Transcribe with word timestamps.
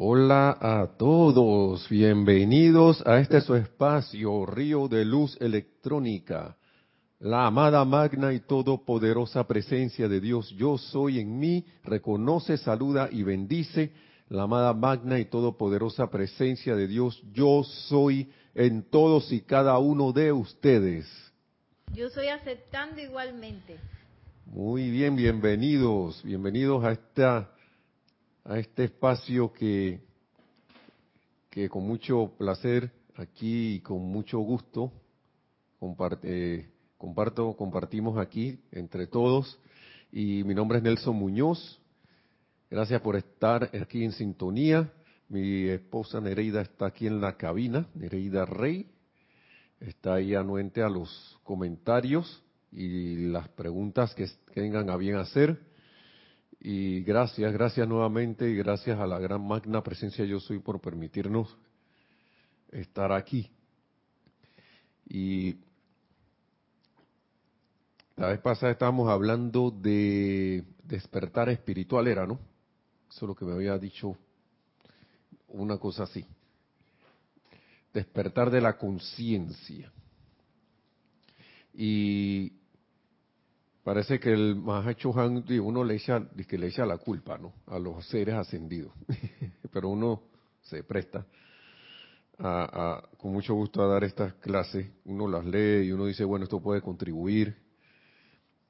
Hola 0.00 0.56
a 0.60 0.96
todos, 0.96 1.88
bienvenidos 1.88 3.04
a 3.04 3.18
este 3.18 3.40
su 3.40 3.56
espacio, 3.56 4.46
Río 4.46 4.86
de 4.86 5.04
Luz 5.04 5.36
Electrónica. 5.40 6.56
La 7.18 7.48
amada 7.48 7.84
magna 7.84 8.32
y 8.32 8.38
todopoderosa 8.38 9.48
presencia 9.48 10.06
de 10.06 10.20
Dios, 10.20 10.50
yo 10.50 10.78
soy 10.78 11.18
en 11.18 11.36
mí, 11.40 11.66
reconoce, 11.82 12.58
saluda 12.58 13.08
y 13.10 13.24
bendice. 13.24 13.90
La 14.28 14.44
amada 14.44 14.72
magna 14.72 15.18
y 15.18 15.24
todopoderosa 15.24 16.08
presencia 16.08 16.76
de 16.76 16.86
Dios, 16.86 17.20
yo 17.32 17.64
soy 17.64 18.30
en 18.54 18.84
todos 18.84 19.32
y 19.32 19.40
cada 19.40 19.80
uno 19.80 20.12
de 20.12 20.30
ustedes. 20.30 21.08
Yo 21.92 22.08
soy 22.08 22.28
aceptando 22.28 23.00
igualmente. 23.00 23.78
Muy 24.46 24.92
bien, 24.92 25.16
bienvenidos, 25.16 26.22
bienvenidos 26.22 26.84
a 26.84 26.92
esta 26.92 27.50
a 28.48 28.58
este 28.58 28.84
espacio 28.84 29.52
que, 29.52 30.00
que 31.50 31.68
con 31.68 31.86
mucho 31.86 32.32
placer 32.38 32.90
aquí 33.16 33.74
y 33.74 33.80
con 33.80 34.00
mucho 34.00 34.38
gusto 34.38 34.90
eh, 36.22 36.66
comparto, 36.96 37.54
compartimos 37.54 38.16
aquí 38.16 38.58
entre 38.72 39.06
todos. 39.06 39.60
Y 40.10 40.44
mi 40.44 40.54
nombre 40.54 40.78
es 40.78 40.84
Nelson 40.84 41.14
Muñoz. 41.14 41.78
Gracias 42.70 43.02
por 43.02 43.16
estar 43.16 43.64
aquí 43.78 44.02
en 44.02 44.12
sintonía. 44.12 44.90
Mi 45.28 45.68
esposa 45.68 46.18
Nereida 46.18 46.62
está 46.62 46.86
aquí 46.86 47.06
en 47.06 47.20
la 47.20 47.36
cabina, 47.36 47.86
Nereida 47.94 48.46
Rey. 48.46 48.86
Está 49.78 50.14
ahí 50.14 50.34
anuente 50.34 50.82
a 50.82 50.88
los 50.88 51.38
comentarios 51.42 52.42
y 52.72 53.28
las 53.28 53.46
preguntas 53.50 54.14
que 54.14 54.26
tengan 54.54 54.88
a 54.88 54.96
bien 54.96 55.16
hacer. 55.16 55.68
Y 56.60 57.02
gracias, 57.02 57.52
gracias 57.52 57.86
nuevamente 57.86 58.48
y 58.50 58.56
gracias 58.56 58.98
a 58.98 59.06
la 59.06 59.18
gran 59.18 59.46
magna 59.46 59.82
presencia 59.82 60.24
yo 60.24 60.40
soy 60.40 60.58
por 60.58 60.80
permitirnos 60.80 61.56
estar 62.72 63.12
aquí. 63.12 63.50
Y 65.08 65.56
la 68.16 68.28
vez 68.28 68.40
pasada 68.40 68.72
estábamos 68.72 69.08
hablando 69.08 69.70
de 69.70 70.64
despertar 70.82 71.48
espiritual, 71.48 72.08
era, 72.08 72.26
¿no? 72.26 72.40
Eso 73.08 73.24
es 73.24 73.28
lo 73.28 73.34
que 73.34 73.44
me 73.44 73.52
había 73.52 73.78
dicho 73.78 74.16
una 75.48 75.78
cosa 75.78 76.02
así. 76.02 76.26
Despertar 77.94 78.50
de 78.50 78.60
la 78.60 78.76
conciencia. 78.76 79.92
Y 81.72 82.57
Parece 83.88 84.20
que 84.20 84.30
el 84.30 84.54
Mahacho 84.54 85.18
Han, 85.18 85.46
uno 85.62 85.82
le 85.82 85.94
echa, 85.94 86.22
que 86.46 86.58
le 86.58 86.66
echa 86.66 86.84
la 86.84 86.98
culpa, 86.98 87.38
¿no? 87.38 87.54
A 87.68 87.78
los 87.78 88.06
seres 88.06 88.34
ascendidos. 88.34 88.92
Pero 89.72 89.88
uno 89.88 90.24
se 90.60 90.82
presta 90.82 91.24
a, 92.38 93.02
con 93.16 93.32
mucho 93.32 93.54
gusto 93.54 93.82
a 93.82 93.86
dar 93.86 94.04
estas 94.04 94.34
clases. 94.34 94.90
Uno 95.06 95.26
las 95.26 95.42
lee 95.46 95.86
y 95.86 95.92
uno 95.92 96.04
dice, 96.04 96.24
bueno, 96.24 96.44
esto 96.44 96.60
puede 96.60 96.82
contribuir. 96.82 97.56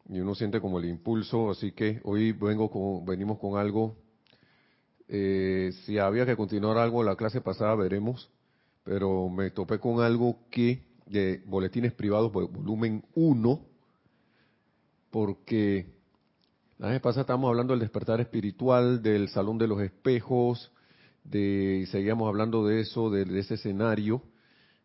Y 0.08 0.20
uno 0.20 0.36
siente 0.36 0.60
como 0.60 0.78
el 0.78 0.84
impulso. 0.84 1.50
Así 1.50 1.72
que 1.72 2.00
hoy 2.05 2.30
vengo 2.30 2.70
con, 2.70 3.05
venimos 3.05 3.41
con 3.41 3.58
algo. 3.58 3.97
Eh, 5.08 5.72
si 5.84 5.98
había 5.98 6.27
que 6.27 6.36
continuar 6.36 6.78
algo, 6.78 7.03
la 7.03 7.16
clase 7.16 7.41
pasada 7.41 7.75
veremos. 7.75 8.30
Pero 8.84 9.28
me 9.28 9.50
topé 9.50 9.80
con 9.80 10.00
algo 10.00 10.38
que, 10.48 10.84
de 11.06 11.42
boletines 11.44 11.92
privados, 11.92 12.30
volumen 12.32 13.03
1 13.16 13.69
porque 15.10 15.86
la 16.78 16.88
vez 16.88 17.00
pasada 17.00 17.22
estábamos 17.22 17.48
hablando 17.48 17.72
del 17.72 17.80
despertar 17.80 18.20
espiritual, 18.20 19.02
del 19.02 19.28
salón 19.28 19.58
de 19.58 19.66
los 19.66 19.80
espejos, 19.80 20.70
de, 21.24 21.86
seguíamos 21.90 22.28
hablando 22.28 22.66
de 22.66 22.80
eso, 22.80 23.10
de, 23.10 23.38
ese 23.38 23.54
escenario, 23.54 24.22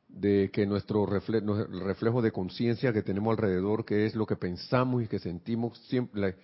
de 0.08 0.50
que 0.52 0.66
nuestro 0.66 1.06
reflejo, 1.06 2.22
de 2.22 2.32
conciencia 2.32 2.94
que 2.94 3.04
tenemos 3.04 3.32
alrededor, 3.32 3.86
que 3.86 4.06
es 4.06 4.16
lo 4.16 4.26
que 4.26 4.36
pensamos 4.36 5.04
y 5.04 5.08
que 5.08 5.20
sentimos, 5.20 5.78
siempre, 5.88 6.36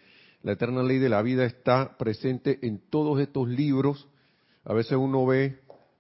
la, 0.44 0.52
eterna 0.52 0.84
ley 0.84 1.00
de 1.00 1.10
la 1.10 1.22
vida 1.22 1.46
está 1.46 1.98
presente 1.98 2.60
en 2.62 2.80
todos 2.90 3.20
estos 3.20 3.48
libros. 3.48 4.08
A 4.64 4.74
veces 4.74 4.98
uno 4.98 5.26
ve, 5.26 5.60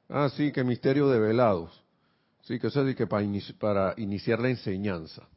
ah, 0.10 0.30
sí, 0.36 0.52
que 0.52 0.64
misterio 0.64 1.10
de 1.10 1.20
velados. 1.20 1.84
Sí, 2.42 2.60
que 2.60 2.68
eso 2.68 2.88
es 2.88 3.54
para 3.54 3.94
iniciar 3.98 4.40
la 4.40 4.50
enseñanza. 4.50 5.28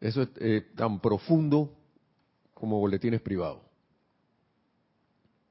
Eso 0.00 0.22
es 0.22 0.28
eh, 0.36 0.66
tan 0.74 1.00
profundo 1.00 1.72
como 2.54 2.78
boletines 2.78 3.20
privados. 3.20 3.60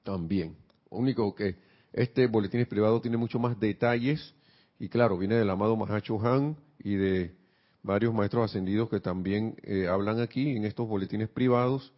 También. 0.04 0.56
único 0.90 1.36
que 1.36 1.56
este 1.94 2.28
boletines 2.28 2.68
privado 2.68 3.02
tiene 3.02 3.18
mucho 3.18 3.40
más 3.40 3.59
detalles 3.59 4.34
y 4.80 4.90
claro, 4.90 5.18
viene 5.18 5.36
del 5.36 5.50
amado 5.50 5.76
Mahacho 5.76 6.20
Han 6.26 6.56
y 6.80 6.96
de 6.96 7.36
varios 7.84 8.14
maestros 8.14 8.46
ascendidos 8.46 8.90
que 8.90 9.00
también 9.00 9.56
eh, 9.64 9.88
hablan 9.88 10.20
aquí 10.20 10.56
en 10.56 10.66
estos 10.66 10.88
boletines 10.88 11.30
privados 11.30 11.94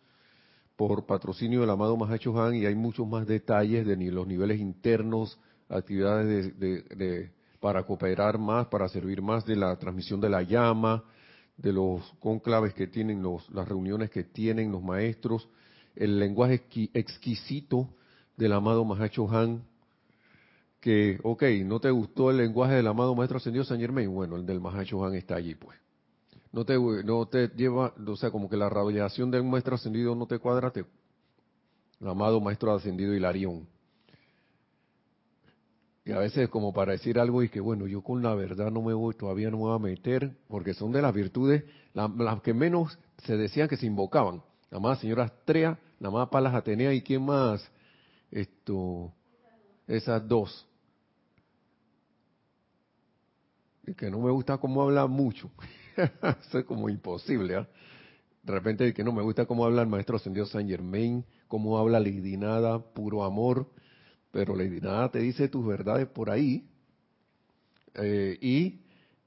por 0.76 1.06
patrocinio 1.06 1.62
del 1.62 1.70
amado 1.70 1.96
Mahacho 1.96 2.42
Han 2.42 2.56
y 2.56 2.66
hay 2.66 2.76
muchos 2.76 3.08
más 3.08 3.28
detalles 3.28 3.86
de 3.86 3.96
los 3.96 4.28
niveles 4.28 4.60
internos, 4.60 5.40
actividades 5.70 6.60
de, 6.60 7.32
para 7.60 7.84
cooperar 7.84 8.38
más, 8.38 8.68
para 8.68 8.90
servir 8.90 9.22
más 9.22 9.46
de 9.46 9.56
la 9.56 9.76
transmisión 9.78 10.20
de 10.20 10.30
la 10.30 10.42
llama, 10.42 11.04
de 11.62 11.74
los 11.74 12.02
conclaves 12.20 12.74
que 12.74 12.88
tienen, 12.88 13.22
los, 13.22 13.50
las 13.52 13.68
reuniones 13.68 14.10
que 14.10 14.24
tienen 14.24 14.72
los 14.72 14.82
maestros, 14.82 15.48
el 15.96 16.20
lenguaje 16.20 16.64
exquisito 16.94 17.90
del 18.38 18.54
amado 18.54 18.84
Mahacho 18.84 19.30
Han, 19.30 19.64
que, 20.80 21.20
ok, 21.22 21.44
¿no 21.64 21.80
te 21.80 21.92
gustó 21.92 22.32
el 22.32 22.38
lenguaje 22.38 22.74
del 22.74 22.88
amado 22.88 23.14
Maestro 23.14 23.38
Ascendido 23.38 23.64
San 23.64 23.80
Germain? 23.80 24.12
Bueno, 24.12 24.36
el 24.36 24.46
del 24.48 24.60
Mahacho 24.60 25.06
Han 25.06 25.14
está 25.14 25.36
allí, 25.36 25.54
pues. 25.54 25.78
No 26.52 26.66
te, 26.66 26.78
no 26.78 27.28
te 27.28 27.50
lleva, 27.50 27.94
o 28.06 28.16
sea, 28.16 28.32
como 28.32 28.50
que 28.50 28.58
la 28.58 28.68
radiación 28.68 29.30
de 29.30 29.40
un 29.40 29.52
Maestro 29.52 29.76
Ascendido 29.76 30.16
no 30.16 30.26
te 30.26 30.40
cuadra, 30.40 30.72
te, 30.72 30.84
el 32.00 32.08
amado 32.08 32.42
Maestro 32.42 32.74
Ascendido 32.74 33.14
Hilarión. 33.14 33.68
Y 36.04 36.12
a 36.14 36.20
veces 36.20 36.50
como 36.50 36.74
para 36.74 36.94
decir 36.94 37.20
algo 37.20 37.44
y 37.44 37.50
que 37.50 37.60
bueno, 37.60 37.86
yo 37.86 38.02
con 38.02 38.24
la 38.24 38.34
verdad 38.34 38.72
no 38.72 38.82
me 38.82 38.94
voy, 38.94 39.14
todavía 39.14 39.52
no 39.52 39.58
me 39.58 39.64
voy 39.64 39.76
a 39.76 39.80
meter, 39.80 40.36
porque 40.48 40.74
son 40.74 40.92
de 40.92 41.02
las 41.02 41.14
virtudes, 41.14 41.64
las 41.94 42.42
que 42.42 42.54
menos 42.54 42.98
se 43.24 43.38
decían 43.38 43.68
que 43.68 43.78
se 43.78 43.86
invocaban. 43.86 44.42
La 44.72 44.80
más 44.80 45.00
señora 45.00 45.26
Astrea, 45.26 45.78
la 46.00 46.10
más 46.10 46.30
Palas 46.30 46.56
Atenea 46.56 46.94
y 46.94 47.02
quién 47.02 47.24
más, 47.24 47.70
esto, 48.32 49.14
esas 49.88 50.28
dos. 50.28 50.68
Y 53.86 53.94
que 53.94 54.10
no 54.10 54.20
me 54.20 54.32
gusta 54.32 54.58
cómo 54.58 54.82
habla 54.82 55.06
mucho. 55.06 55.52
Eso 55.98 56.60
es 56.60 56.66
como 56.66 56.90
imposible, 56.90 57.58
¿ah? 57.58 57.68
De 58.42 58.54
repente 58.54 58.92
que 58.94 59.04
no 59.04 59.12
me 59.12 59.22
gusta 59.22 59.46
cómo 59.46 59.66
habla 59.66 59.84
el 59.84 59.88
maestro 59.88 60.16
ascendido 60.16 60.48
San 60.48 60.68
Germain, 60.68 61.24
cómo 61.48 61.78
habla 61.78 62.00
Lady 62.00 62.38
Nada, 62.38 62.80
puro 62.80 63.24
amor 63.24 63.68
pero 64.32 64.56
Lady 64.56 64.80
Nada 64.80 65.12
te 65.12 65.20
dice 65.20 65.50
tus 65.50 65.66
verdades 65.66 66.08
por 66.08 66.30
ahí 66.30 66.68
eh, 67.96 68.38
y, 68.42 68.80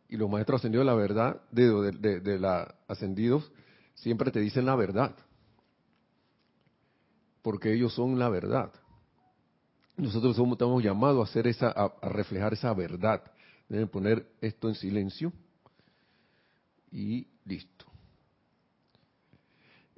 y, 0.08 0.16
los 0.16 0.30
maestros 0.30 0.60
ascendidos 0.60 0.86
de 0.86 0.90
la 0.90 0.96
verdad, 0.96 1.42
de, 1.50 1.92
de, 1.92 2.20
de, 2.20 2.38
la 2.38 2.74
ascendidos, 2.88 3.52
siempre 3.94 4.30
te 4.30 4.40
dicen 4.40 4.64
la 4.64 4.74
verdad, 4.74 5.14
porque 7.42 7.74
ellos 7.74 7.92
son 7.94 8.18
la 8.18 8.30
verdad. 8.30 8.72
Nosotros 9.96 10.34
somos, 10.34 10.54
estamos 10.54 10.82
llamados 10.82 11.20
a 11.20 11.30
hacer 11.30 11.46
esa, 11.46 11.68
a, 11.68 12.08
reflejar 12.08 12.54
esa 12.54 12.72
verdad. 12.72 13.22
Deben 13.68 13.88
poner 13.88 14.26
esto 14.40 14.68
en 14.68 14.74
silencio 14.74 15.32
y 16.90 17.28
listo. 17.44 17.84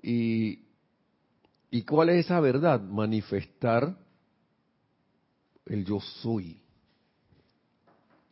Y, 0.03 0.67
¿Y 1.71 1.83
cuál 1.83 2.11
es 2.11 2.27
esa 2.27 2.41
verdad? 2.41 2.81
Manifestar 2.81 3.97
el 5.67 5.85
yo 5.85 6.01
soy. 6.01 6.61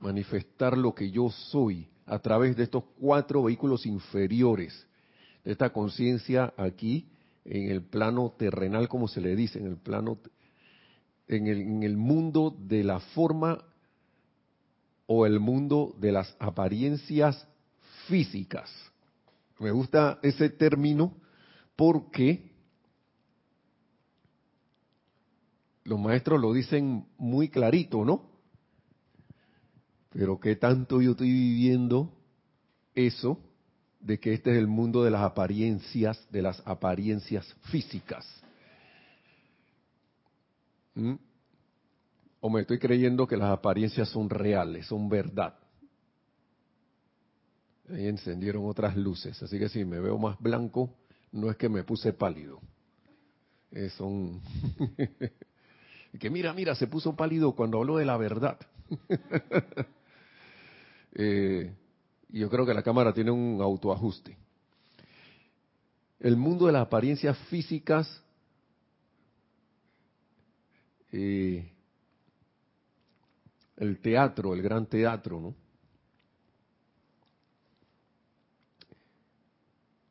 Manifestar 0.01 0.77
lo 0.77 0.95
que 0.95 1.11
yo 1.11 1.31
soy 1.31 1.89
a 2.07 2.19
través 2.19 2.57
de 2.57 2.65
estos 2.65 2.85
cuatro 3.01 3.43
vehículos 3.43 3.87
inferiores, 3.87 4.87
de 5.45 5.53
esta 5.53 5.71
conciencia 5.71 6.53
aquí, 6.57 7.09
en 7.45 7.71
el 7.71 7.83
plano 7.83 8.35
terrenal, 8.39 8.89
como 8.89 9.09
se 9.09 9.21
le 9.21 9.37
dice, 9.37 9.59
en 9.59 9.67
el 9.67 9.77
plano, 9.77 10.19
en 11.29 11.83
el, 11.83 11.97
mundo 11.97 12.55
de 12.59 12.85
la 12.85 13.01
forma 13.01 13.63
o 15.07 15.27
el 15.27 15.41
mundo 15.41 15.95
de 15.99 16.13
las 16.13 16.35
apariencias 16.39 17.47
físicas. 18.07 18.71
Me 19.59 19.71
gusta 19.71 20.19
ese 20.23 20.49
término 20.51 21.15
porque 21.77 22.54
los 25.85 26.01
maestros 26.01 26.41
lo 26.41 26.53
dicen 26.53 27.07
muy 27.19 27.49
clarito, 27.49 28.05
¿no? 28.05 28.31
Pero 30.11 30.41
qué 30.41 30.57
tanto 30.57 31.03
yo 31.03 31.13
estoy 31.13 31.31
viviendo 31.31 32.13
eso 32.95 33.39
de 34.01 34.19
que 34.19 34.33
este 34.33 34.53
es 34.53 34.59
el 34.59 34.67
mundo 34.67 35.03
de 35.03 35.11
las 35.11 35.23
apariencias, 35.23 36.27
de 36.31 36.43
las 36.43 36.63
apariencias 36.67 37.47
físicas. 37.71 38.27
¿Mm? 40.95 41.15
O 42.41 42.51
me 42.51 42.61
estoy 42.61 42.79
creyendo 42.79 43.27
que 43.27 43.37
las 43.37 43.51
apariencias 43.51 44.09
son 44.09 44.31
reales, 44.31 44.87
son 44.87 45.09
verdad. 45.09 45.59
Ahí 47.91 48.07
encendieron 48.07 48.67
otras 48.67 48.97
luces, 48.97 49.43
así 49.43 49.59
que 49.59 49.69
si 49.69 49.85
me 49.85 50.01
veo 50.01 50.19
más 50.19 50.39
blanco, 50.39 50.95
no 51.33 51.51
es 51.51 51.57
que 51.57 51.69
me 51.69 51.85
puse 51.85 52.13
pálido. 52.13 52.61
Es 53.71 53.93
son... 53.95 54.41
que 56.19 56.31
mira, 56.31 56.53
mira, 56.53 56.75
se 56.75 56.87
puso 56.87 57.17
pálido 57.17 57.55
cuando 57.55 57.79
habló 57.79 57.97
de 57.97 58.05
la 58.05 58.17
verdad. 58.17 58.59
eh, 61.15 61.73
yo 62.29 62.51
creo 62.51 62.65
que 62.67 62.75
la 62.75 62.83
cámara 62.83 63.13
tiene 63.13 63.31
un 63.31 63.61
autoajuste. 63.61 64.37
El 66.21 66.37
mundo 66.37 66.67
de 66.67 66.73
las 66.73 66.83
apariencias 66.87 67.37
físicas 67.49 68.23
eh, 71.17 71.71
el 73.77 74.01
teatro, 74.01 74.53
el 74.53 74.63
gran 74.63 74.87
teatro, 74.87 75.41
¿no? 75.41 75.55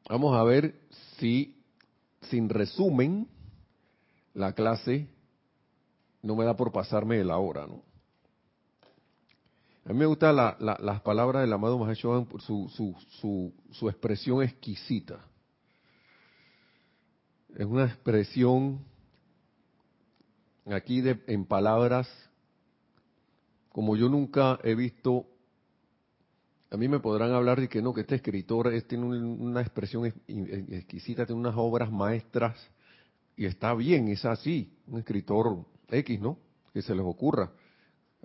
Vamos 0.08 0.38
a 0.38 0.44
ver 0.44 0.80
si, 1.18 1.58
sin 2.30 2.48
resumen, 2.48 3.28
la 4.34 4.54
clase 4.54 5.08
no 6.24 6.36
me 6.36 6.46
da 6.46 6.56
por 6.56 6.72
pasarme 6.72 7.18
de 7.18 7.25
la 7.25 7.38
hora, 7.38 7.68
¿no? 7.68 7.84
A 9.86 9.92
mí 9.92 10.00
me 10.00 10.06
gustan 10.06 10.38
las 10.38 11.02
palabras 11.02 11.42
del 11.42 11.52
amado 11.52 11.78
Mahashohan 11.78 12.25
por 12.25 12.42
su, 12.42 12.70
su, 12.70 13.54
su, 13.72 13.90
expresión 13.90 14.42
exquisita. 14.42 15.20
Es 17.54 17.66
una 17.66 17.86
expresión 17.86 18.80
aquí 20.66 21.02
de, 21.02 21.22
en 21.28 21.44
palabras 21.44 22.08
como 23.74 23.98
yo 23.98 24.08
nunca 24.08 24.60
he 24.64 24.76
visto, 24.76 25.26
a 26.69 26.78
mí 26.78 26.88
me 26.88 27.00
podrán 27.00 27.31
hablar 27.31 27.60
de 27.60 27.68
que 27.68 27.81
no, 27.81 27.94
que 27.94 28.02
este 28.02 28.16
escritor 28.16 28.72
tiene 28.84 29.04
una 29.04 29.62
expresión 29.62 30.06
exquisita, 30.06 31.26
tiene 31.26 31.42
unas 31.42 31.56
obras 31.58 31.92
maestras, 31.92 32.56
y 33.36 33.46
está 33.46 33.74
bien, 33.74 34.08
es 34.10 34.24
así, 34.26 34.78
un 34.88 35.00
escritor 35.00 35.66
X, 35.89 36.19
¿no? 36.19 36.38
Que 36.74 36.81
se 36.81 36.95
les 36.95 37.06
ocurra, 37.06 37.51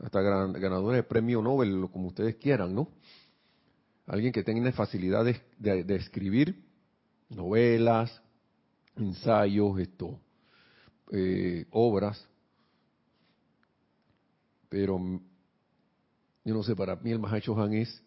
hasta 0.03 0.21
ganadores 0.21 0.97
de 0.97 1.03
premio 1.03 1.43
Nobel, 1.43 1.89
como 1.93 2.09
ustedes 2.09 2.37
quieran, 2.37 2.75
¿no? 2.75 2.89
Alguien 4.07 4.33
que 4.33 4.43
tenga 4.43 4.71
facilidad 4.73 5.25
de, 5.25 5.97
escribir 5.97 6.65
novelas, 7.29 8.23
ensayos, 8.97 9.79
esto, 9.79 10.19
eh, 11.13 11.67
obras, 11.71 12.27
pero 14.69 14.99
yo 16.45 16.55
no 16.55 16.63
sé, 16.63 16.75
para 16.75 16.97
mí 16.97 17.11
el 17.11 17.19
Mahacho 17.19 17.61
Han 17.61 17.75
es 17.75 18.03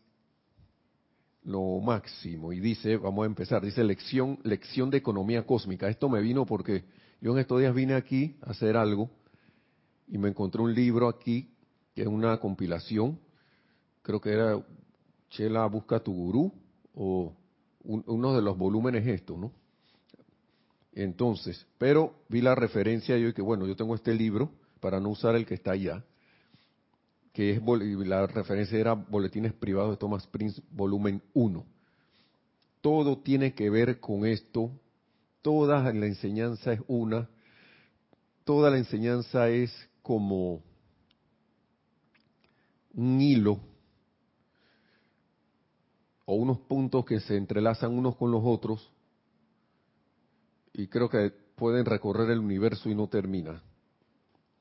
lo 1.44 1.80
máximo. 1.80 2.54
Y 2.54 2.60
dice, 2.60 2.98
vamos 2.98 3.24
a 3.24 3.28
empezar, 3.28 3.64
dice 3.64 3.84
lección, 3.84 4.40
lección 4.44 4.90
de 4.90 4.98
economía 4.98 5.46
cósmica. 5.46 5.90
Esto 5.90 6.10
me 6.10 6.22
vino 6.22 6.46
porque 6.46 6.84
yo 7.20 7.34
en 7.34 7.40
estos 7.40 7.60
días 7.60 7.74
vine 7.74 7.94
aquí 7.94 8.38
a 8.42 8.52
hacer 8.52 8.78
algo 8.78 9.10
y 10.12 10.20
me 10.20 10.30
encontré 10.30 10.62
un 10.62 10.76
libro 10.76 11.08
aquí 11.08 11.50
que 11.96 12.04
es 12.04 12.08
una 12.08 12.40
compilación, 12.40 13.20
creo 14.04 14.22
que 14.22 14.32
era 14.32 14.64
Chela 15.32 15.66
Busca 15.66 16.00
tu 16.00 16.14
Gurú 16.14 16.54
o 16.94 17.34
uno 17.84 18.36
de 18.36 18.42
los 18.44 18.56
volúmenes 18.58 19.08
estos, 19.08 19.40
¿no? 19.40 19.52
Entonces, 20.94 21.66
pero 21.80 22.14
vi 22.30 22.42
la 22.42 22.54
referencia 22.54 23.18
y 23.18 23.24
yo 23.24 23.34
que 23.34 23.42
bueno, 23.42 23.66
yo 23.66 23.76
tengo 23.76 23.96
este 23.96 24.14
libro 24.14 24.52
para 24.80 25.00
no 25.00 25.10
usar 25.10 25.36
el 25.36 25.48
que 25.48 25.56
está 25.56 25.72
allá 25.72 26.04
que 27.34 27.52
es 27.52 27.62
la 28.06 28.28
referencia 28.28 28.78
era 28.78 28.94
Boletines 28.94 29.54
Privados 29.54 29.92
de 29.92 29.98
Thomas 29.98 30.28
Prince, 30.28 30.62
volumen 30.72 31.22
1. 31.34 31.66
Todo 32.82 33.20
tiene 33.20 33.54
que 33.54 33.70
ver 33.70 34.00
con 34.00 34.26
esto, 34.26 34.72
toda 35.42 35.94
la 35.94 36.06
enseñanza 36.06 36.74
es 36.74 36.82
una, 36.88 37.30
toda 38.44 38.70
la 38.70 38.78
enseñanza 38.78 39.50
es 39.50 39.72
como 40.02 40.62
un 42.94 43.22
hilo 43.22 43.60
o 46.26 46.36
unos 46.36 46.60
puntos 46.60 47.06
que 47.06 47.20
se 47.20 47.38
entrelazan 47.38 47.92
unos 47.98 48.16
con 48.16 48.32
los 48.32 48.42
otros 48.44 48.92
y 50.74 50.88
creo 50.88 51.10
que 51.10 51.32
pueden 51.56 51.86
recorrer 51.86 52.30
el 52.32 52.40
universo 52.40 52.90
y 52.90 52.96
no 52.96 53.08
termina. 53.08 53.62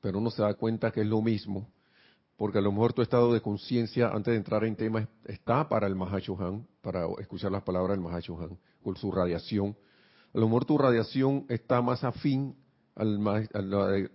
Pero 0.01 0.19
uno 0.19 0.29
se 0.29 0.41
da 0.41 0.53
cuenta 0.55 0.91
que 0.91 1.01
es 1.01 1.07
lo 1.07 1.21
mismo 1.21 1.67
porque 2.41 2.57
a 2.57 2.61
lo 2.61 2.71
mejor 2.71 2.91
tu 2.91 3.03
estado 3.03 3.31
de 3.33 3.39
conciencia 3.39 4.09
antes 4.09 4.31
de 4.31 4.37
entrar 4.37 4.63
en 4.63 4.75
tema 4.75 5.07
está 5.25 5.69
para 5.69 5.85
el 5.85 5.95
Mahashohan, 5.95 6.65
para 6.81 7.05
escuchar 7.19 7.51
las 7.51 7.61
palabras 7.61 7.91
del 7.91 8.03
Mahashohan, 8.03 8.57
con 8.83 8.95
su 8.95 9.11
radiación. 9.11 9.77
A 10.33 10.39
lo 10.39 10.47
mejor 10.47 10.65
tu 10.65 10.75
radiación 10.75 11.45
está 11.49 11.83
más 11.83 12.03
afín 12.03 12.55
al, 12.95 14.09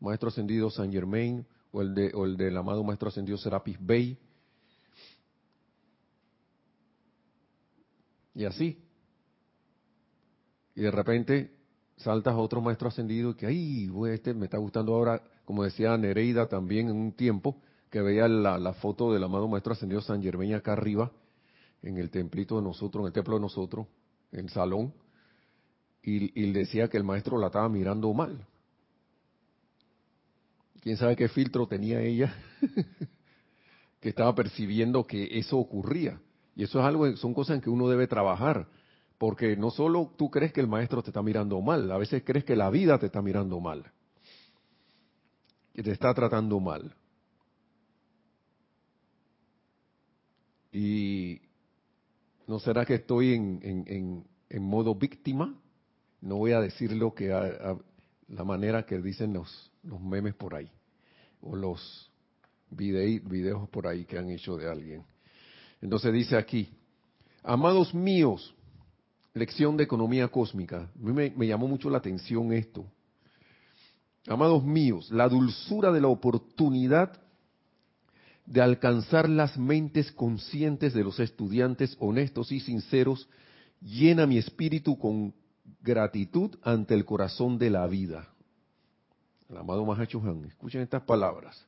Maestro 0.00 0.30
Ascendido 0.30 0.70
San 0.70 0.90
Germain 0.90 1.46
o 1.72 1.82
el, 1.82 1.94
de, 1.94 2.06
el 2.08 2.36
del 2.36 2.56
amado 2.56 2.82
Maestro 2.82 3.08
Ascendido 3.08 3.38
Serapis 3.38 3.76
Bey. 3.78 4.18
Y 8.34 8.44
así. 8.44 8.82
Y 10.74 10.80
de 10.80 10.90
repente 10.90 11.54
saltas 11.98 12.34
a 12.34 12.38
otro 12.38 12.60
Maestro 12.60 12.88
Ascendido 12.88 13.36
que, 13.36 13.46
ay, 13.46 13.90
este 14.08 14.32
me 14.32 14.46
está 14.46 14.56
gustando 14.56 14.94
ahora, 14.94 15.22
como 15.44 15.64
decía 15.64 15.96
Nereida 15.98 16.48
también 16.48 16.88
en 16.88 16.96
un 16.96 17.12
tiempo, 17.12 17.60
que 17.90 18.00
veía 18.00 18.28
la, 18.28 18.72
foto 18.74 19.12
del 19.12 19.22
amado 19.22 19.48
Maestro 19.48 19.74
Ascendido 19.74 20.00
San 20.00 20.22
Germán 20.22 20.54
acá 20.54 20.72
arriba, 20.72 21.12
en 21.82 21.98
el 21.98 22.10
templito 22.10 22.56
de 22.56 22.62
nosotros, 22.62 23.02
en 23.02 23.06
el 23.08 23.12
templo 23.12 23.34
de 23.34 23.40
nosotros, 23.40 23.86
en 24.32 24.46
el 24.46 24.50
salón, 24.50 24.94
y 26.02 26.52
decía 26.52 26.88
que 26.88 26.96
el 26.96 27.04
maestro 27.04 27.36
la 27.36 27.48
estaba 27.48 27.68
mirando 27.68 28.12
mal. 28.14 28.46
¿Quién 30.80 30.96
sabe 30.96 31.16
qué 31.16 31.28
filtro 31.28 31.66
tenía 31.66 32.00
ella? 32.00 32.34
que 34.00 34.08
estaba 34.08 34.34
percibiendo 34.34 35.06
que 35.06 35.38
eso 35.38 35.58
ocurría. 35.58 36.20
Y 36.56 36.64
eso 36.64 36.80
es 36.80 36.84
algo, 36.84 37.16
son 37.16 37.34
cosas 37.34 37.56
en 37.56 37.60
que 37.60 37.70
uno 37.70 37.88
debe 37.88 38.06
trabajar. 38.06 38.66
Porque 39.18 39.56
no 39.56 39.70
solo 39.70 40.14
tú 40.16 40.30
crees 40.30 40.52
que 40.52 40.60
el 40.60 40.66
maestro 40.66 41.02
te 41.02 41.10
está 41.10 41.22
mirando 41.22 41.60
mal, 41.60 41.90
a 41.92 41.98
veces 41.98 42.22
crees 42.24 42.44
que 42.44 42.56
la 42.56 42.70
vida 42.70 42.98
te 42.98 43.06
está 43.06 43.20
mirando 43.20 43.60
mal. 43.60 43.84
Que 45.74 45.82
te 45.82 45.92
está 45.92 46.14
tratando 46.14 46.58
mal. 46.58 46.94
Y 50.72 51.42
no 52.46 52.58
será 52.58 52.86
que 52.86 52.94
estoy 52.94 53.34
en, 53.34 54.24
en, 54.48 54.62
modo 54.62 54.94
víctima. 54.94 55.54
No 56.22 56.36
voy 56.36 56.52
a 56.52 56.60
decir 56.60 56.92
lo 56.92 57.14
que 57.14 57.32
la 58.30 58.44
manera 58.44 58.84
que 58.84 58.98
dicen 58.98 59.32
los, 59.32 59.70
los 59.82 60.00
memes 60.00 60.34
por 60.34 60.54
ahí 60.54 60.70
o 61.42 61.56
los 61.56 62.10
videos 62.70 63.68
por 63.70 63.86
ahí 63.86 64.04
que 64.04 64.18
han 64.18 64.30
hecho 64.30 64.56
de 64.56 64.70
alguien. 64.70 65.04
Entonces 65.80 66.12
dice 66.12 66.36
aquí, 66.36 66.68
amados 67.42 67.94
míos, 67.94 68.54
lección 69.34 69.76
de 69.76 69.84
economía 69.84 70.28
cósmica. 70.28 70.82
A 70.82 70.98
mí 70.98 71.12
me, 71.12 71.30
me 71.30 71.46
llamó 71.46 71.66
mucho 71.66 71.90
la 71.90 71.98
atención 71.98 72.52
esto. 72.52 72.84
Amados 74.26 74.62
míos, 74.62 75.10
la 75.10 75.28
dulzura 75.28 75.90
de 75.90 76.00
la 76.00 76.08
oportunidad 76.08 77.20
de 78.46 78.60
alcanzar 78.60 79.28
las 79.28 79.56
mentes 79.56 80.12
conscientes 80.12 80.92
de 80.92 81.04
los 81.04 81.18
estudiantes 81.20 81.96
honestos 82.00 82.52
y 82.52 82.60
sinceros, 82.60 83.28
llena 83.80 84.26
mi 84.26 84.38
espíritu 84.38 84.98
con 84.98 85.32
gratitud 85.82 86.56
ante 86.62 86.94
el 86.94 87.04
corazón 87.04 87.58
de 87.58 87.70
la 87.70 87.86
vida. 87.86 88.28
El 89.48 89.56
amado 89.56 89.84
Mahacho 89.84 90.20
Han, 90.20 90.44
escuchen 90.44 90.82
estas 90.82 91.02
palabras. 91.02 91.66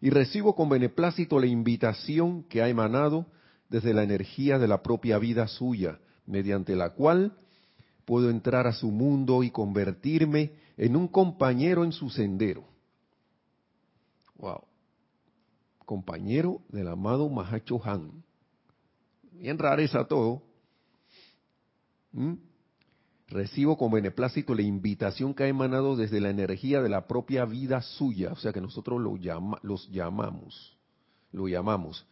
Y 0.00 0.10
recibo 0.10 0.54
con 0.54 0.68
beneplácito 0.68 1.38
la 1.38 1.46
invitación 1.46 2.42
que 2.44 2.62
ha 2.62 2.68
emanado 2.68 3.26
desde 3.68 3.94
la 3.94 4.02
energía 4.02 4.58
de 4.58 4.68
la 4.68 4.82
propia 4.82 5.18
vida 5.18 5.46
suya, 5.46 5.98
mediante 6.26 6.74
la 6.74 6.90
cual 6.90 7.36
puedo 8.04 8.30
entrar 8.30 8.66
a 8.66 8.72
su 8.72 8.90
mundo 8.90 9.42
y 9.42 9.50
convertirme 9.50 10.52
en 10.76 10.96
un 10.96 11.08
compañero 11.08 11.84
en 11.84 11.92
su 11.92 12.10
sendero. 12.10 12.64
Wow 14.36 14.64
compañero 15.92 16.62
del 16.70 16.88
amado 16.88 17.28
Mahacho 17.28 17.78
Han. 17.84 18.24
Bien 19.32 19.58
rareza 19.58 20.06
todo. 20.06 20.42
¿Mm? 22.12 22.32
Recibo 23.32 23.78
con 23.78 23.90
beneplácito 23.90 24.54
la 24.54 24.60
invitación 24.60 25.32
que 25.32 25.44
ha 25.44 25.48
emanado 25.48 25.96
desde 25.96 26.20
la 26.20 26.28
energía 26.28 26.82
de 26.82 26.90
la 26.90 27.06
propia 27.06 27.46
vida 27.46 27.80
suya, 27.80 28.30
o 28.32 28.36
sea 28.36 28.52
que 28.52 28.60
nosotros 28.60 29.00
lo 29.00 29.16
los 29.62 29.88
llamamos, 29.90 30.76
lo 31.32 31.48
llamamos, 31.48 32.06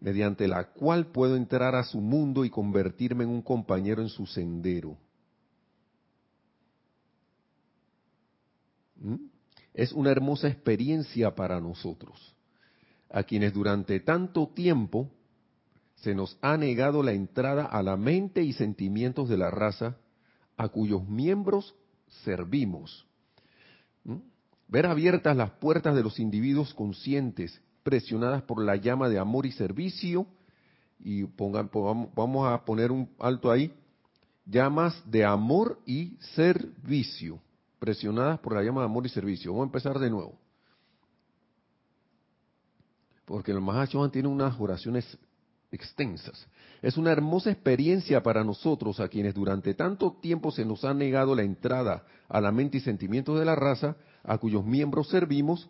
mediante 0.00 0.48
la 0.48 0.72
cual 0.72 1.08
puedo 1.08 1.36
entrar 1.36 1.74
a 1.74 1.84
su 1.84 2.00
mundo 2.00 2.42
y 2.42 2.48
convertirme 2.48 3.24
en 3.24 3.30
un 3.30 3.42
compañero 3.42 4.00
en 4.00 4.08
su 4.08 4.24
sendero. 4.24 4.96
¿Mm? 8.98 9.26
es 9.74 9.92
una 9.92 10.10
hermosa 10.10 10.48
experiencia 10.48 11.34
para 11.34 11.60
nosotros, 11.60 12.34
a 13.10 13.24
quienes 13.24 13.52
durante 13.52 14.00
tanto 14.00 14.48
tiempo 14.48 15.10
se 15.96 16.14
nos 16.14 16.38
ha 16.40 16.56
negado 16.56 17.02
la 17.02 17.12
entrada 17.12 17.66
a 17.66 17.82
la 17.82 17.98
mente 17.98 18.42
y 18.42 18.54
sentimientos 18.54 19.28
de 19.28 19.36
la 19.36 19.50
raza 19.50 19.98
a 20.56 20.68
cuyos 20.68 21.06
miembros 21.08 21.74
servimos. 22.24 23.06
¿Mm? 24.04 24.16
Ver 24.68 24.86
abiertas 24.86 25.36
las 25.36 25.50
puertas 25.52 25.94
de 25.94 26.02
los 26.02 26.18
individuos 26.18 26.74
conscientes, 26.74 27.60
presionadas 27.82 28.42
por 28.42 28.62
la 28.62 28.76
llama 28.76 29.08
de 29.08 29.18
amor 29.18 29.46
y 29.46 29.52
servicio, 29.52 30.26
y 30.98 31.24
pongan, 31.24 31.70
vamos 32.14 32.48
a 32.48 32.64
poner 32.64 32.90
un 32.90 33.08
alto 33.18 33.50
ahí, 33.50 33.72
llamas 34.44 35.00
de 35.10 35.24
amor 35.24 35.78
y 35.84 36.16
servicio, 36.34 37.40
presionadas 37.78 38.38
por 38.40 38.54
la 38.54 38.62
llama 38.62 38.80
de 38.80 38.86
amor 38.86 39.06
y 39.06 39.10
servicio. 39.10 39.52
Vamos 39.52 39.64
a 39.64 39.68
empezar 39.68 39.98
de 39.98 40.10
nuevo. 40.10 40.38
Porque 43.24 43.50
el 43.50 43.60
Mahachohan 43.60 44.10
tiene 44.10 44.28
unas 44.28 44.58
oraciones 44.58 45.18
extensas. 45.76 46.46
Es 46.82 46.96
una 46.96 47.12
hermosa 47.12 47.50
experiencia 47.50 48.22
para 48.22 48.44
nosotros, 48.44 49.00
a 49.00 49.08
quienes 49.08 49.34
durante 49.34 49.74
tanto 49.74 50.18
tiempo 50.20 50.50
se 50.50 50.64
nos 50.64 50.84
ha 50.84 50.92
negado 50.92 51.34
la 51.34 51.42
entrada 51.42 52.04
a 52.28 52.40
la 52.40 52.52
mente 52.52 52.78
y 52.78 52.80
sentimientos 52.80 53.38
de 53.38 53.44
la 53.44 53.54
raza, 53.54 53.96
a 54.24 54.38
cuyos 54.38 54.64
miembros 54.64 55.08
servimos, 55.08 55.68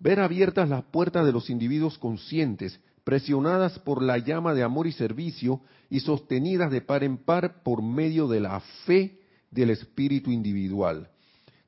ver 0.00 0.20
abiertas 0.20 0.68
las 0.68 0.84
puertas 0.84 1.24
de 1.24 1.32
los 1.32 1.48
individuos 1.50 1.98
conscientes, 1.98 2.80
presionadas 3.04 3.78
por 3.78 4.02
la 4.02 4.18
llama 4.18 4.54
de 4.54 4.62
amor 4.62 4.86
y 4.86 4.92
servicio 4.92 5.60
y 5.90 6.00
sostenidas 6.00 6.70
de 6.70 6.80
par 6.80 7.04
en 7.04 7.18
par 7.18 7.62
por 7.62 7.82
medio 7.82 8.26
de 8.28 8.40
la 8.40 8.60
fe 8.86 9.18
del 9.50 9.70
espíritu 9.70 10.30
individual, 10.30 11.08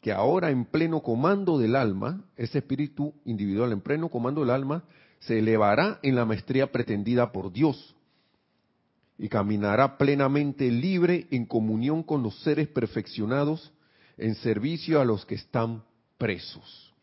que 0.00 0.12
ahora 0.12 0.50
en 0.50 0.64
pleno 0.64 1.02
comando 1.02 1.59
del 1.59 1.76
alma, 1.76 2.25
ese 2.37 2.59
espíritu 2.59 3.14
individual 3.25 3.73
en 3.73 3.80
pleno 3.80 4.09
comando 4.09 4.40
del 4.40 4.50
alma, 4.50 4.85
se 5.20 5.38
elevará 5.38 5.99
en 6.02 6.14
la 6.14 6.25
maestría 6.25 6.70
pretendida 6.70 7.32
por 7.32 7.52
Dios 7.52 7.94
y 9.18 9.28
caminará 9.28 9.96
plenamente 9.96 10.70
libre 10.70 11.26
en 11.30 11.46
comunión 11.46 12.02
con 12.02 12.23
los 12.23 12.38
seres 12.42 12.68
perfeccionados 12.68 13.73
en 14.18 14.35
servicio 14.37 15.00
a 15.00 15.04
los 15.04 15.25
que 15.25 15.37
están 15.37 15.82
presos. 16.18 16.94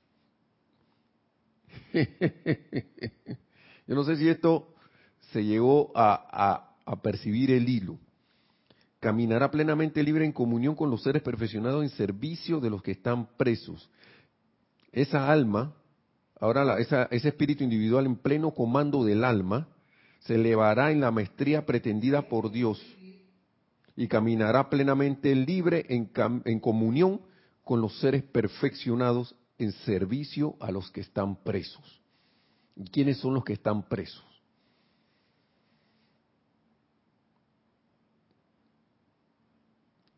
Yo 3.87 3.95
no 3.95 4.03
sé 4.03 4.17
si 4.17 4.29
esto 4.29 4.73
se 5.31 5.43
llegó 5.43 5.91
a, 5.95 6.69
percibir 7.01 7.51
el 7.51 7.67
hilo. 7.67 7.97
Caminará 8.99 9.51
plenamente 9.51 10.01
libre 10.03 10.25
en 10.25 10.31
comunión 10.31 10.75
con 10.75 10.89
los 10.89 11.03
seres 11.03 11.21
perfeccionados 11.21 11.83
en 11.83 11.89
servicio 11.89 12.59
de 12.59 12.69
los 12.69 12.81
que 12.81 12.91
están 12.91 13.27
presos. 13.37 13.89
Esa 14.91 15.31
alma, 15.31 15.73
ahora 16.43 16.77
ese 16.77 17.29
espíritu 17.29 17.63
individual 17.63 18.05
en 18.05 18.17
pleno 18.17 18.51
comando 18.51 19.05
del 19.05 19.23
alma, 19.23 19.69
se 20.19 20.35
elevará 20.35 20.91
en 20.91 20.99
la 20.99 21.09
maestría 21.09 21.65
pretendida 21.65 22.27
por 22.27 22.51
Dios 22.51 22.81
y 23.95 24.09
caminará 24.09 24.69
plenamente 24.69 25.33
libre 25.35 25.85
en, 25.87 26.11
en 26.43 26.59
comunión 26.59 27.21
con 27.63 27.79
los 27.79 27.97
seres 27.99 28.23
perfeccionados 28.23 29.33
en 29.57 29.71
servicio 29.71 30.57
a 30.59 30.69
los 30.71 30.91
que 30.91 30.99
están 30.99 31.37
presos. 31.37 32.01
¿Y 32.75 32.89
quiénes 32.89 33.19
son 33.19 33.35
los 33.35 33.45
que 33.45 33.53
están 33.53 33.87
presos? 33.87 34.25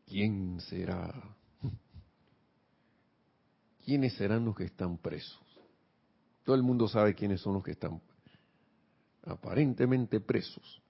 ¿Quién 0.07 0.59
será? 0.61 1.13
¿Quiénes 3.85 4.13
serán 4.13 4.43
los 4.43 4.55
que 4.55 4.63
están 4.63 4.97
presos? 4.97 5.44
Todo 6.45 6.55
el 6.55 6.63
mundo 6.63 6.87
sabe 6.87 7.15
quiénes 7.15 7.41
son 7.41 7.55
los 7.55 7.63
que 7.63 7.71
están 7.71 7.99
aparentemente 9.25 10.19
presos. 10.21 10.81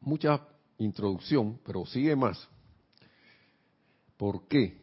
Mucha 0.00 0.44
introducción, 0.78 1.60
pero 1.64 1.86
sigue 1.86 2.16
más. 2.16 2.48
¿Por 4.16 4.48
qué? 4.48 4.80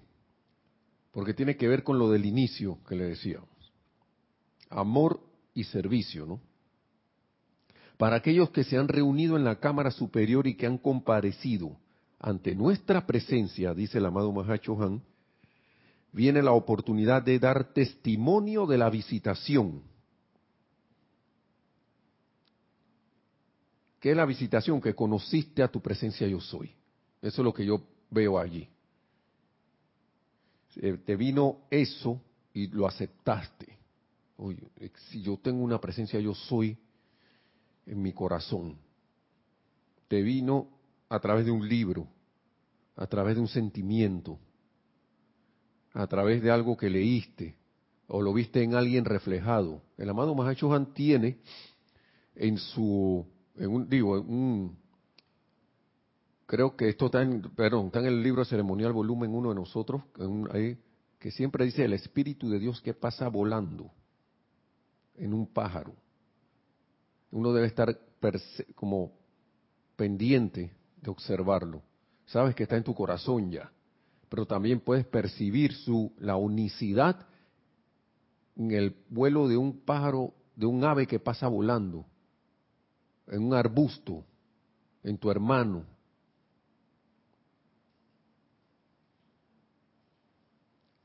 Porque 1.12 1.34
tiene 1.34 1.58
que 1.58 1.68
ver 1.68 1.84
con 1.84 2.00
lo 2.00 2.10
del 2.10 2.26
inicio 2.26 2.80
que 2.88 2.96
le 2.96 3.06
decíamos. 3.06 3.50
Amor 4.70 5.20
y 5.54 5.66
servicio, 5.66 6.26
¿no? 6.26 6.40
Para 7.98 8.18
aquellos 8.18 8.52
que 8.52 8.64
se 8.64 8.78
han 8.78 8.88
reunido 8.88 9.36
en 9.36 9.44
la 9.44 9.60
Cámara 9.60 9.92
Superior 9.92 10.48
y 10.48 10.56
que 10.56 10.68
han 10.68 10.78
comparecido 10.78 11.78
ante 12.20 12.56
nuestra 12.56 13.06
presencia, 13.06 13.74
dice 13.74 14.00
el 14.00 14.06
amado 14.06 14.32
Mahacho 14.32 14.82
Han, 14.82 15.02
viene 16.12 16.42
la 16.42 16.52
oportunidad 16.52 17.22
de 17.22 17.40
dar 17.40 17.74
testimonio 17.74 18.66
de 18.66 18.78
la 18.78 18.90
visitación. 18.90 19.84
¿Qué 24.00 24.12
es 24.12 24.18
la 24.18 24.26
visitación? 24.26 24.82
Que 24.82 24.96
conociste 24.96 25.62
a 25.62 25.68
tu 25.68 25.82
presencia 25.82 26.28
yo 26.28 26.40
soy. 26.40 26.72
Eso 27.22 27.42
es 27.42 27.46
lo 27.46 27.54
que 27.54 27.66
yo 27.66 27.82
veo 28.10 28.40
allí. 28.40 28.68
Eh, 30.76 30.98
te 31.06 31.16
vino 31.16 31.62
eso 31.70 32.22
y 32.54 32.68
lo 32.68 32.88
aceptaste. 32.88 33.78
Oye, 34.38 34.62
si 35.10 35.22
yo 35.22 35.38
tengo 35.38 35.64
una 35.64 35.82
presencia 35.82 36.20
yo 36.20 36.34
soy 36.36 36.78
en 37.86 38.02
mi 38.02 38.14
corazón. 38.14 38.78
Te 40.08 40.22
vino 40.22 40.77
a 41.10 41.20
través 41.20 41.46
de 41.46 41.52
un 41.52 41.68
libro, 41.68 42.08
a 42.96 43.08
través 43.08 43.36
de 43.36 43.42
un 43.42 43.48
sentimiento, 43.48 44.40
a 45.94 46.08
través 46.08 46.42
de 46.42 46.52
algo 46.52 46.78
que 46.78 46.90
leíste 46.90 47.56
o 48.08 48.22
lo 48.22 48.34
viste 48.34 48.64
en 48.64 48.76
alguien 48.76 49.06
reflejado. 49.06 49.82
El 49.98 50.10
amado 50.10 50.36
Mahachohan 50.36 50.94
tiene 50.94 51.40
en 52.36 52.58
su, 52.58 53.26
digo, 53.88 54.24
creo 56.46 56.76
que 56.76 56.90
esto 56.90 57.08
está 57.08 57.22
en, 57.22 57.42
perdón, 57.42 57.88
está 57.88 58.00
en 58.00 58.06
el 58.06 58.24
libro 58.24 58.46
ceremonial 58.46 58.94
volumen 58.94 59.34
1 59.34 59.50
de 59.50 59.56
nosotros, 59.56 60.04
que 61.20 61.32
siempre 61.32 61.66
dice 61.66 61.84
el 61.84 61.94
Espíritu 61.94 62.50
de 62.50 62.60
Dios 62.60 62.82
que 62.82 62.94
pasa 62.94 63.28
volando 63.28 63.92
en 65.16 65.34
un 65.34 65.48
pájaro. 65.48 65.94
Uno 67.32 67.52
debe 67.52 67.68
estar 67.68 68.00
como 68.76 69.12
pendiente 69.96 70.72
observarlo. 71.10 71.82
Sabes 72.26 72.56
que 72.56 72.64
está 72.64 72.78
en 72.78 72.84
tu 72.84 72.94
corazón 72.94 73.52
ya 73.52 73.72
pero 74.30 74.46
también 74.46 74.80
puedes 74.80 75.06
percibir 75.06 75.74
su 75.74 76.14
la 76.20 76.36
unicidad 76.36 77.28
en 78.56 78.72
el 78.72 78.96
vuelo 79.10 79.48
de 79.48 79.56
un 79.56 79.80
pájaro, 79.82 80.34
de 80.56 80.66
un 80.66 80.84
ave 80.84 81.08
que 81.08 81.20
pasa 81.20 81.48
volando, 81.48 82.06
en 83.28 83.44
un 83.44 83.54
arbusto, 83.54 84.26
en 85.04 85.18
tu 85.18 85.30
hermano. 85.30 85.86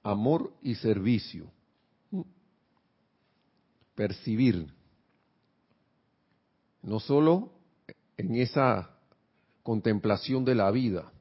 Amor 0.03 0.53
y 0.63 0.75
servicio. 0.75 1.49
Percibir. 3.95 4.67
No 6.83 6.99
solo 6.99 7.53
en 8.17 8.35
esa 8.35 8.92
contemplación 9.63 10.45
de 10.45 10.55
la 10.55 10.71
vida, 10.71 11.13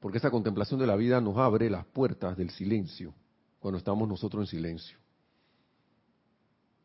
porque 0.00 0.18
esa 0.18 0.30
contemplación 0.30 0.78
de 0.78 0.86
la 0.86 0.96
vida 0.96 1.20
nos 1.20 1.36
abre 1.36 1.70
las 1.70 1.86
puertas 1.86 2.36
del 2.36 2.50
silencio, 2.50 3.14
cuando 3.58 3.78
estamos 3.78 4.08
nosotros 4.08 4.44
en 4.44 4.58
silencio. 4.58 4.98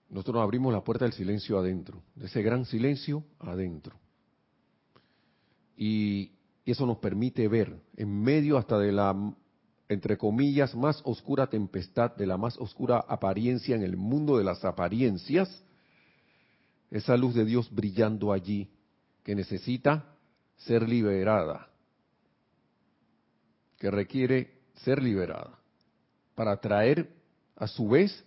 Nosotros 0.10 0.36
nos 0.36 0.44
abrimos 0.44 0.74
la 0.74 0.84
puerta 0.84 1.06
del 1.06 1.14
silencio 1.14 1.58
adentro, 1.58 2.02
de 2.16 2.28
ese 2.28 2.42
gran 2.42 2.66
silencio 2.66 3.24
adentro. 3.40 3.96
Y 5.76 6.32
eso 6.66 6.86
nos 6.86 6.98
permite 7.00 7.48
ver, 7.48 7.82
en 7.98 8.22
medio 8.22 8.58
hasta 8.58 8.78
de 8.78 8.92
la, 8.92 9.16
entre 9.90 10.18
comillas, 10.18 10.76
más 10.76 11.02
oscura 11.04 11.48
tempestad, 11.48 12.16
de 12.16 12.28
la 12.28 12.38
más 12.38 12.58
oscura 12.58 13.04
apariencia 13.08 13.76
en 13.76 13.84
el 13.84 13.98
mundo 13.98 14.38
de 14.38 14.44
las 14.44 14.64
apariencias, 14.64 15.64
esa 16.92 17.18
luz 17.18 17.34
de 17.34 17.46
Dios 17.46 17.74
brillando 17.74 18.32
allí, 18.32 18.70
que 19.24 19.36
necesita 19.36 20.16
ser 20.58 20.88
liberada 20.88 21.74
que 23.84 23.92
requiere 23.92 24.62
ser 24.76 25.04
liberada 25.04 25.60
para 26.36 26.56
traer 26.62 27.14
a 27.58 27.68
su 27.68 27.90
vez 27.90 28.24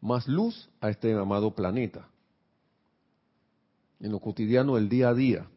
más 0.00 0.28
luz 0.28 0.70
a 0.80 0.90
este 0.90 1.12
amado 1.12 1.52
planeta. 1.56 2.08
En 3.98 4.12
lo 4.12 4.20
cotidiano 4.20 4.76
del 4.76 4.88
día 4.88 5.08
a 5.08 5.14
día. 5.14 5.50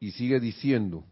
Y 0.00 0.10
sigue 0.10 0.40
diciendo, 0.40 1.04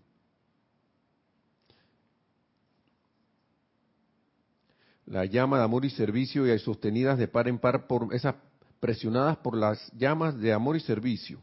la 5.10 5.24
llama 5.24 5.58
de 5.58 5.64
amor 5.64 5.84
y 5.84 5.90
servicio 5.90 6.52
y 6.52 6.58
sostenidas 6.58 7.18
de 7.18 7.28
par 7.28 7.48
en 7.48 7.58
par 7.58 7.86
por 7.86 8.14
esas 8.14 8.34
presionadas 8.78 9.38
por 9.38 9.56
las 9.56 9.90
llamas 9.92 10.38
de 10.38 10.52
amor 10.52 10.76
y 10.76 10.80
servicio, 10.80 11.40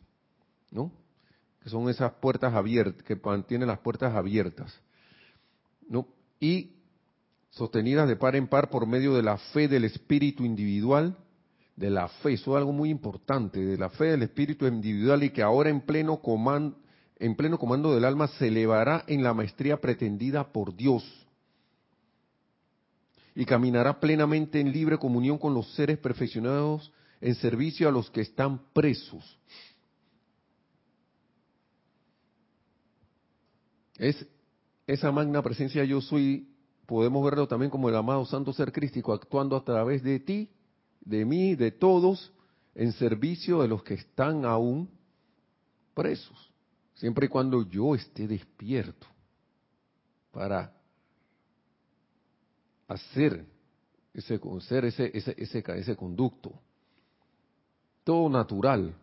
¿no? 0.72 0.92
Que 1.62 1.70
son 1.70 1.90
esas 1.90 2.14
puertas 2.14 2.54
abiertas, 2.54 3.02
que 3.04 3.16
mantienen 3.16 3.68
las 3.68 3.80
puertas 3.80 4.14
abiertas, 4.14 4.80
¿no? 5.90 6.08
Y 6.40 6.74
sostenidas 7.50 8.08
de 8.08 8.16
par 8.16 8.36
en 8.36 8.48
par 8.48 8.70
por 8.70 8.86
medio 8.86 9.16
de 9.16 9.24
la 9.24 9.38
fe 9.38 9.68
del 9.68 9.86
espíritu 9.86 10.46
individual, 10.46 11.18
de 11.76 11.90
la 11.90 12.08
fe, 12.08 12.34
eso 12.34 12.52
es 12.52 12.58
algo 12.58 12.72
muy 12.72 12.90
importante, 12.90 13.66
de 13.66 13.78
la 13.78 13.90
fe 13.90 14.06
del 14.06 14.24
espíritu 14.24 14.68
individual 14.68 15.24
y 15.24 15.32
que 15.32 15.42
ahora 15.42 15.70
en 15.70 15.82
pleno 15.82 16.22
comando, 16.22 16.78
en 17.18 17.36
pleno 17.36 17.58
comando 17.58 17.96
del 17.96 18.06
alma 18.06 18.28
se 18.28 18.48
elevará 18.48 19.04
en 19.08 19.24
la 19.24 19.34
maestría 19.34 19.82
pretendida 19.82 20.54
por 20.54 20.76
Dios 20.76 21.25
y 23.36 23.46
caminará 23.46 24.00
plenamente 24.00 24.60
en 24.62 24.72
libre 24.72 24.98
comunión 24.98 25.38
con 25.38 25.54
los 25.54 25.70
seres 25.74 25.98
perfeccionados 25.98 26.92
en 27.20 27.36
servicio 27.36 27.88
a 27.88 27.92
los 27.92 28.10
que 28.10 28.22
están 28.22 28.62
presos. 28.72 29.38
Es 33.98 34.26
esa 34.88 35.12
magna 35.12 35.42
presencia 35.42 35.84
yo 35.84 36.00
soy, 36.02 36.48
podemos 36.86 37.24
verlo 37.26 37.48
también 37.48 37.72
como 37.72 37.90
el 37.90 37.96
amado 37.96 38.26
Santo 38.26 38.54
Ser 38.54 38.72
Crístico 38.72 39.14
actuando 39.14 39.56
a 39.56 39.64
través 39.64 40.04
de 40.04 40.20
ti, 40.20 40.50
de 41.02 41.26
mí, 41.26 41.56
de 41.56 41.72
todos, 41.72 42.32
en 42.74 42.92
servicio 42.94 43.62
de 43.62 43.68
los 43.68 43.84
que 43.84 43.96
están 43.96 44.46
aún 44.46 44.90
presos, 45.94 46.52
siempre 46.96 47.26
y 47.26 47.30
cuando 47.30 47.68
yo 47.68 47.96
esté 47.96 48.28
despierto 48.28 49.08
para 50.32 50.74
hacer 52.88 53.46
ese, 54.14 54.40
ser 54.62 54.86
ese, 54.86 55.12
ese, 55.14 55.36
ese, 55.38 55.64
ese 55.68 55.96
conducto. 55.96 56.54
Todo 58.04 58.30
natural. 58.30 58.96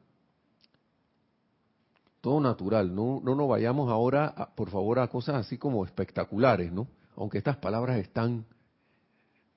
Todo 2.21 2.41
natural. 2.41 2.95
No, 2.95 3.21
no 3.23 3.35
nos 3.35 3.49
vayamos 3.49 3.91
ahora, 3.91 4.53
por 4.55 4.71
favor, 4.71 5.01
a 5.01 5.09
cosas 5.09 5.37
así 5.37 5.59
como 5.59 5.85
espectaculares, 5.85 6.73
¿no? 6.73 6.89
Aunque 7.17 7.39
estas 7.39 7.57
palabras 7.59 7.99
están 7.99 8.47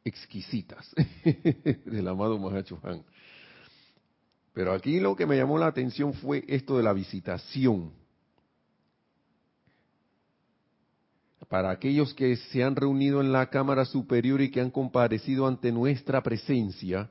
exquisitas 0.03 0.93
del 1.85 2.07
amado 2.07 2.37
Mahacho 2.37 2.79
Han. 2.83 3.03
Pero 4.53 4.73
aquí 4.73 4.99
lo 4.99 5.15
que 5.15 5.25
me 5.25 5.35
llamó 5.35 5.57
la 5.57 5.67
atención 5.67 6.13
fue 6.13 6.43
esto 6.47 6.77
de 6.77 6.83
la 6.83 6.93
visitación 6.93 7.91
para 11.49 11.69
aquellos 11.69 12.13
que 12.13 12.35
se 12.35 12.63
han 12.63 12.75
reunido 12.75 13.21
en 13.21 13.31
la 13.31 13.49
Cámara 13.49 13.85
Superior 13.85 14.41
y 14.41 14.51
que 14.51 14.61
han 14.61 14.71
comparecido 14.71 15.47
ante 15.47 15.71
nuestra 15.71 16.23
presencia, 16.23 17.09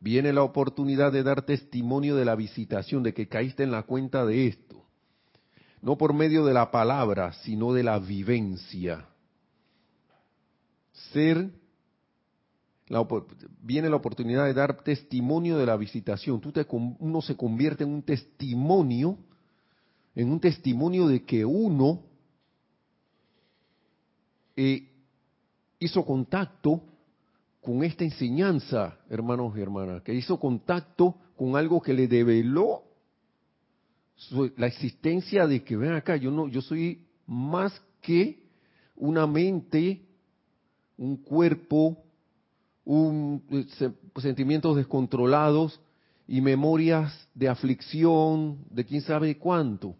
viene 0.00 0.32
la 0.32 0.42
oportunidad 0.42 1.12
de 1.12 1.22
dar 1.22 1.42
testimonio 1.42 2.16
de 2.16 2.24
la 2.24 2.36
visitación, 2.36 3.02
de 3.02 3.14
que 3.14 3.28
caíste 3.28 3.64
en 3.64 3.72
la 3.72 3.82
cuenta 3.82 4.24
de 4.24 4.46
esto. 4.46 4.84
No 5.82 5.96
por 5.96 6.12
medio 6.12 6.44
de 6.44 6.54
la 6.54 6.70
palabra, 6.70 7.32
sino 7.44 7.72
de 7.72 7.82
la 7.82 7.98
vivencia. 7.98 9.06
Ser, 11.12 11.50
viene 13.62 13.88
la 13.88 13.96
oportunidad 13.96 14.46
de 14.46 14.54
dar 14.54 14.82
testimonio 14.82 15.58
de 15.58 15.66
la 15.66 15.76
visitación. 15.76 16.40
Tú 16.40 16.52
te, 16.52 16.66
uno 16.70 17.22
se 17.22 17.36
convierte 17.36 17.84
en 17.84 17.90
un 17.90 18.02
testimonio, 18.02 19.18
en 20.14 20.32
un 20.32 20.40
testimonio 20.40 21.06
de 21.06 21.24
que 21.24 21.44
uno 21.44 22.07
eh, 24.60 24.90
hizo 25.78 26.04
contacto 26.04 26.82
con 27.60 27.84
esta 27.84 28.02
enseñanza, 28.02 28.98
hermanos 29.08 29.56
y 29.56 29.60
hermanas, 29.60 30.02
que 30.02 30.12
hizo 30.12 30.36
contacto 30.40 31.14
con 31.36 31.54
algo 31.54 31.80
que 31.80 31.94
le 31.94 32.08
develó 32.08 32.82
la 34.56 34.66
existencia 34.66 35.46
de 35.46 35.62
que 35.62 35.76
ven 35.76 35.92
acá, 35.92 36.16
yo 36.16 36.32
no, 36.32 36.48
yo 36.48 36.60
soy 36.60 37.06
más 37.24 37.80
que 38.00 38.48
una 38.96 39.28
mente, 39.28 40.02
un 40.96 41.18
cuerpo, 41.18 41.96
un, 42.84 43.44
eh, 43.50 43.92
sentimientos 44.20 44.74
descontrolados 44.74 45.80
y 46.26 46.40
memorias 46.40 47.28
de 47.32 47.48
aflicción, 47.48 48.58
de 48.70 48.84
quién 48.84 49.02
sabe 49.02 49.38
cuánto, 49.38 49.94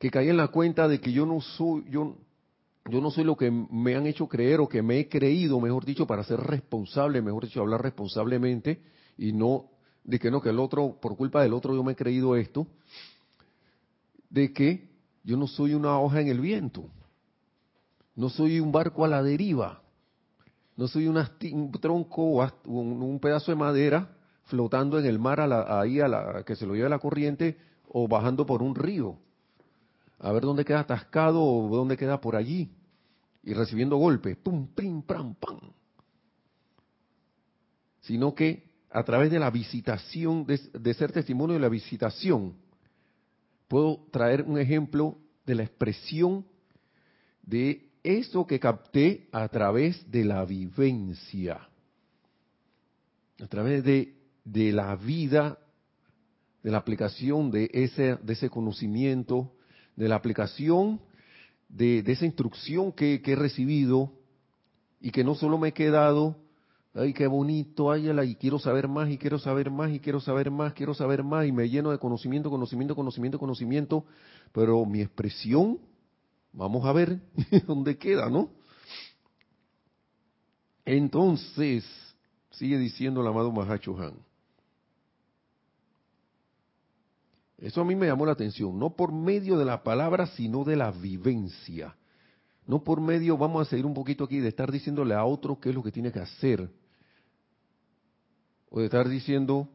que 0.00 0.10
caí 0.10 0.30
en 0.30 0.36
la 0.36 0.48
cuenta 0.48 0.88
de 0.88 1.00
que 1.00 1.12
yo 1.12 1.26
no 1.26 1.40
soy, 1.40 1.84
yo 1.90 2.16
yo 2.88 3.00
no 3.00 3.10
soy 3.10 3.24
lo 3.24 3.36
que 3.36 3.50
me 3.50 3.94
han 3.94 4.06
hecho 4.06 4.28
creer 4.28 4.60
o 4.60 4.68
que 4.68 4.82
me 4.82 4.98
he 4.98 5.08
creído, 5.08 5.60
mejor 5.60 5.84
dicho, 5.84 6.06
para 6.06 6.24
ser 6.24 6.40
responsable, 6.40 7.22
mejor 7.22 7.44
dicho, 7.44 7.60
hablar 7.60 7.82
responsablemente 7.82 8.80
y 9.16 9.32
no 9.32 9.66
de 10.04 10.18
que 10.18 10.30
no, 10.30 10.40
que 10.40 10.48
el 10.48 10.58
otro, 10.58 10.98
por 11.00 11.16
culpa 11.16 11.42
del 11.42 11.52
otro 11.52 11.74
yo 11.74 11.84
me 11.84 11.92
he 11.92 11.96
creído 11.96 12.34
esto, 12.34 12.66
de 14.30 14.52
que 14.52 14.88
yo 15.22 15.36
no 15.36 15.46
soy 15.46 15.74
una 15.74 16.00
hoja 16.00 16.20
en 16.20 16.28
el 16.28 16.40
viento, 16.40 16.86
no 18.14 18.30
soy 18.30 18.58
un 18.58 18.72
barco 18.72 19.04
a 19.04 19.08
la 19.08 19.22
deriva, 19.22 19.82
no 20.76 20.88
soy 20.88 21.08
un 21.08 21.72
tronco 21.72 22.22
o 22.22 22.50
un, 22.64 23.18
pedazo 23.20 23.52
de 23.52 23.56
madera 23.56 24.16
flotando 24.44 24.98
en 24.98 25.04
el 25.04 25.18
mar 25.18 25.40
ahí 25.40 26.00
a 26.00 26.08
la 26.08 26.42
que 26.44 26.56
se 26.56 26.64
lo 26.64 26.74
lleva 26.74 26.88
la 26.88 26.98
corriente 26.98 27.58
o 27.88 28.08
bajando 28.08 28.46
por 28.46 28.62
un 28.62 28.74
río 28.74 29.18
a 30.20 30.32
ver 30.32 30.42
dónde 30.42 30.64
queda 30.64 30.80
atascado 30.80 31.42
o 31.42 31.68
dónde 31.76 31.96
queda 31.96 32.20
por 32.20 32.36
allí 32.36 32.70
y 33.48 33.54
recibiendo 33.54 33.96
golpes, 33.96 34.36
pum, 34.36 34.66
prim, 34.74 35.00
pram, 35.00 35.34
pam. 35.34 35.58
Sino 38.02 38.34
que 38.34 38.68
a 38.90 39.02
través 39.04 39.30
de 39.30 39.38
la 39.38 39.50
visitación, 39.50 40.44
de, 40.44 40.94
ser 40.94 41.12
testimonio 41.12 41.54
de 41.54 41.60
la 41.60 41.70
visitación, 41.70 42.56
puedo 43.66 44.04
traer 44.10 44.42
un 44.42 44.58
ejemplo 44.58 45.16
de 45.46 45.54
la 45.54 45.62
expresión 45.62 46.44
de 47.40 47.88
eso 48.02 48.46
que 48.46 48.60
capté 48.60 49.30
a 49.32 49.48
través 49.48 50.10
de 50.10 50.26
la 50.26 50.44
vivencia, 50.44 51.70
a 53.40 53.46
través 53.46 53.82
de, 53.82 54.14
de 54.44 54.72
la 54.72 54.94
vida, 54.94 55.58
de 56.62 56.70
la 56.70 56.76
aplicación 56.76 57.50
de 57.50 57.70
ese, 57.72 58.16
de 58.16 58.32
ese 58.34 58.50
conocimiento, 58.50 59.54
de 59.96 60.06
la 60.06 60.16
aplicación 60.16 61.00
de, 61.68 62.02
esa 62.06 62.26
instrucción 62.26 62.92
que, 62.92 63.22
he 63.24 63.36
recibido 63.36 64.12
y 65.00 65.10
que 65.10 65.24
no 65.24 65.34
solo 65.34 65.58
me 65.58 65.68
he 65.68 65.72
quedado, 65.72 66.36
ay, 66.94 67.12
qué 67.12 67.26
bonito, 67.26 67.90
ay, 67.90 68.08
y 68.08 68.34
quiero 68.36 68.58
saber 68.58 68.88
más, 68.88 69.10
y 69.10 69.18
quiero 69.18 69.38
saber 69.38 69.70
más, 69.70 69.92
y 69.92 70.00
quiero 70.00 70.20
saber 70.20 70.50
más, 70.50 70.72
quiero 70.72 70.94
saber 70.94 71.22
más, 71.22 71.46
y 71.46 71.52
me 71.52 71.68
lleno 71.68 71.90
de 71.90 71.98
conocimiento, 71.98 72.50
conocimiento, 72.50 72.96
conocimiento, 72.96 73.38
conocimiento, 73.38 74.04
pero 74.52 74.84
mi 74.84 75.00
expresión, 75.02 75.78
vamos 76.52 76.84
a 76.84 76.92
ver 76.92 77.20
dónde 77.66 77.98
queda, 77.98 78.28
¿no? 78.28 78.50
Entonces, 80.84 81.84
sigue 82.50 82.78
diciendo 82.78 83.20
el 83.20 83.26
amado 83.26 83.52
Mahacho 83.52 83.96
Han. 83.98 84.27
Eso 87.58 87.80
a 87.80 87.84
mí 87.84 87.96
me 87.96 88.06
llamó 88.06 88.24
la 88.24 88.32
atención, 88.32 88.78
no 88.78 88.90
por 88.90 89.12
medio 89.12 89.58
de 89.58 89.64
la 89.64 89.82
palabra, 89.82 90.26
sino 90.28 90.62
de 90.62 90.76
la 90.76 90.92
vivencia. 90.92 91.96
No 92.66 92.84
por 92.84 93.00
medio, 93.00 93.36
vamos 93.36 93.66
a 93.66 93.70
seguir 93.70 93.84
un 93.84 93.94
poquito 93.94 94.24
aquí, 94.24 94.38
de 94.38 94.48
estar 94.48 94.70
diciéndole 94.70 95.14
a 95.14 95.24
otro 95.24 95.58
qué 95.58 95.70
es 95.70 95.74
lo 95.74 95.82
que 95.82 95.90
tiene 95.90 96.12
que 96.12 96.20
hacer. 96.20 96.70
O 98.70 98.78
de 98.78 98.84
estar 98.84 99.08
diciendo 99.08 99.68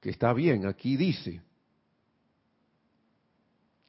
que 0.00 0.10
está 0.10 0.32
bien, 0.32 0.66
aquí 0.66 0.96
dice. 0.96 1.42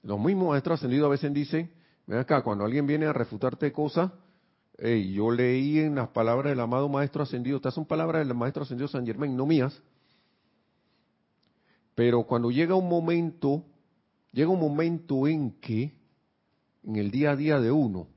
Los 0.04 0.20
mismos 0.20 0.50
maestros 0.50 0.80
ascendidos 0.80 1.06
a 1.06 1.12
veces 1.12 1.34
dicen, 1.34 1.72
ven 2.06 2.20
acá, 2.20 2.42
cuando 2.42 2.66
alguien 2.66 2.86
viene 2.86 3.06
a 3.06 3.14
refutarte 3.14 3.72
cosas, 3.72 4.12
hey, 4.78 5.14
yo 5.14 5.32
leí 5.32 5.80
en 5.80 5.96
las 5.96 6.10
palabras 6.10 6.52
del 6.52 6.60
amado 6.60 6.90
maestro 6.90 7.24
ascendido, 7.24 7.58
estas 7.58 7.76
son 7.76 7.86
palabras 7.86 8.28
del 8.28 8.36
maestro 8.36 8.64
ascendido 8.64 8.88
San 8.88 9.06
Germán, 9.06 9.38
no 9.38 9.46
mías, 9.46 9.82
pero 11.98 12.26
cuando 12.26 12.52
llega 12.52 12.76
un 12.76 12.88
momento, 12.88 13.64
llega 14.32 14.52
un 14.52 14.60
momento 14.60 15.28
en 15.28 15.60
que, 15.60 15.96
en 16.84 16.96
el 16.96 17.10
día 17.10 17.32
a 17.32 17.36
día 17.36 17.60
de 17.60 17.72
uno, 17.72 18.08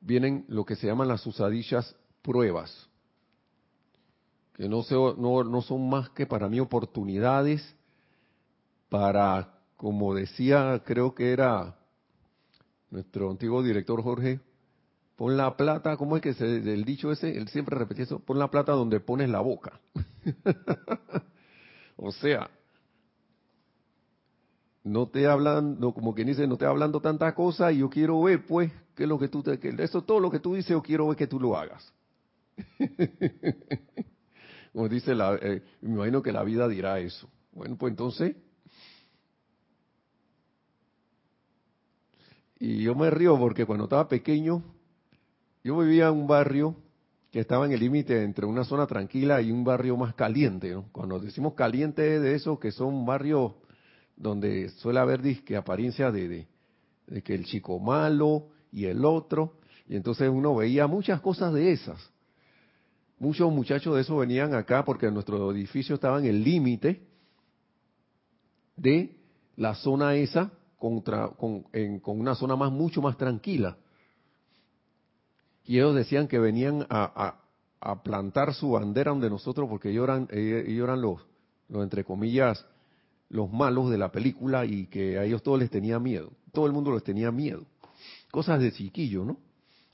vienen 0.00 0.46
lo 0.48 0.64
que 0.64 0.76
se 0.76 0.86
llaman 0.86 1.08
las 1.08 1.26
usadillas 1.26 1.94
pruebas, 2.22 2.88
que 4.54 4.66
no, 4.66 4.82
no, 5.18 5.44
no 5.44 5.60
son 5.60 5.90
más 5.90 6.08
que 6.08 6.24
para 6.24 6.48
mí 6.48 6.58
oportunidades 6.58 7.76
para, 8.88 9.58
como 9.76 10.14
decía, 10.14 10.82
creo 10.86 11.14
que 11.14 11.32
era 11.32 11.76
nuestro 12.90 13.30
antiguo 13.30 13.62
director 13.62 14.02
Jorge, 14.02 14.40
pon 15.16 15.36
la 15.36 15.54
plata, 15.54 15.98
¿cómo 15.98 16.16
es 16.16 16.22
que 16.22 16.32
se, 16.32 16.46
el 16.46 16.86
dicho 16.86 17.12
ese? 17.12 17.36
Él 17.36 17.48
siempre 17.48 17.76
repetía 17.76 18.04
eso, 18.04 18.20
pon 18.20 18.38
la 18.38 18.50
plata 18.50 18.72
donde 18.72 19.00
pones 19.00 19.28
la 19.28 19.40
boca. 19.40 19.78
O 22.02 22.12
sea, 22.12 22.48
no 24.82 25.08
te 25.08 25.26
hablan, 25.26 25.78
no, 25.78 25.92
como 25.92 26.14
quien 26.14 26.28
dice, 26.28 26.46
no 26.46 26.56
te 26.56 26.64
hablando 26.64 27.00
tanta 27.00 27.34
cosa 27.34 27.70
y 27.70 27.78
yo 27.78 27.90
quiero 27.90 28.22
ver, 28.22 28.46
pues, 28.46 28.72
que 28.96 29.06
lo 29.06 29.18
que 29.18 29.28
tú 29.28 29.42
te, 29.42 29.58
que 29.58 29.74
eso 29.78 30.02
todo 30.02 30.18
lo 30.18 30.30
que 30.30 30.40
tú 30.40 30.54
dices, 30.54 30.70
yo 30.70 30.82
quiero 30.82 31.08
ver 31.08 31.18
que 31.18 31.26
tú 31.26 31.38
lo 31.38 31.58
hagas. 31.58 31.92
como 34.72 34.88
dice 34.88 35.14
la, 35.14 35.38
eh, 35.42 35.62
me 35.82 35.94
imagino 35.94 36.22
que 36.22 36.32
la 36.32 36.42
vida 36.42 36.66
dirá 36.68 36.98
eso. 37.00 37.28
Bueno, 37.52 37.76
pues 37.76 37.90
entonces, 37.90 38.34
y 42.58 42.82
yo 42.82 42.94
me 42.94 43.10
río 43.10 43.38
porque 43.38 43.66
cuando 43.66 43.84
estaba 43.84 44.08
pequeño, 44.08 44.62
yo 45.62 45.76
vivía 45.78 46.08
en 46.08 46.14
un 46.14 46.26
barrio 46.26 46.76
que 47.30 47.40
estaba 47.40 47.66
en 47.66 47.72
el 47.72 47.80
límite 47.80 48.22
entre 48.24 48.44
una 48.44 48.64
zona 48.64 48.86
tranquila 48.86 49.40
y 49.40 49.52
un 49.52 49.62
barrio 49.62 49.96
más 49.96 50.14
caliente. 50.14 50.70
¿no? 50.70 50.86
Cuando 50.92 51.18
decimos 51.18 51.54
caliente 51.54 52.18
de 52.18 52.34
esos 52.34 52.58
que 52.58 52.72
son 52.72 53.06
barrios 53.06 53.52
donde 54.16 54.68
suele 54.70 55.00
haber 55.00 55.22
disque 55.22 55.56
apariencia 55.56 56.10
de, 56.10 56.46
que 57.24 57.34
el 57.34 57.44
chico 57.44 57.78
malo 57.78 58.48
y 58.72 58.84
el 58.84 59.04
otro, 59.04 59.54
y 59.88 59.96
entonces 59.96 60.28
uno 60.28 60.54
veía 60.54 60.86
muchas 60.86 61.20
cosas 61.20 61.54
de 61.54 61.72
esas. 61.72 62.10
Muchos 63.18 63.52
muchachos 63.52 63.94
de 63.94 64.02
esos 64.02 64.18
venían 64.18 64.54
acá 64.54 64.84
porque 64.84 65.10
nuestro 65.10 65.50
edificio 65.52 65.94
estaba 65.94 66.18
en 66.18 66.26
el 66.26 66.42
límite 66.42 67.02
de 68.76 69.16
la 69.56 69.74
zona 69.74 70.14
esa 70.14 70.50
contra, 70.78 71.28
con, 71.28 71.64
una 72.04 72.34
zona 72.34 72.56
más 72.56 72.72
mucho 72.72 73.02
más 73.02 73.16
tranquila. 73.16 73.76
Y 75.64 75.76
ellos 75.76 75.94
decían 75.94 76.28
que 76.28 76.38
venían 76.38 76.86
a, 76.90 77.36
plantar 78.04 78.52
su 78.54 78.72
bandera 78.72 79.10
donde 79.10 79.30
nosotros, 79.30 79.68
porque 79.68 79.90
ellos 79.90 80.04
eran, 80.04 80.28
ellos 80.30 80.84
eran 80.84 81.00
los, 81.00 81.20
los, 81.68 81.82
entre 81.82 82.04
comillas, 82.04 82.66
los 83.30 83.50
malos 83.50 83.90
de 83.90 83.96
la 83.98 84.12
película 84.12 84.66
y 84.66 84.86
que 84.86 85.18
a 85.18 85.24
ellos 85.24 85.42
todos 85.42 85.58
les 85.58 85.70
tenía 85.70 85.98
miedo. 85.98 86.30
Todo 86.52 86.66
el 86.66 86.72
mundo 86.72 86.92
les 86.92 87.04
tenía 87.04 87.30
miedo. 87.30 87.64
Cosas 88.30 88.60
de 88.60 88.72
chiquillo, 88.72 89.24
¿no? 89.24 89.38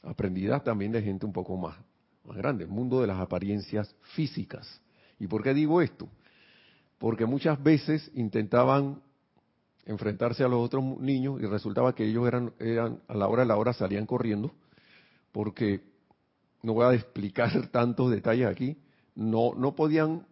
Aprendidas 0.02 0.64
también 0.64 0.92
de 0.92 1.02
gente 1.02 1.26
un 1.26 1.32
poco 1.32 1.56
más, 1.56 1.76
más 2.24 2.36
grande, 2.36 2.64
el 2.64 2.70
mundo 2.70 3.00
de 3.00 3.06
las 3.06 3.20
apariencias 3.20 3.94
físicas. 4.14 4.80
¿Y 5.18 5.26
por 5.26 5.42
qué 5.42 5.54
digo 5.54 5.82
esto? 5.82 6.08
Porque 6.98 7.26
muchas 7.26 7.62
veces 7.62 8.10
intentaban 8.14 9.02
enfrentarse 9.84 10.42
a 10.42 10.48
los 10.48 10.64
otros 10.64 10.82
niños 10.98 11.40
y 11.40 11.46
resultaba 11.46 11.94
que 11.94 12.04
ellos 12.04 12.26
eran, 12.26 12.52
eran 12.58 13.00
a 13.06 13.14
la 13.14 13.28
hora 13.28 13.42
de 13.42 13.48
la 13.48 13.56
hora 13.56 13.72
salían 13.72 14.06
corriendo 14.06 14.52
porque 15.36 15.82
no 16.62 16.72
voy 16.72 16.86
a 16.86 16.94
explicar 16.94 17.68
tantos 17.70 18.10
detalles 18.10 18.46
aquí, 18.46 18.74
no, 19.14 19.52
no 19.54 19.74
podían 19.74 20.26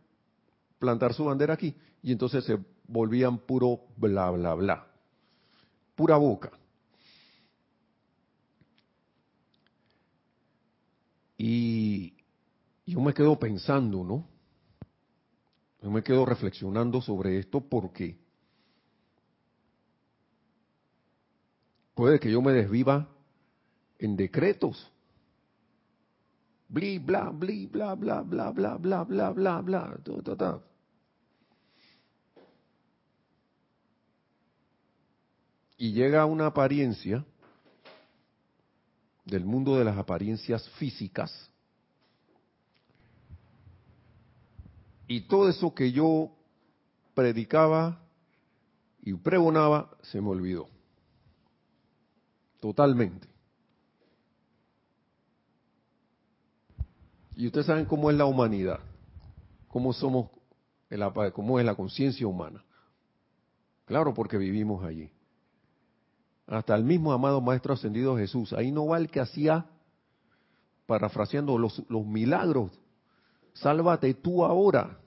plantar 0.79 1.13
su 1.13 1.27
bandera 1.27 1.53
aquí 1.53 1.75
y 2.03 2.11
entonces 2.11 2.43
se 2.45 2.59
volvían 2.89 3.37
puro 3.37 3.83
bla 3.99 4.31
bla 4.31 4.55
bla, 4.55 4.87
pura 5.95 6.17
boca. 6.17 6.53
Y 11.37 12.15
yo 12.87 12.99
me 13.03 13.13
quedo 13.13 13.39
pensando, 13.39 14.03
¿no? 14.05 14.27
Yo 15.83 15.91
me 15.91 16.03
quedo 16.03 16.25
reflexionando 16.25 17.03
sobre 17.03 17.41
esto 17.41 17.61
porque 17.61 18.17
puede 21.95 22.19
que 22.19 22.33
yo 22.33 22.41
me 22.41 22.53
desviva 22.53 23.07
en 23.99 24.17
decretos. 24.17 24.94
Bli, 26.75 26.99
bla, 26.99 27.31
bli, 27.31 27.69
bla, 27.69 27.95
bla, 27.95 28.23
bla, 28.23 28.51
bla, 28.51 28.77
bla, 28.77 29.05
bla, 29.05 29.31
bla, 29.31 29.61
bla, 29.63 29.97
ta, 30.37 30.61
Y 35.79 35.93
llega 35.93 36.27
una 36.27 36.47
apariencia 36.47 37.25
del 39.25 39.45
mundo 39.45 39.77
de 39.77 39.85
las 39.85 39.97
apariencias 39.97 40.69
físicas. 40.71 41.49
Y 45.07 45.29
todo 45.29 45.49
eso 45.49 45.73
que 45.73 45.93
yo 45.93 46.33
predicaba 47.15 48.03
y 49.01 49.15
pregonaba 49.15 49.97
se 50.03 50.21
me 50.21 50.31
olvidó. 50.31 50.67
Totalmente. 52.59 53.34
Y 57.37 57.47
ustedes 57.47 57.67
saben 57.67 57.85
cómo 57.85 58.11
es 58.11 58.17
la 58.17 58.27
humanidad, 58.27 58.81
cómo 59.69 59.93
somos, 59.93 60.31
cómo 61.33 61.59
es 61.59 61.67
la 61.67 61.75
conciencia 61.75 62.27
humana. 62.27 62.65
Claro, 63.87 64.15
porque 64.15 64.39
vivimos 64.39 64.85
allí. 64.85 65.11
Hasta 66.47 66.75
el 66.75 66.85
mismo 66.85 67.13
amado 67.13 67.41
Maestro 67.41 67.75
Ascendido 67.75 68.17
Jesús. 68.17 68.53
Ahí 68.53 68.71
no 68.71 68.87
va 68.87 68.99
el 68.99 69.11
que 69.11 69.21
hacía, 69.21 69.67
parafraseando 70.87 71.59
los, 71.59 71.83
los 71.89 72.07
milagros. 72.07 72.71
Sálvate 73.55 74.15
tú 74.15 74.45
ahora. 74.45 74.99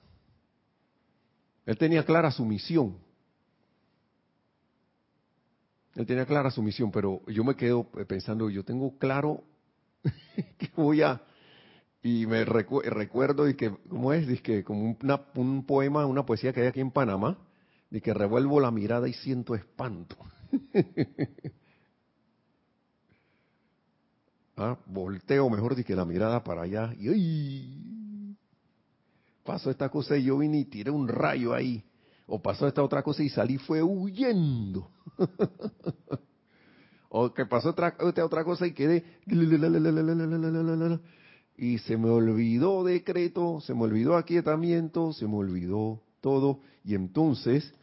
Él 1.64 1.76
tenía 1.76 2.04
clara 2.04 2.30
su 2.30 2.44
misión. 2.44 2.98
Él 5.94 6.06
tenía 6.06 6.26
clara 6.26 6.50
su 6.50 6.62
misión, 6.62 6.90
pero 6.90 7.20
yo 7.26 7.42
me 7.42 7.56
quedo 7.56 7.84
pensando, 8.06 8.48
yo 8.48 8.64
tengo 8.64 8.96
claro 8.98 9.42
que 10.58 10.70
voy 10.76 11.02
a... 11.02 11.20
Y 12.02 12.26
me 12.26 12.44
recuerdo, 12.44 13.48
y 13.48 13.54
que, 13.54 13.70
¿cómo 13.88 14.12
es? 14.12 14.26
Dice 14.26 14.42
que 14.42 14.64
como 14.64 14.96
un 15.34 15.64
poema, 15.66 16.06
una 16.06 16.24
poesía 16.24 16.52
que 16.52 16.60
hay 16.62 16.68
aquí 16.68 16.80
en 16.80 16.92
Panamá, 16.92 17.38
de 17.90 18.00
que 18.00 18.14
revuelvo 18.14 18.60
la 18.60 18.70
mirada 18.70 19.08
y 19.08 19.14
siento 19.14 19.54
espanto. 19.54 20.16
ah, 24.56 24.78
volteo 24.86 25.50
mejor 25.50 25.74
de 25.74 25.96
la 25.96 26.04
mirada 26.04 26.44
para 26.44 26.62
allá 26.62 26.94
y 26.98 27.08
¡ay! 27.08 28.36
pasó 29.44 29.70
esta 29.70 29.88
cosa 29.88 30.16
y 30.16 30.24
yo 30.24 30.38
vine 30.38 30.58
y 30.58 30.64
tiré 30.66 30.90
un 30.90 31.08
rayo 31.08 31.54
ahí. 31.54 31.82
O 32.26 32.42
pasó 32.42 32.68
esta 32.68 32.82
otra 32.82 33.02
cosa 33.02 33.22
y 33.22 33.30
salí 33.30 33.56
fue 33.56 33.82
huyendo. 33.82 34.90
o 37.08 37.32
que 37.32 37.46
pasó 37.46 37.70
otra, 37.70 37.96
otra 37.98 38.44
cosa 38.44 38.66
y 38.66 38.72
quedé 38.72 39.02
y 41.58 41.78
se 41.78 41.96
me 41.96 42.08
olvidó 42.08 42.84
decreto, 42.84 43.60
se 43.60 43.74
me 43.74 43.82
olvidó 43.82 44.16
aquietamiento, 44.16 45.12
se 45.12 45.26
me 45.26 45.34
olvidó 45.34 46.00
todo 46.20 46.60
y 46.84 46.94
entonces 46.94 47.74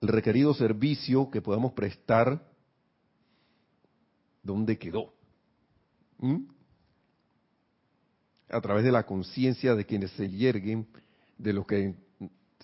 el 0.00 0.08
requerido 0.08 0.54
servicio 0.54 1.30
que 1.30 1.42
podamos 1.42 1.72
prestar, 1.74 2.42
¿dónde 4.42 4.78
quedó? 4.78 5.12
¿Mm? 6.18 6.44
A 8.48 8.60
través 8.62 8.82
de 8.82 8.92
la 8.92 9.04
conciencia 9.04 9.74
de 9.74 9.84
quienes 9.84 10.12
se 10.12 10.30
yerguen, 10.30 10.88
de 11.36 11.52
los 11.52 11.66
que 11.66 11.94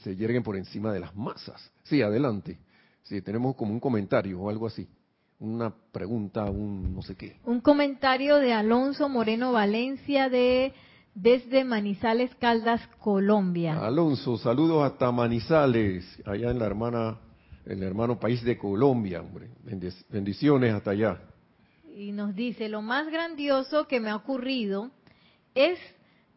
se 0.02 0.16
yerguen 0.16 0.42
por 0.42 0.56
encima 0.56 0.90
de 0.90 1.00
las 1.00 1.14
masas. 1.14 1.70
Sí, 1.84 2.00
adelante. 2.00 2.58
Sí, 3.02 3.20
tenemos 3.20 3.54
como 3.56 3.72
un 3.72 3.80
comentario 3.80 4.40
o 4.40 4.48
algo 4.48 4.66
así. 4.66 4.88
Una 5.38 5.72
pregunta, 5.92 6.44
un 6.44 6.94
no 6.94 7.02
sé 7.02 7.14
qué. 7.14 7.36
Un 7.44 7.60
comentario 7.60 8.36
de 8.36 8.52
Alonso 8.52 9.08
Moreno 9.08 9.52
Valencia 9.52 10.28
de 10.28 10.72
desde 11.14 11.64
Manizales 11.64 12.34
Caldas, 12.36 12.86
Colombia. 12.98 13.78
Alonso, 13.80 14.36
saludos 14.36 14.82
hasta 14.82 15.10
Manizales, 15.10 16.04
allá 16.26 16.50
en 16.50 16.58
la 16.58 16.66
hermana 16.66 17.18
el 17.66 17.82
hermano 17.82 18.18
país 18.18 18.42
de 18.44 18.56
Colombia, 18.56 19.20
hombre. 19.20 19.50
Bendiciones 20.08 20.72
hasta 20.72 20.92
allá. 20.92 21.20
Y 21.94 22.12
nos 22.12 22.34
dice, 22.34 22.68
lo 22.68 22.82
más 22.82 23.10
grandioso 23.10 23.88
que 23.88 23.98
me 23.98 24.10
ha 24.10 24.16
ocurrido 24.16 24.90
es 25.54 25.78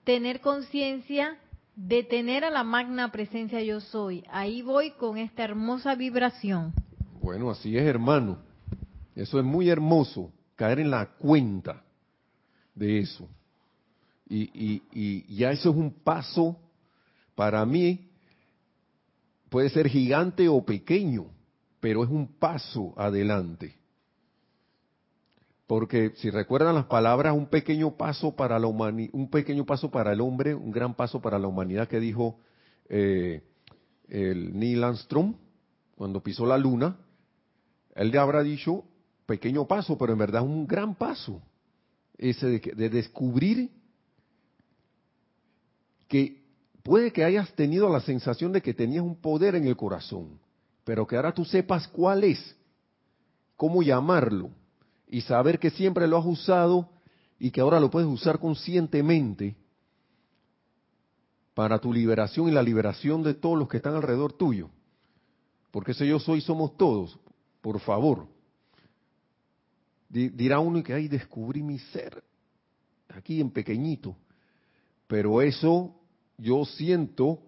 tener 0.04 0.42
conciencia 0.42 1.38
de 1.76 2.04
tener 2.04 2.44
a 2.44 2.50
la 2.50 2.64
magna 2.64 3.12
presencia 3.12 3.62
yo 3.62 3.80
soy. 3.80 4.24
Ahí 4.32 4.62
voy 4.62 4.92
con 4.92 5.18
esta 5.18 5.44
hermosa 5.44 5.96
vibración. 5.96 6.74
Bueno, 7.22 7.50
así 7.52 7.78
es, 7.78 7.84
hermano. 7.84 8.49
Eso 9.16 9.40
es 9.40 9.46
muy 9.46 9.70
hermoso, 9.70 10.32
caer 10.56 10.80
en 10.80 10.92
la 10.92 11.08
cuenta 11.18 11.84
de 12.76 13.00
eso. 13.00 13.28
Y, 14.28 14.44
y, 14.44 14.84
y 14.94 15.36
ya 15.36 15.52
eso 15.52 15.72
es 15.72 15.76
un 15.76 15.92
paso 15.92 16.58
para 17.36 17.66
mí 17.66 18.10
puede 19.50 19.70
ser 19.70 19.90
gigante 19.90 20.48
o 20.48 20.64
pequeño, 20.64 21.26
pero 21.80 22.04
es 22.04 22.10
un 22.10 22.28
paso 22.28 22.94
adelante. 22.98 23.76
Porque 25.68 26.14
si 26.16 26.30
recuerdan 26.32 26.76
las 26.76 26.86
palabras, 26.86 27.36
un 27.36 27.46
pequeño 27.46 27.96
paso 27.96 28.36
para 28.36 28.58
la 28.58 28.68
un 28.68 29.30
pequeño 29.30 29.66
paso 29.66 29.92
para 29.92 30.14
el 30.14 30.22
hombre, 30.22 30.56
un 30.56 30.72
gran 30.72 30.96
paso 30.96 31.22
para 31.22 31.38
la 31.38 31.48
humanidad 31.48 31.88
que 31.88 32.00
dijo 32.00 32.40
eh, 32.88 33.44
el 34.08 34.58
Neil 34.58 34.84
Armstrong 34.84 35.36
cuando 35.96 36.24
pisó 36.24 36.46
la 36.46 36.58
luna, 36.58 36.98
él 37.94 38.10
le 38.10 38.18
habrá 38.18 38.42
dicho 38.42 38.84
pequeño 39.30 39.66
paso, 39.66 39.98
pero 39.98 40.12
en 40.12 40.20
verdad 40.20 40.42
un 40.42 40.68
gran 40.68 40.96
paso, 40.96 41.42
ese 42.18 42.48
de, 42.48 42.60
de 42.76 42.90
descubrir 42.90 43.70
que 46.10 46.40
Puede 46.84 47.12
que 47.12 47.24
hayas 47.24 47.54
tenido 47.54 47.88
la 47.88 48.00
sensación 48.00 48.52
de 48.52 48.64
que 48.64 48.74
tenías 48.74 49.04
un 49.04 49.16
poder 49.16 49.54
en 49.54 49.68
el 49.68 49.76
corazón, 49.76 50.40
pero 50.84 51.06
que 51.06 51.16
ahora 51.16 51.34
tú 51.34 51.46
sepas 51.46 51.88
cuál 51.88 52.24
es, 52.24 52.56
cómo 53.56 53.84
llamarlo, 53.84 54.50
y 55.08 55.22
saber 55.22 55.60
que 55.60 55.70
siempre 55.70 56.08
lo 56.08 56.18
has 56.18 56.26
usado 56.26 56.90
y 57.38 57.52
que 57.52 57.62
ahora 57.62 57.80
lo 57.80 57.92
puedes 57.92 58.10
usar 58.10 58.40
conscientemente. 58.40 59.56
para 61.54 61.78
tu 61.78 61.92
liberación 61.94 62.48
y 62.48 62.52
la 62.52 62.64
liberación 62.64 63.22
de 63.22 63.34
todos 63.34 63.60
los 63.60 63.68
que 63.68 63.78
están 63.78 63.94
alrededor 63.94 64.32
tuyo. 64.32 64.70
Porque 65.72 65.92
ese 65.92 66.08
yo 66.08 66.18
soy 66.18 66.40
somos 66.40 66.78
todos, 66.78 67.20
por 67.62 67.80
favor. 67.82 68.28
Dirá 70.10 70.60
uno 70.60 70.82
que 70.82 70.94
ahí 70.94 71.08
descubrí 71.08 71.62
mi 71.62 71.78
ser, 71.78 72.24
aquí 73.10 73.40
en 73.40 73.52
pequeñito. 73.52 74.16
Pero 75.08 75.42
eso 75.42 75.96
yo 76.38 76.66
siento 76.66 77.40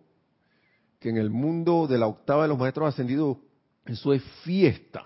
que 1.00 1.10
en 1.10 1.18
el 1.18 1.32
mundo 1.32 1.88
de 1.88 1.98
la 1.98 2.08
octava 2.08 2.44
de 2.44 2.50
los 2.50 2.60
maestros 2.60 2.90
ascendidos, 2.90 3.38
eso 3.86 4.14
es 4.14 4.24
fiesta, 4.44 5.04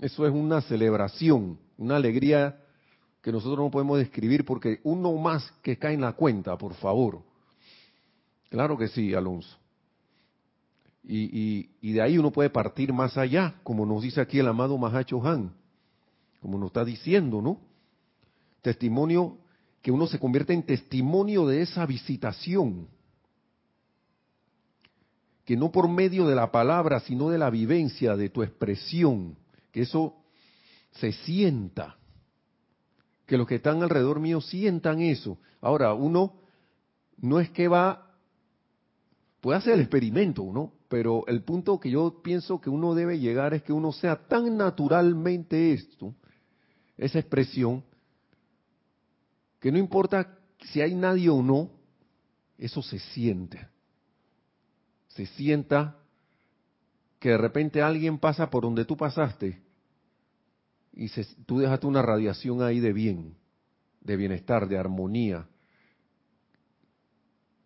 eso 0.00 0.26
es 0.26 0.32
una 0.32 0.62
celebración, 0.62 1.58
una 1.76 1.96
alegría 1.96 2.58
que 3.20 3.30
nosotros 3.30 3.58
no 3.58 3.70
podemos 3.70 3.98
describir 3.98 4.44
porque 4.44 4.80
uno 4.82 5.12
más 5.12 5.52
que 5.62 5.78
cae 5.78 5.94
en 5.94 6.00
la 6.00 6.14
cuenta, 6.14 6.56
por 6.56 6.74
favor. 6.74 7.22
Claro 8.48 8.76
que 8.76 8.88
sí, 8.88 9.14
Alonso. 9.14 9.58
Y, 11.04 11.68
y, 11.80 11.92
de 11.92 12.00
ahí 12.00 12.16
uno 12.16 12.30
puede 12.30 12.50
partir 12.50 12.92
más 12.92 13.16
allá, 13.18 13.56
como 13.64 13.84
nos 13.84 14.02
dice 14.02 14.20
aquí 14.20 14.38
el 14.38 14.46
amado 14.46 14.78
Mahacho 14.78 15.24
Han, 15.26 15.52
como 16.42 16.58
nos 16.58 16.68
está 16.68 16.84
diciendo, 16.84 17.40
¿no? 17.40 17.60
Testimonio, 18.60 19.38
que 19.80 19.92
uno 19.92 20.06
se 20.06 20.18
convierte 20.18 20.52
en 20.52 20.64
testimonio 20.64 21.46
de 21.46 21.62
esa 21.62 21.86
visitación 21.86 22.88
que 25.44 25.56
no 25.56 25.72
por 25.72 25.88
medio 25.88 26.26
de 26.26 26.34
la 26.34 26.52
palabra, 26.52 27.00
sino 27.00 27.30
de 27.30 27.38
la 27.38 27.50
vivencia, 27.50 28.16
de 28.16 28.28
tu 28.28 28.42
expresión, 28.42 29.36
que 29.72 29.82
eso 29.82 30.14
se 30.92 31.12
sienta, 31.12 31.96
que 33.26 33.36
los 33.36 33.46
que 33.46 33.56
están 33.56 33.82
alrededor 33.82 34.20
mío 34.20 34.40
sientan 34.40 35.00
eso. 35.00 35.38
Ahora, 35.60 35.94
uno 35.94 36.34
no 37.18 37.40
es 37.40 37.50
que 37.50 37.66
va, 37.66 38.14
puede 39.40 39.58
hacer 39.58 39.74
el 39.74 39.80
experimento, 39.80 40.48
¿no? 40.52 40.72
Pero 40.88 41.26
el 41.26 41.42
punto 41.42 41.80
que 41.80 41.90
yo 41.90 42.22
pienso 42.22 42.60
que 42.60 42.70
uno 42.70 42.94
debe 42.94 43.18
llegar 43.18 43.54
es 43.54 43.62
que 43.62 43.72
uno 43.72 43.92
sea 43.92 44.28
tan 44.28 44.56
naturalmente 44.56 45.72
esto, 45.72 46.14
esa 47.04 47.18
expresión, 47.18 47.84
que 49.60 49.72
no 49.72 49.78
importa 49.78 50.38
si 50.60 50.80
hay 50.80 50.94
nadie 50.94 51.28
o 51.28 51.42
no, 51.42 51.70
eso 52.58 52.82
se 52.82 52.98
siente. 52.98 53.68
Se 55.08 55.26
sienta 55.26 55.98
que 57.18 57.30
de 57.30 57.38
repente 57.38 57.82
alguien 57.82 58.18
pasa 58.18 58.50
por 58.50 58.62
donde 58.62 58.84
tú 58.84 58.96
pasaste 58.96 59.62
y 60.92 61.08
tú 61.46 61.58
dejaste 61.58 61.86
una 61.86 62.02
radiación 62.02 62.62
ahí 62.62 62.80
de 62.80 62.92
bien, 62.92 63.36
de 64.00 64.16
bienestar, 64.16 64.68
de 64.68 64.78
armonía, 64.78 65.48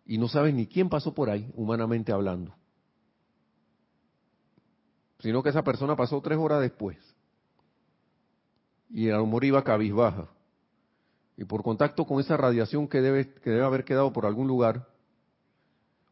y 0.05 0.17
no 0.17 0.29
sabes 0.29 0.53
ni 0.53 0.67
quién 0.67 0.89
pasó 0.89 1.13
por 1.13 1.29
ahí, 1.29 1.51
humanamente 1.55 2.11
hablando, 2.11 2.55
sino 5.19 5.43
que 5.43 5.49
esa 5.49 5.63
persona 5.63 5.95
pasó 5.95 6.21
tres 6.21 6.37
horas 6.37 6.61
después 6.61 6.97
y 8.89 9.07
el 9.07 9.15
amor 9.15 9.43
iba 9.43 9.63
cabizbaja. 9.63 10.27
Y 11.35 11.45
por 11.45 11.63
contacto 11.63 12.05
con 12.05 12.19
esa 12.19 12.35
radiación 12.35 12.87
que 12.87 13.01
debe, 13.01 13.33
que 13.33 13.51
debe 13.51 13.63
haber 13.63 13.85
quedado 13.85 14.11
por 14.11 14.25
algún 14.25 14.47
lugar, 14.47 14.87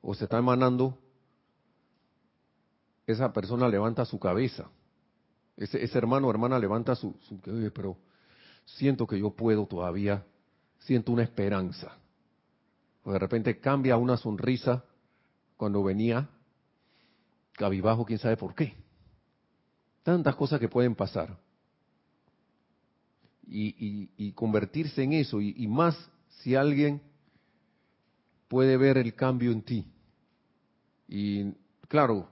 o 0.01 0.13
se 0.13 0.25
está 0.25 0.37
emanando, 0.37 0.97
esa 3.07 3.33
persona 3.33 3.67
levanta 3.67 4.05
su 4.05 4.19
cabeza. 4.19 4.69
Ese, 5.57 5.97
hermano 5.97 6.27
o 6.27 6.29
hermana 6.29 6.59
levanta 6.59 6.95
su, 6.95 7.15
su 7.21 7.39
pero 7.73 7.97
siento 8.65 9.07
que 9.07 9.19
yo 9.19 9.31
puedo 9.31 9.65
todavía, 9.65 10.23
siento 10.79 11.11
una 11.11 11.23
esperanza. 11.23 11.97
O 13.03 13.11
de 13.11 13.19
repente 13.19 13.59
cambia 13.59 13.97
una 13.97 14.17
sonrisa 14.17 14.83
cuando 15.57 15.83
venía 15.83 16.29
cabibajo, 17.53 18.05
quién 18.05 18.19
sabe 18.19 18.37
por 18.37 18.53
qué. 18.53 18.75
Tantas 20.03 20.35
cosas 20.35 20.59
que 20.59 20.69
pueden 20.69 20.95
pasar. 20.95 21.37
Y, 23.47 24.31
convertirse 24.33 25.03
en 25.03 25.13
eso, 25.13 25.39
y, 25.39 25.67
más 25.67 25.95
si 26.41 26.55
alguien 26.55 27.01
puede 28.47 28.77
ver 28.77 28.97
el 28.97 29.13
cambio 29.13 29.51
en 29.51 29.61
ti. 29.61 29.85
Y 31.07 31.51
claro, 31.87 32.27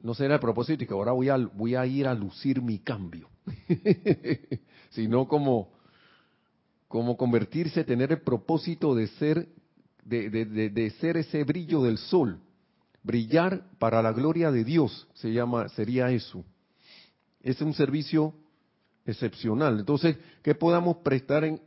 no 0.00 0.14
será 0.14 0.34
el 0.34 0.40
propósito 0.40 0.84
y 0.84 0.86
que 0.86 0.94
ahora 0.94 1.12
voy 1.12 1.28
a, 1.28 1.36
voy 1.36 1.74
a 1.74 1.86
ir 1.86 2.06
a 2.06 2.14
lucir 2.14 2.62
mi 2.62 2.78
cambio, 2.78 3.28
sino 4.90 5.26
como, 5.26 5.72
como 6.88 7.16
convertirse, 7.16 7.84
tener 7.84 8.12
el 8.12 8.20
propósito 8.20 8.94
de 8.94 9.08
ser, 9.08 9.48
de, 10.04 10.94
ser 11.00 11.16
ese 11.16 11.44
brillo 11.44 11.82
del 11.82 11.98
sol, 11.98 12.40
brillar 13.02 13.64
para 13.78 14.02
la 14.02 14.12
gloria 14.12 14.50
de 14.50 14.64
Dios, 14.64 15.08
se 15.14 15.32
llama, 15.32 15.68
sería 15.70 16.10
eso. 16.10 16.44
Es 17.40 17.60
un 17.60 17.74
servicio 17.74 18.34
excepcional. 19.06 19.78
Entonces, 19.78 20.16
¿qué 20.42 20.54
podamos 20.54 20.98
prestar 20.98 21.44
en, 21.44 21.60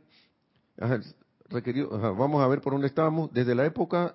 requerido, 1.48 1.88
vamos 2.16 2.42
a 2.42 2.48
ver 2.48 2.60
por 2.60 2.72
dónde 2.72 2.86
estamos, 2.86 3.32
desde 3.32 3.54
la 3.54 3.66
época, 3.66 4.14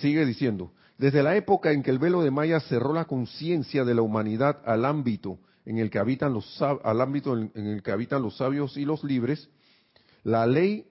sigue 0.00 0.24
diciendo, 0.26 0.72
desde 0.98 1.22
la 1.22 1.36
época 1.36 1.72
en 1.72 1.82
que 1.82 1.90
el 1.90 1.98
velo 1.98 2.22
de 2.22 2.30
Maya 2.30 2.60
cerró 2.60 2.92
la 2.92 3.06
conciencia 3.06 3.84
de 3.84 3.94
la 3.94 4.02
humanidad 4.02 4.60
al 4.64 4.84
ámbito 4.84 5.38
en 5.64 5.78
el 5.78 5.90
que 5.90 5.98
habitan 5.98 6.32
los 6.32 6.60
al 6.60 7.00
ámbito 7.00 7.36
en 7.36 7.50
el 7.54 7.82
que 7.82 7.90
habitan 7.90 8.22
los 8.22 8.36
sabios 8.36 8.76
y 8.76 8.84
los 8.84 9.02
libres, 9.02 9.48
la 10.22 10.46
ley 10.46 10.86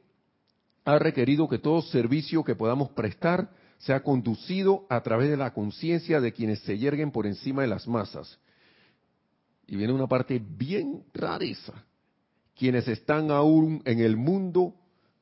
ha 0.85 0.99
requerido 0.99 1.47
que 1.47 1.59
todo 1.59 1.81
servicio 1.81 2.43
que 2.43 2.55
podamos 2.55 2.89
prestar 2.91 3.49
sea 3.77 4.01
conducido 4.01 4.85
a 4.89 5.01
través 5.01 5.29
de 5.29 5.37
la 5.37 5.53
conciencia 5.53 6.21
de 6.21 6.33
quienes 6.33 6.59
se 6.59 6.77
yerguen 6.77 7.11
por 7.11 7.25
encima 7.25 7.61
de 7.61 7.67
las 7.67 7.87
masas. 7.87 8.39
Y 9.67 9.75
viene 9.75 9.93
una 9.93 10.07
parte 10.07 10.39
bien 10.39 11.03
rareza. 11.13 11.73
Quienes 12.55 12.87
están 12.87 13.31
aún 13.31 13.81
en 13.85 13.99
el 13.99 14.15
mundo, 14.15 14.75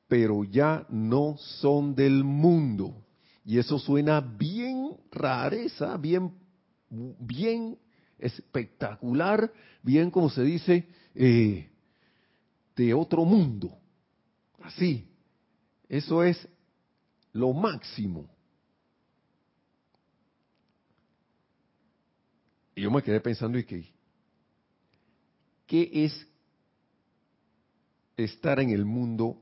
pero 0.08 0.44
ya 0.44 0.86
no 0.90 1.38
son 1.38 1.96
del 1.96 2.24
mundo. 2.24 3.06
Y 3.46 3.58
eso 3.58 3.80
suena 3.80 4.22
bien 4.22 4.98
rareza, 5.12 5.98
bien, 5.98 6.34
bien 6.90 7.78
espectacular, 8.20 9.52
bien 9.82 10.12
como 10.12 10.30
se 10.30 10.44
dice, 10.44 10.88
eh, 11.16 11.70
de 12.76 12.94
otro 12.94 13.26
mundo. 13.26 13.78
Así. 14.62 15.08
Eso 15.88 16.24
es 16.24 16.48
lo 17.34 17.52
máximo. 17.52 18.30
Y 22.76 22.82
yo 22.84 22.92
me 22.92 23.04
quedé 23.04 23.20
pensando, 23.20 23.58
¿y 23.58 23.66
qué? 23.66 23.94
¿Qué 25.72 25.90
es 25.94 26.28
estar 28.18 28.60
en 28.60 28.72
el 28.72 28.84
mundo, 28.84 29.42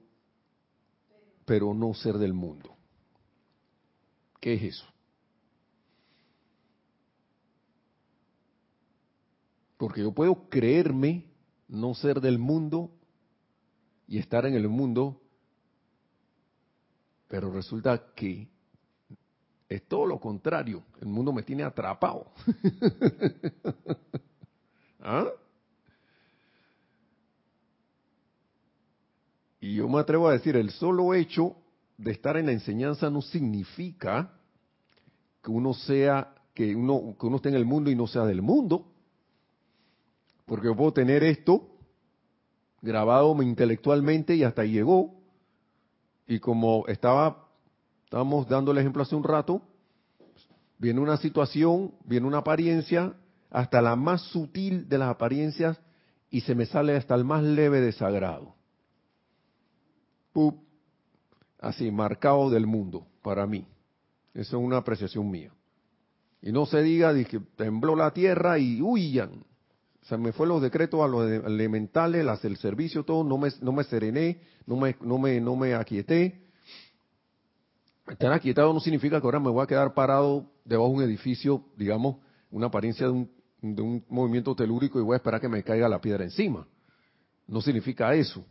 pero 1.44 1.74
no 1.74 1.96
ser 1.96 2.20
del 2.20 2.36
mundo? 2.36 2.78
¿Qué 4.40 4.54
es 4.54 4.62
eso? 4.62 4.86
Porque 9.76 10.02
yo 10.02 10.12
puedo 10.12 10.48
creerme 10.50 11.26
no 11.68 11.96
ser 11.96 12.22
del 12.22 12.38
mundo 12.38 12.92
y 14.08 14.20
estar 14.20 14.46
en 14.46 14.54
el 14.54 14.70
mundo, 14.70 15.20
pero 17.28 17.52
resulta 17.52 18.14
que 18.14 18.48
es 19.68 19.88
todo 19.88 20.06
lo 20.06 20.20
contrario. 20.20 20.84
El 21.02 21.08
mundo 21.08 21.34
me 21.34 21.42
tiene 21.42 21.64
atrapado. 21.64 22.32
¿Ah? 25.00 25.26
Y 29.60 29.76
yo 29.76 29.88
me 29.88 30.00
atrevo 30.00 30.28
a 30.28 30.34
decir, 30.34 30.56
el 30.56 30.72
solo 30.72 31.14
hecho 31.14 31.56
de 31.98 32.12
estar 32.12 32.38
en 32.38 32.46
la 32.46 32.54
enseñanza 32.54 33.10
no 33.10 33.22
significa 33.22 34.34
que 35.44 35.52
uno 35.52 35.74
sea, 35.74 36.34
que 36.54 36.76
uno, 36.76 37.16
que 37.20 37.26
uno 37.26 37.38
esté 37.38 37.50
en 37.50 37.56
el 37.56 37.66
mundo 37.66 37.92
y 37.92 37.96
no 37.96 38.08
sea 38.08 38.26
del 38.26 38.42
mundo. 38.42 38.86
Porque 40.46 40.68
yo 40.68 40.76
puedo 40.76 40.94
tener 40.94 41.24
esto 41.24 41.68
grabado 42.82 43.42
intelectualmente 43.44 44.36
y 44.36 44.44
hasta 44.44 44.64
llegó. 44.64 45.14
Y 46.28 46.40
como 46.40 46.86
estaba, 46.88 47.48
estábamos 48.06 48.48
dando 48.48 48.72
el 48.72 48.78
ejemplo 48.78 49.04
hace 49.04 49.16
un 49.16 49.24
rato, 49.24 49.62
viene 50.78 51.00
una 51.00 51.18
situación, 51.18 51.94
viene 52.06 52.28
una 52.28 52.40
apariencia, 52.40 53.14
hasta 53.50 53.82
la 53.82 53.96
más 53.96 54.22
sutil 54.22 54.88
de 54.88 54.98
las 54.98 55.10
apariencias, 55.10 55.80
y 56.30 56.42
se 56.42 56.56
me 56.56 56.66
sale 56.66 56.96
hasta 56.96 57.16
el 57.16 57.26
más 57.26 57.44
leve 57.44 57.82
desagrado. 57.82 58.59
Pup, 60.34 60.56
así, 61.60 61.92
marcado 61.92 62.50
del 62.50 62.68
mundo, 62.68 63.06
para 63.22 63.46
mí. 63.46 63.66
Esa 64.34 64.58
es 64.58 64.64
una 64.64 64.78
apreciación 64.78 65.30
mía. 65.30 65.52
Y 66.42 66.52
no 66.52 66.66
se 66.66 66.82
diga 66.82 67.14
que 67.26 67.40
tembló 67.56 67.96
la 67.96 68.12
tierra 68.12 68.58
y 68.60 68.82
huyan. 68.82 69.44
Se 70.04 70.18
me 70.18 70.32
fue 70.32 70.48
los 70.48 70.62
decretos 70.62 71.02
a 71.02 71.08
los 71.08 71.30
elementales, 71.30 72.26
el 72.44 72.58
servicio, 72.58 73.04
todo, 73.04 73.24
no 73.24 73.38
me, 73.38 73.50
no 73.62 73.72
me 73.72 73.84
serené, 73.84 74.40
no 74.66 74.78
me, 74.78 74.96
no 75.02 75.18
me, 75.18 75.42
no 75.42 75.56
me 75.56 75.76
aquieté. 75.76 76.42
Estar 78.08 78.32
aquietado 78.32 78.74
no 78.74 78.80
significa 78.80 79.20
que 79.20 79.28
ahora 79.28 79.40
me 79.40 79.50
voy 79.50 79.64
a 79.64 79.68
quedar 79.68 79.94
parado 79.94 80.50
debajo 80.64 80.90
de 80.90 80.96
un 80.96 81.04
edificio, 81.04 81.64
digamos, 81.76 82.18
una 82.50 82.68
apariencia 82.68 83.06
de 83.06 83.12
un, 83.12 83.32
de 83.62 83.82
un 83.82 84.04
movimiento 84.10 84.56
telúrico 84.56 85.00
y 85.00 85.04
voy 85.04 85.14
a 85.14 85.18
esperar 85.18 85.42
que 85.42 85.50
me 85.50 85.64
caiga 85.64 85.88
la 85.90 86.02
piedra 86.02 86.24
encima. 86.24 86.66
No 87.48 87.62
significa 87.62 88.14
eso, 88.16 88.44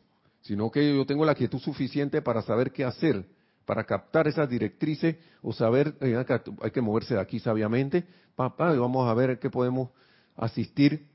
sino 0.49 0.71
que 0.71 0.97
yo 0.97 1.05
tengo 1.05 1.27
la 1.27 1.35
quietud 1.35 1.59
suficiente 1.59 2.23
para 2.23 2.41
saber 2.41 2.73
qué 2.73 2.83
hacer, 2.83 3.23
para 3.67 3.85
captar 3.85 4.27
esas 4.29 4.49
directrices 4.49 5.17
o 5.43 5.53
saber, 5.53 5.95
eh, 6.01 6.25
hay 6.63 6.71
que 6.71 6.81
moverse 6.81 7.13
de 7.13 7.21
aquí 7.21 7.39
sabiamente, 7.39 8.07
papá, 8.35 8.75
y 8.75 8.79
vamos 8.79 9.07
a 9.07 9.13
ver 9.13 9.39
qué 9.39 9.51
podemos 9.51 9.91
asistir. 10.37 11.07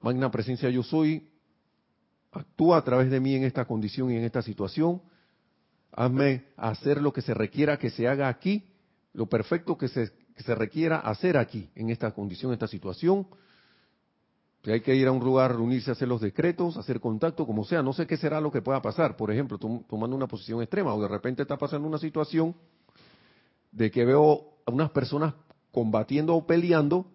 Magna 0.00 0.30
presencia 0.30 0.70
yo 0.70 0.84
soy, 0.84 1.28
actúa 2.30 2.78
a 2.78 2.84
través 2.84 3.10
de 3.10 3.18
mí 3.18 3.34
en 3.34 3.42
esta 3.42 3.64
condición 3.64 4.12
y 4.12 4.16
en 4.16 4.22
esta 4.22 4.40
situación. 4.40 5.02
Hazme 5.90 6.44
hacer 6.56 7.02
lo 7.02 7.12
que 7.12 7.22
se 7.22 7.34
requiera 7.34 7.76
que 7.76 7.90
se 7.90 8.06
haga 8.06 8.28
aquí, 8.28 8.70
lo 9.14 9.26
perfecto 9.26 9.76
que 9.76 9.88
se, 9.88 10.12
que 10.36 10.44
se 10.44 10.54
requiera 10.54 11.00
hacer 11.00 11.36
aquí, 11.36 11.70
en 11.74 11.90
esta 11.90 12.12
condición, 12.12 12.52
en 12.52 12.54
esta 12.54 12.68
situación 12.68 13.26
si 14.62 14.70
hay 14.70 14.80
que 14.82 14.94
ir 14.94 15.06
a 15.06 15.12
un 15.12 15.20
lugar, 15.20 15.52
reunirse, 15.52 15.90
hacer 15.90 16.06
los 16.06 16.20
decretos, 16.20 16.76
hacer 16.76 17.00
contacto, 17.00 17.46
como 17.46 17.64
sea, 17.64 17.82
no 17.82 17.94
sé 17.94 18.06
qué 18.06 18.16
será 18.18 18.40
lo 18.40 18.52
que 18.52 18.60
pueda 18.60 18.82
pasar. 18.82 19.16
Por 19.16 19.30
ejemplo, 19.30 19.58
tomando 19.58 20.14
una 20.14 20.26
posición 20.26 20.60
extrema, 20.60 20.94
o 20.94 21.00
de 21.00 21.08
repente 21.08 21.42
está 21.42 21.56
pasando 21.56 21.88
una 21.88 21.98
situación 21.98 22.54
de 23.72 23.90
que 23.90 24.04
veo 24.04 24.58
a 24.66 24.70
unas 24.70 24.90
personas 24.90 25.34
combatiendo 25.72 26.34
o 26.34 26.46
peleando, 26.46 27.06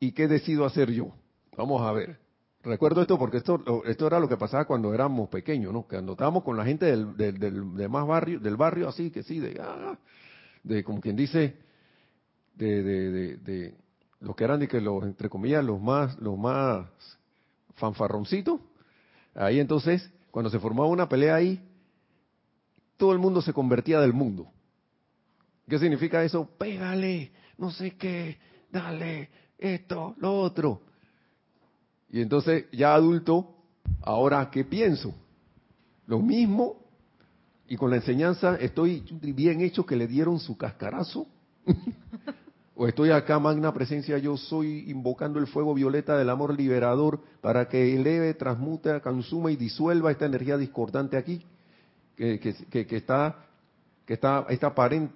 ¿y 0.00 0.12
qué 0.12 0.26
decido 0.26 0.64
hacer 0.64 0.90
yo? 0.90 1.12
Vamos 1.56 1.82
a 1.82 1.92
ver. 1.92 2.18
Recuerdo 2.62 3.02
esto 3.02 3.18
porque 3.18 3.38
esto, 3.38 3.82
esto 3.84 4.06
era 4.06 4.20
lo 4.20 4.28
que 4.28 4.36
pasaba 4.36 4.64
cuando 4.64 4.94
éramos 4.94 5.28
pequeños, 5.28 5.72
¿no? 5.72 5.82
Cuando 5.82 6.12
estábamos 6.12 6.44
con 6.44 6.56
la 6.56 6.64
gente 6.64 6.86
del, 6.86 7.16
del, 7.16 7.88
más 7.90 8.06
barrio, 8.06 8.40
del 8.40 8.56
barrio 8.56 8.88
así, 8.88 9.10
que 9.10 9.22
sí, 9.22 9.38
de, 9.38 9.60
ah, 9.60 9.98
de 10.62 10.82
como 10.84 11.00
quien 11.00 11.16
dice, 11.16 11.56
de, 12.54 12.82
de 13.36 13.74
los 14.22 14.36
que 14.36 14.44
eran 14.44 14.60
de 14.60 14.68
que 14.68 14.80
los 14.80 15.02
entre 15.02 15.28
comillas 15.28 15.64
los 15.64 15.80
más 15.80 16.18
los 16.18 16.38
más 16.38 16.86
fanfarroncitos. 17.74 18.60
Ahí 19.34 19.60
entonces 19.60 20.08
cuando 20.30 20.50
se 20.50 20.58
formaba 20.58 20.88
una 20.88 21.08
pelea 21.08 21.34
ahí 21.34 21.60
todo 22.96 23.12
el 23.12 23.18
mundo 23.18 23.42
se 23.42 23.52
convertía 23.52 24.00
del 24.00 24.12
mundo. 24.12 24.48
Qué 25.68 25.78
significa 25.78 26.22
eso 26.24 26.48
pégale 26.58 27.32
no 27.58 27.70
sé 27.70 27.96
qué 27.96 28.38
dale 28.70 29.28
esto 29.58 30.14
lo 30.18 30.40
otro. 30.40 30.82
Y 32.10 32.20
entonces 32.20 32.66
ya 32.72 32.94
adulto 32.94 33.56
ahora 34.02 34.50
qué 34.50 34.64
pienso 34.64 35.14
lo 36.06 36.20
mismo 36.20 36.76
y 37.66 37.76
con 37.76 37.90
la 37.90 37.96
enseñanza 37.96 38.56
estoy 38.56 39.00
bien 39.20 39.62
hecho 39.62 39.86
que 39.86 39.96
le 39.96 40.06
dieron 40.06 40.38
su 40.38 40.56
cascarazo 40.56 41.26
Estoy 42.88 43.10
acá, 43.10 43.38
magna 43.38 43.72
presencia, 43.72 44.18
yo 44.18 44.36
soy 44.36 44.90
invocando 44.90 45.38
el 45.38 45.46
fuego 45.46 45.72
violeta 45.74 46.16
del 46.16 46.30
amor 46.30 46.56
liberador 46.56 47.20
para 47.40 47.68
que 47.68 47.94
eleve, 47.94 48.34
transmute, 48.34 49.00
consuma 49.00 49.52
y 49.52 49.56
disuelva 49.56 50.10
esta 50.10 50.26
energía 50.26 50.56
discordante 50.56 51.16
aquí, 51.16 51.44
que, 52.16 52.40
está, 52.90 53.36
que 54.04 54.14
está 54.14 54.46
esta, 54.48 54.66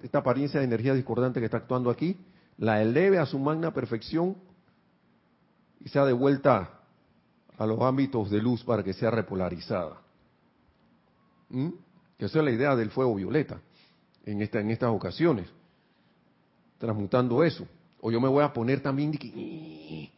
esta 0.01 0.17
apariencia 0.19 0.59
de 0.59 0.65
energía 0.65 0.93
discordante 0.93 1.39
que 1.39 1.45
está 1.45 1.57
actuando 1.57 1.89
aquí, 1.89 2.17
la 2.57 2.81
eleve 2.81 3.17
a 3.17 3.25
su 3.25 3.37
magna 3.37 3.73
perfección 3.73 4.37
y 5.83 5.89
sea 5.89 6.05
de 6.05 6.13
vuelta 6.13 6.69
a 7.57 7.65
los 7.65 7.81
ámbitos 7.81 8.29
de 8.29 8.41
luz 8.41 8.63
para 8.63 8.83
que 8.83 8.93
sea 8.93 9.11
repolarizada. 9.11 10.01
¿Mm? 11.49 11.69
Que 12.17 12.25
esa 12.25 12.39
es 12.39 12.45
la 12.45 12.51
idea 12.51 12.75
del 12.75 12.91
fuego 12.91 13.15
violeta 13.15 13.59
en, 14.25 14.41
esta, 14.41 14.59
en 14.59 14.71
estas 14.71 14.89
ocasiones 14.89 15.47
transmutando 16.77 17.43
eso. 17.43 17.67
O 18.01 18.11
yo 18.11 18.21
me 18.21 18.27
voy 18.27 18.43
a 18.43 18.53
poner 18.53 18.81
también 18.81 19.11
de 19.11 19.17
que, 19.17 20.11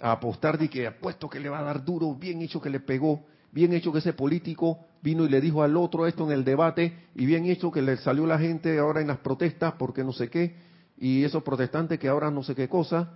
a 0.00 0.12
apostar 0.12 0.58
de 0.58 0.68
que 0.68 0.86
apuesto 0.86 1.28
que 1.28 1.40
le 1.40 1.48
va 1.48 1.60
a 1.60 1.64
dar 1.64 1.84
duro, 1.84 2.14
bien 2.14 2.42
hecho 2.42 2.60
que 2.60 2.70
le 2.70 2.80
pegó, 2.80 3.24
bien 3.52 3.72
hecho 3.72 3.92
que 3.92 3.98
ese 3.98 4.12
político 4.12 4.78
vino 5.02 5.24
y 5.24 5.28
le 5.28 5.40
dijo 5.40 5.62
al 5.62 5.76
otro 5.76 6.06
esto 6.06 6.24
en 6.26 6.32
el 6.32 6.44
debate, 6.44 6.96
y 7.14 7.26
bien 7.26 7.46
hecho 7.46 7.70
que 7.70 7.82
le 7.82 7.96
salió 7.98 8.26
la 8.26 8.38
gente 8.38 8.78
ahora 8.78 9.00
en 9.00 9.08
las 9.08 9.18
protestas 9.18 9.74
porque 9.78 10.04
no 10.04 10.12
sé 10.12 10.28
qué, 10.28 10.54
y 10.98 11.24
esos 11.24 11.42
protestantes 11.42 11.98
que 11.98 12.08
ahora 12.08 12.30
no 12.30 12.42
sé 12.42 12.54
qué 12.54 12.68
cosa. 12.68 13.12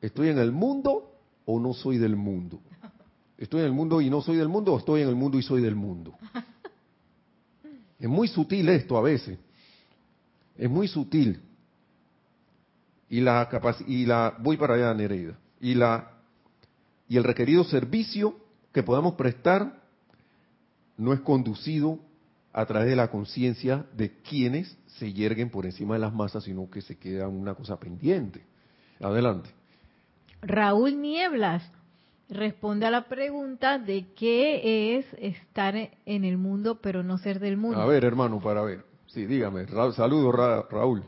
¿Estoy 0.00 0.30
en 0.30 0.38
el 0.38 0.52
mundo 0.52 1.12
o 1.44 1.60
no 1.60 1.74
soy 1.74 1.98
del 1.98 2.16
mundo? 2.16 2.60
¿Estoy 3.36 3.60
en 3.60 3.66
el 3.66 3.72
mundo 3.72 4.00
y 4.00 4.08
no 4.08 4.22
soy 4.22 4.36
del 4.36 4.48
mundo 4.48 4.72
o 4.72 4.78
estoy 4.78 5.02
en 5.02 5.08
el 5.08 5.14
mundo 5.14 5.38
y 5.38 5.42
soy 5.42 5.62
del 5.62 5.74
mundo? 5.74 6.14
Es 7.98 8.08
muy 8.08 8.26
sutil 8.26 8.68
esto 8.68 8.96
a 8.96 9.02
veces 9.02 9.38
es 10.56 10.70
muy 10.70 10.88
sutil. 10.88 11.42
Y 13.08 13.20
la 13.20 13.48
y 13.86 14.06
la 14.06 14.36
voy 14.38 14.56
para 14.56 14.74
allá 14.74 14.94
Nereida. 14.94 15.38
Y 15.60 15.74
la 15.74 16.12
y 17.08 17.16
el 17.16 17.24
requerido 17.24 17.64
servicio 17.64 18.36
que 18.72 18.82
podamos 18.82 19.14
prestar 19.14 19.82
no 20.96 21.12
es 21.12 21.20
conducido 21.20 21.98
a 22.52 22.66
través 22.66 22.88
de 22.88 22.96
la 22.96 23.10
conciencia 23.10 23.86
de 23.94 24.20
quienes 24.22 24.76
se 24.86 25.12
yerguen 25.12 25.50
por 25.50 25.66
encima 25.66 25.94
de 25.94 26.00
las 26.00 26.12
masas, 26.12 26.44
sino 26.44 26.70
que 26.70 26.80
se 26.80 26.98
queda 26.98 27.28
una 27.28 27.54
cosa 27.54 27.78
pendiente. 27.78 28.44
Adelante. 29.00 29.50
Raúl 30.42 31.00
Nieblas 31.00 31.62
responde 32.28 32.86
a 32.86 32.90
la 32.90 33.08
pregunta 33.08 33.78
de 33.78 34.06
qué 34.14 34.98
es 34.98 35.06
estar 35.18 35.74
en 35.76 36.24
el 36.24 36.38
mundo 36.38 36.80
pero 36.80 37.02
no 37.02 37.18
ser 37.18 37.40
del 37.40 37.56
mundo. 37.56 37.80
A 37.80 37.86
ver, 37.86 38.04
hermano, 38.04 38.40
para 38.40 38.62
ver. 38.62 38.91
Sí, 39.12 39.26
dígame. 39.26 39.66
saludos, 39.94 40.34
Raúl. 40.70 41.02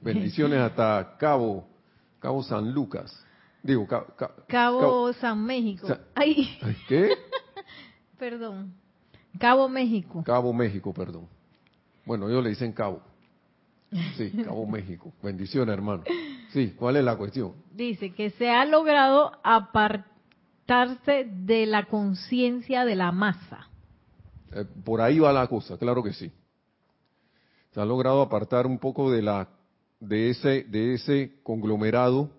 Bendiciones 0.00 0.60
hasta 0.60 1.16
Cabo, 1.18 1.66
Cabo 2.20 2.44
San 2.44 2.72
Lucas. 2.72 3.26
Digo, 3.62 3.88
Cabo, 4.46 5.12
San 5.14 5.44
México. 5.44 5.88
¿Qué? 6.88 7.10
perdón. 8.18 8.72
Cabo 9.38 9.68
México. 9.68 10.22
Cabo 10.24 10.52
México, 10.52 10.94
perdón. 10.94 11.26
Bueno, 12.06 12.28
ellos 12.28 12.44
le 12.44 12.50
dicen 12.50 12.72
Cabo. 12.72 13.02
Sí, 14.16 14.30
Cabo 14.44 14.64
México. 14.68 15.12
Bendiciones, 15.20 15.72
hermano. 15.72 16.04
Sí, 16.52 16.74
¿cuál 16.78 16.96
es 16.96 17.04
la 17.04 17.16
cuestión? 17.16 17.54
Dice 17.74 18.12
que 18.12 18.30
se 18.30 18.48
ha 18.48 18.64
logrado 18.64 19.32
apartarse 19.42 21.24
de 21.28 21.66
la 21.66 21.86
conciencia 21.86 22.84
de 22.84 22.94
la 22.94 23.10
masa. 23.10 23.68
Eh, 24.52 24.64
por 24.84 25.00
ahí 25.00 25.18
va 25.18 25.32
la 25.32 25.48
cosa, 25.48 25.76
claro 25.76 26.00
que 26.04 26.12
sí 26.12 26.30
se 27.72 27.80
ha 27.80 27.84
logrado 27.84 28.22
apartar 28.22 28.66
un 28.66 28.78
poco 28.78 29.10
de 29.10 29.22
la 29.22 29.48
de 30.00 30.30
ese 30.30 30.64
de 30.64 30.94
ese 30.94 31.40
conglomerado 31.42 32.30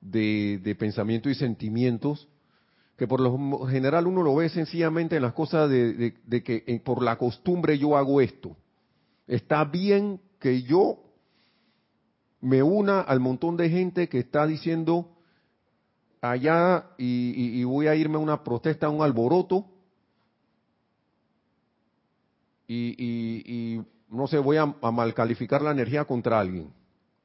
de, 0.00 0.76
pensamiento 0.78 1.28
y 1.28 1.34
sentimientos 1.34 2.28
que 2.96 3.06
por 3.06 3.20
lo 3.20 3.66
general 3.66 4.06
uno 4.06 4.22
lo 4.22 4.34
ve 4.34 4.48
sencillamente 4.48 5.16
en 5.16 5.22
las 5.22 5.32
cosas 5.32 5.70
de, 5.70 6.14
que 6.44 6.82
por 6.84 7.02
la 7.02 7.16
costumbre 7.16 7.78
yo 7.78 7.96
hago 7.96 8.20
esto. 8.20 8.56
Está 9.26 9.64
bien 9.64 10.20
que 10.38 10.62
yo 10.62 10.98
me 12.42 12.62
una 12.62 13.00
al 13.00 13.20
montón 13.20 13.56
de 13.56 13.70
gente 13.70 14.08
que 14.08 14.18
está 14.18 14.46
diciendo 14.46 15.16
allá 16.20 16.90
y, 16.98 17.64
voy 17.64 17.86
a 17.86 17.94
irme 17.94 18.16
a 18.16 18.18
una 18.18 18.44
protesta, 18.44 18.86
a 18.86 18.90
un 18.90 19.02
alboroto, 19.02 19.64
y, 22.68 23.80
no 24.10 24.26
sé, 24.26 24.38
voy 24.38 24.56
a, 24.56 24.66
mal 24.66 25.14
calificar 25.14 25.62
la 25.62 25.70
energía 25.70 26.04
contra 26.04 26.40
alguien, 26.40 26.72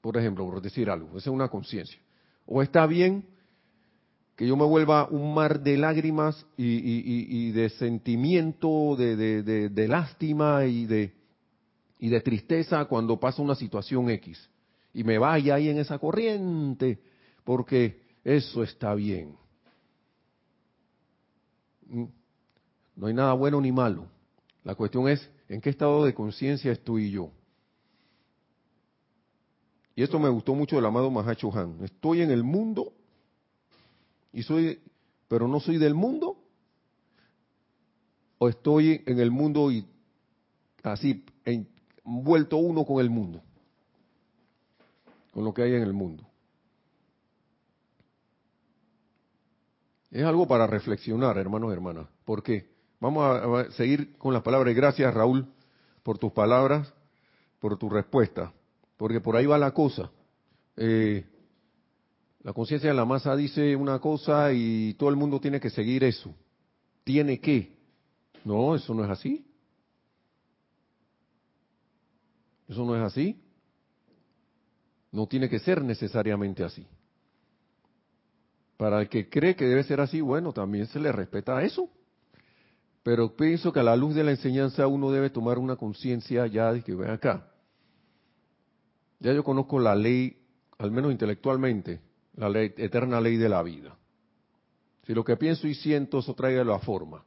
por 0.01 0.18
ejemplo, 0.18 0.45
por 0.45 0.62
decir 0.62 0.89
algo, 0.89 1.09
esa 1.09 1.30
es 1.30 1.36
una 1.36 1.49
conciencia. 1.49 1.99
O 2.45 2.62
está 2.62 2.86
bien 2.86 3.26
que 4.36 4.45
yo 4.45 4.55
me 4.55 4.66
vuelva 4.66 5.07
un 5.09 5.34
mar 5.34 5.62
de 5.62 5.78
lágrimas 5.78 6.45
y, 6.57 7.51
de 7.51 7.70
sentimiento, 7.70 8.95
de, 8.97 9.88
lástima 9.89 10.66
y 10.66 10.86
de, 10.86 11.14
y 11.99 12.09
de 12.09 12.22
tristeza 12.22 12.86
cuando 12.86 13.20
pasa 13.20 13.41
una 13.41 13.55
situación 13.55 14.09
X. 14.09 14.49
Y 14.93 15.03
me 15.03 15.18
vaya 15.18 15.55
ahí 15.55 15.70
en 15.70 15.80
esa 15.80 15.97
corriente, 15.97 16.99
porque 17.43 18.01
eso 18.24 18.62
está 18.62 18.93
bien. 18.93 19.36
¿Mm? 21.88 22.05
No 22.97 23.07
hay 23.07 23.14
nada 23.14 23.34
bueno 23.34 23.59
ni 23.59 23.72
malo. 23.72 24.07
La 24.64 24.76
cuestión 24.76 25.07
es 25.07 25.30
¿En 25.48 25.62
qué 25.62 25.70
estado 25.70 26.06
de 26.06 26.14
conciencia 26.14 26.72
estoy 26.72 27.12
yo? 27.12 27.32
Y 29.96 30.04
esto 30.04 30.20
me 30.20 30.30
gustó 30.30 30.54
mucho 30.56 30.76
del 30.76 30.86
amado 30.86 31.10
Mahacho 31.10 31.56
Han. 31.58 31.84
Estoy 31.84 32.22
en 32.22 32.32
el 32.32 32.43
mundo 32.43 32.93
y 34.34 34.43
soy, 34.43 34.82
pero 35.28 35.48
no 35.48 35.60
soy 35.60 35.78
del 35.78 35.93
mundo. 35.93 36.38
O 38.38 38.50
estoy 38.50 39.02
en 39.06 39.20
el 39.20 39.32
mundo 39.32 39.72
y 39.72 39.88
así 40.84 41.24
envuelto 41.46 42.58
uno 42.58 42.86
con 42.86 43.00
el 43.00 43.10
mundo, 43.10 43.41
con 45.32 45.46
lo 45.46 45.54
que 45.54 45.64
hay 45.64 45.74
en 45.74 45.84
el 45.84 45.93
mundo. 45.93 46.28
Es 50.12 50.24
algo 50.24 50.48
para 50.48 50.68
reflexionar, 50.68 51.38
hermanos 51.38 51.70
y 51.70 51.74
hermanas. 51.74 52.08
¿Por 52.26 52.43
qué? 52.43 52.74
Vamos 53.06 53.70
a, 53.70 53.72
seguir 53.74 54.18
con 54.18 54.34
las 54.34 54.41
palabras. 54.41 54.74
Gracias, 54.74 55.14
Raúl, 55.14 55.45
por 56.01 56.18
tus 56.18 56.32
palabras, 56.32 56.91
por 57.60 57.78
tu 57.78 57.88
respuesta, 57.88 58.51
porque 58.97 59.22
por 59.22 59.36
ahí 59.36 59.45
va 59.45 59.60
la 59.60 59.76
cosa. 59.76 60.10
Eh, 60.76 61.24
la 62.41 62.51
conciencia 62.51 62.89
de 62.89 62.95
la 62.95 63.06
masa 63.06 63.36
dice 63.36 63.76
una 63.76 63.99
cosa 63.99 64.51
y 64.53 64.95
todo 64.95 65.12
el 65.12 65.18
mundo 65.18 65.39
tiene 65.39 65.60
que 65.60 65.70
seguir 65.70 66.03
eso. 66.03 66.34
Tiene 67.03 67.39
que. 67.39 67.78
No, 68.43 68.74
eso 68.74 68.95
no 68.95 69.03
es 69.03 69.12
así. 69.12 69.45
Eso 72.68 72.86
no 72.86 72.95
es 72.95 73.03
así. 73.03 73.39
No 75.12 75.28
tiene 75.28 75.47
que 75.47 75.60
ser 75.60 75.84
necesariamente 75.84 76.64
así. 76.64 76.88
Para 78.78 78.99
el 78.99 79.10
que 79.10 79.30
cree 79.30 79.56
que 79.56 79.66
debe 79.66 79.84
ser 79.84 80.01
así, 80.01 80.22
bueno, 80.22 80.53
también 80.53 80.88
se 80.88 80.99
le 80.99 81.12
respeta 81.12 81.62
eso. 81.62 81.88
Pero 83.06 83.36
pienso 83.36 83.72
que 83.72 83.80
a 83.80 83.84
la 83.84 83.95
luz 83.95 84.16
de 84.16 84.24
la 84.24 84.32
enseñanza 84.32 84.88
uno 84.88 85.12
debe 85.12 85.30
tomar 85.30 85.60
una 85.60 85.76
conciencia 85.76 86.47
ya 86.47 86.74
de 86.74 86.82
que 86.82 86.95
ven 86.95 87.12
acá. 87.12 87.47
Ya 89.20 89.32
yo 89.32 89.43
conozco 89.43 89.78
la 89.78 89.93
ley, 89.93 90.41
al 90.80 90.89
menos 90.89 91.12
intelectualmente, 91.12 92.01
la 92.36 92.49
ley, 92.49 92.74
eterna 92.78 93.22
ley 93.22 93.38
de 93.38 93.47
la 93.47 93.62
vida. 93.62 93.95
Si 95.03 95.14
lo 95.14 95.24
que 95.24 95.38
pienso 95.38 95.68
y 95.68 95.76
siento, 95.76 96.18
eso 96.18 96.34
trae 96.34 96.66
la 96.66 96.80
forma. 96.80 97.24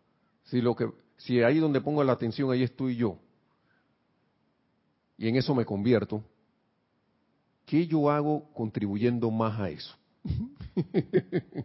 Si 0.46 0.60
lo 0.60 0.74
que, 0.74 0.90
si 1.16 1.44
ahí 1.44 1.60
donde 1.60 1.80
pongo 1.80 2.02
la 2.02 2.14
atención, 2.14 2.50
ahí 2.50 2.64
estoy 2.64 2.96
yo. 2.96 3.16
Y 5.16 5.28
en 5.28 5.36
eso 5.36 5.54
me 5.54 5.64
convierto. 5.64 6.24
¿Qué 7.64 7.86
yo 7.86 8.10
hago 8.10 8.52
contribuyendo 8.52 9.30
más 9.30 9.60
a 9.60 9.70
eso? 9.70 9.96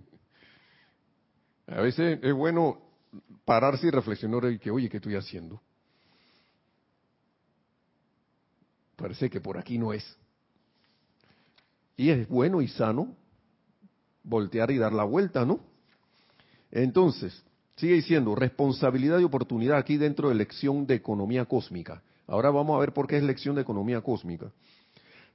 a 1.66 1.82
veces 1.82 2.20
es 2.22 2.34
bueno 2.36 2.93
pararse 3.46 3.88
y 3.88 3.92
reflexionar 3.92 4.52
y 4.52 4.60
que, 4.60 4.72
oye, 4.72 4.90
¿qué 4.90 4.98
estoy 4.98 5.16
haciendo? 5.16 5.62
Parece 8.96 9.30
que 9.30 9.42
por 9.42 9.58
aquí 9.58 9.78
no 9.78 9.94
es. 9.94 10.06
Y 11.98 12.10
es 12.10 12.28
bueno 12.28 12.62
y 12.62 12.68
sano 12.68 13.16
voltear 14.24 14.72
y 14.72 14.78
dar 14.78 14.94
la 14.94 15.04
vuelta, 15.04 15.46
¿no? 15.46 15.60
Entonces, 16.72 17.44
sigue 17.76 17.96
diciendo, 17.96 18.36
responsabilidad 18.36 19.20
y 19.20 19.24
oportunidad 19.24 19.78
aquí 19.78 19.98
dentro 19.98 20.30
de 20.30 20.36
lección 20.36 20.88
de 20.88 20.96
economía 20.96 21.46
cósmica. 21.46 22.02
Ahora 22.28 22.50
vamos 22.50 22.76
a 22.76 22.80
ver 22.80 22.94
por 22.94 23.08
qué 23.08 23.18
es 23.18 23.24
lección 23.24 23.56
de 23.56 23.62
economía 23.62 24.02
cósmica. 24.02 24.52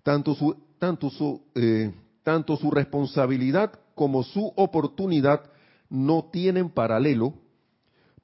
Tanto 0.03 0.35
su, 0.35 0.57
tanto 0.79 1.11
su, 1.11 1.43
eh, 1.55 1.93
tanto 2.23 2.57
su 2.57 2.71
responsabilidad 2.71 3.79
como 3.95 4.23
su 4.23 4.53
oportunidad 4.57 5.43
no 5.91 6.29
tienen 6.33 6.71
paralelo, 6.71 7.35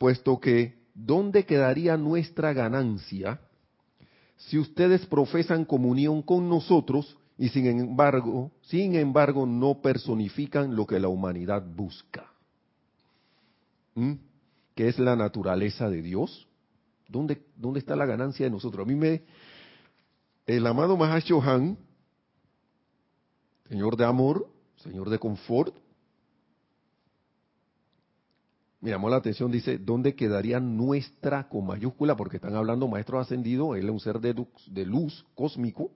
puesto 0.04 0.38
que 0.38 0.74
¿dónde 0.94 1.46
quedaría 1.46 1.96
nuestra 1.96 2.52
ganancia 2.52 3.40
si 4.36 4.58
ustedes 4.58 5.06
profesan 5.06 5.64
comunión 5.64 6.20
con 6.20 6.46
nosotros 6.46 7.16
y 7.38 7.48
sin 7.48 7.64
embargo, 7.64 8.50
sin 8.60 8.96
embargo, 8.96 9.46
no 9.46 9.80
personifican 9.80 10.76
lo 10.76 10.86
que 10.86 11.00
la 11.00 11.08
humanidad 11.08 11.64
busca. 11.66 12.30
¿Mm? 13.94 14.12
¿Qué 14.74 14.88
es 14.88 14.98
la 14.98 15.16
naturaleza 15.16 15.88
de 15.88 16.02
Dios? 16.02 16.48
¿Dónde, 17.08 17.42
¿Dónde 17.56 17.78
está 17.78 17.96
la 17.96 18.04
ganancia 18.04 18.44
de 18.44 18.50
nosotros? 18.50 18.86
A 18.86 18.86
mí 18.86 18.94
me, 18.94 19.22
el 20.46 20.66
amado 20.66 20.98
Han, 21.02 21.78
Señor 23.70 23.96
de 23.96 24.04
amor, 24.04 24.50
Señor 24.76 25.08
de 25.08 25.18
confort, 25.18 25.74
me 28.84 28.90
llamó 28.90 29.08
la 29.08 29.16
atención, 29.16 29.50
dice, 29.50 29.78
¿dónde 29.78 30.14
quedaría 30.14 30.60
nuestra 30.60 31.48
con 31.48 31.66
mayúscula? 31.66 32.16
Porque 32.16 32.36
están 32.36 32.54
hablando 32.54 32.86
maestro 32.86 33.18
ascendido, 33.18 33.76
él 33.76 33.86
es 33.86 33.90
un 33.90 33.98
ser 33.98 34.20
de 34.20 34.84
luz 34.84 35.24
cósmico, 35.34 35.90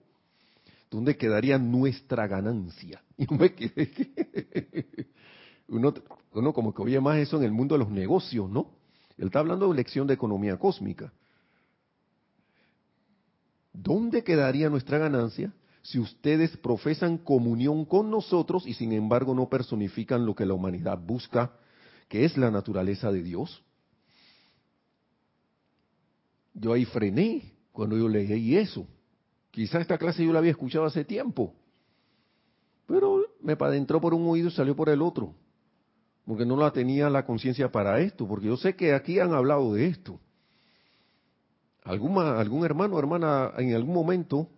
¿dónde 0.90 1.18
quedaría 1.18 1.58
nuestra 1.58 2.26
ganancia? 2.26 3.02
Uno, 5.68 5.92
uno 6.32 6.54
como 6.54 6.72
que 6.72 6.80
oye 6.80 6.98
más 6.98 7.18
eso 7.18 7.36
en 7.36 7.42
el 7.42 7.52
mundo 7.52 7.74
de 7.74 7.80
los 7.80 7.90
negocios, 7.90 8.48
¿no? 8.48 8.70
Él 9.18 9.26
está 9.26 9.40
hablando 9.40 9.68
de 9.68 9.74
lección 9.74 10.06
de 10.06 10.14
economía 10.14 10.56
cósmica. 10.56 11.12
¿Dónde 13.74 14.24
quedaría 14.24 14.70
nuestra 14.70 14.96
ganancia 14.96 15.52
si 15.82 15.98
ustedes 15.98 16.56
profesan 16.56 17.18
comunión 17.18 17.84
con 17.84 18.10
nosotros 18.10 18.66
y 18.66 18.72
sin 18.72 18.92
embargo 18.92 19.34
no 19.34 19.50
personifican 19.50 20.24
lo 20.24 20.34
que 20.34 20.46
la 20.46 20.54
humanidad 20.54 20.98
busca, 20.98 21.52
que 22.08 22.24
es 22.24 22.36
la 22.36 22.50
naturaleza 22.50 23.12
de 23.12 23.22
Dios? 23.22 23.62
Yo 26.54 26.72
ahí 26.72 26.84
frené 26.84 27.52
cuando 27.72 27.96
yo 27.96 28.08
leí 28.08 28.56
eso. 28.56 28.86
Quizá 29.50 29.80
esta 29.80 29.98
clase 29.98 30.24
yo 30.24 30.32
la 30.32 30.40
había 30.40 30.50
escuchado 30.50 30.84
hace 30.84 31.04
tiempo, 31.04 31.54
pero 32.86 33.24
me 33.40 33.52
adentró 33.52 34.00
por 34.00 34.14
un 34.14 34.26
oído 34.28 34.48
y 34.48 34.52
salió 34.52 34.74
por 34.74 34.88
el 34.88 35.02
otro, 35.02 35.34
porque 36.26 36.44
no 36.44 36.56
la 36.56 36.72
tenía 36.72 37.08
la 37.10 37.24
conciencia 37.24 37.70
para 37.70 38.00
esto, 38.00 38.26
porque 38.26 38.46
yo 38.46 38.56
sé 38.56 38.74
que 38.74 38.94
aquí 38.94 39.18
han 39.18 39.32
hablado 39.32 39.74
de 39.74 39.86
esto. 39.86 40.20
Alguna, 41.84 42.38
algún 42.38 42.64
hermano 42.64 42.96
o 42.96 42.98
hermana 42.98 43.52
en 43.56 43.74
algún 43.74 43.94
momento 43.94 44.48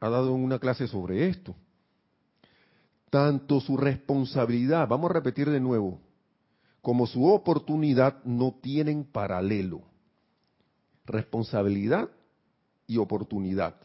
ha 0.00 0.08
dado 0.08 0.32
una 0.32 0.58
clase 0.58 0.88
sobre 0.88 1.28
esto. 1.28 1.54
Tanto 3.10 3.60
su 3.60 3.76
responsabilidad, 3.76 4.88
vamos 4.88 5.10
a 5.10 5.14
repetir 5.14 5.50
de 5.50 5.60
nuevo, 5.60 6.00
como 6.82 7.06
su 7.06 7.24
oportunidad 7.26 8.22
no 8.24 8.56
tienen 8.60 9.04
paralelo. 9.04 9.82
Responsabilidad 11.06 12.10
y 12.86 12.98
oportunidad. 12.98 13.76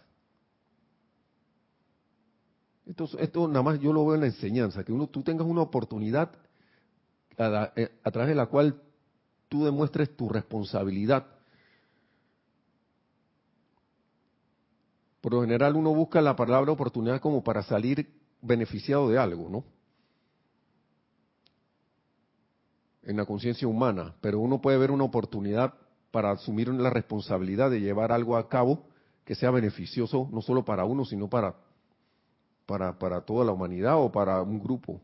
Esto, 2.85 3.47
nada 3.47 3.61
más 3.61 3.79
yo 3.79 3.93
lo 3.93 4.05
veo 4.05 4.15
en 4.15 4.21
la 4.21 4.27
enseñanza, 4.27 4.83
que 4.83 4.91
uno, 4.91 5.07
tú 5.07 5.21
tengas 5.21 5.45
una 5.45 5.61
oportunidad 5.61 6.31
eh, 7.37 7.89
a 8.03 8.11
través 8.11 8.29
de 8.29 8.35
la 8.35 8.47
cual 8.47 8.81
tú 9.47 9.65
demuestres 9.65 10.15
tu 10.15 10.27
responsabilidad. 10.29 11.27
Por 15.21 15.33
lo 15.33 15.41
general 15.41 15.75
uno 15.75 15.93
busca 15.93 16.21
la 16.21 16.35
palabra 16.35 16.71
oportunidad 16.71 17.19
como 17.19 17.43
para 17.43 17.61
salir 17.61 18.09
beneficiado 18.41 19.09
de 19.09 19.19
algo, 19.19 19.49
¿no? 19.49 19.76
En 23.07 23.17
la 23.17 23.25
conciencia 23.25 23.67
humana, 23.67 24.13
pero 24.21 24.39
uno 24.39 24.61
puede 24.61 24.77
ver 24.77 24.91
una 24.91 25.05
oportunidad 25.05 25.73
para 26.11 26.31
asumir 26.31 26.67
la 26.69 26.91
responsabilidad 26.91 27.71
de 27.71 27.81
llevar 27.81 28.11
algo 28.11 28.37
a 28.37 28.47
cabo 28.47 28.83
que 29.25 29.33
sea 29.33 29.49
beneficioso 29.49 30.29
no 30.31 30.41
solo 30.41 30.63
para 30.63 30.85
uno, 30.85 31.03
sino 31.05 31.27
para 31.27 31.55
para, 32.67 32.99
para 32.99 33.21
toda 33.21 33.45
la 33.45 33.53
humanidad 33.53 33.97
o 33.97 34.11
para 34.11 34.39
un 34.43 34.59
grupo. 34.59 35.01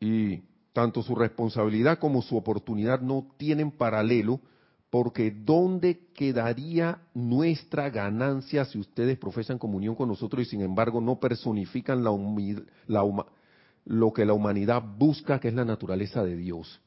Y 0.00 0.40
tanto 0.72 1.02
su 1.02 1.14
responsabilidad 1.14 1.98
como 1.98 2.22
su 2.22 2.36
oportunidad 2.36 3.00
no 3.00 3.26
tienen 3.36 3.70
paralelo, 3.70 4.40
porque 4.88 5.30
¿dónde 5.30 6.06
quedaría 6.14 7.02
nuestra 7.12 7.90
ganancia 7.90 8.64
si 8.64 8.78
ustedes 8.78 9.18
profesan 9.18 9.58
comunión 9.58 9.94
con 9.94 10.08
nosotros 10.08 10.46
y 10.46 10.50
sin 10.50 10.62
embargo 10.62 11.00
no 11.00 11.18
personifican 11.18 12.04
la, 12.04 12.12
la 12.86 13.02
lo 13.86 14.12
que 14.12 14.24
la 14.24 14.34
humanidad 14.34 14.82
busca, 14.82 15.40
que 15.40 15.48
es 15.48 15.54
la 15.54 15.64
naturaleza 15.64 16.22
de 16.22 16.36
Dios? 16.36 16.80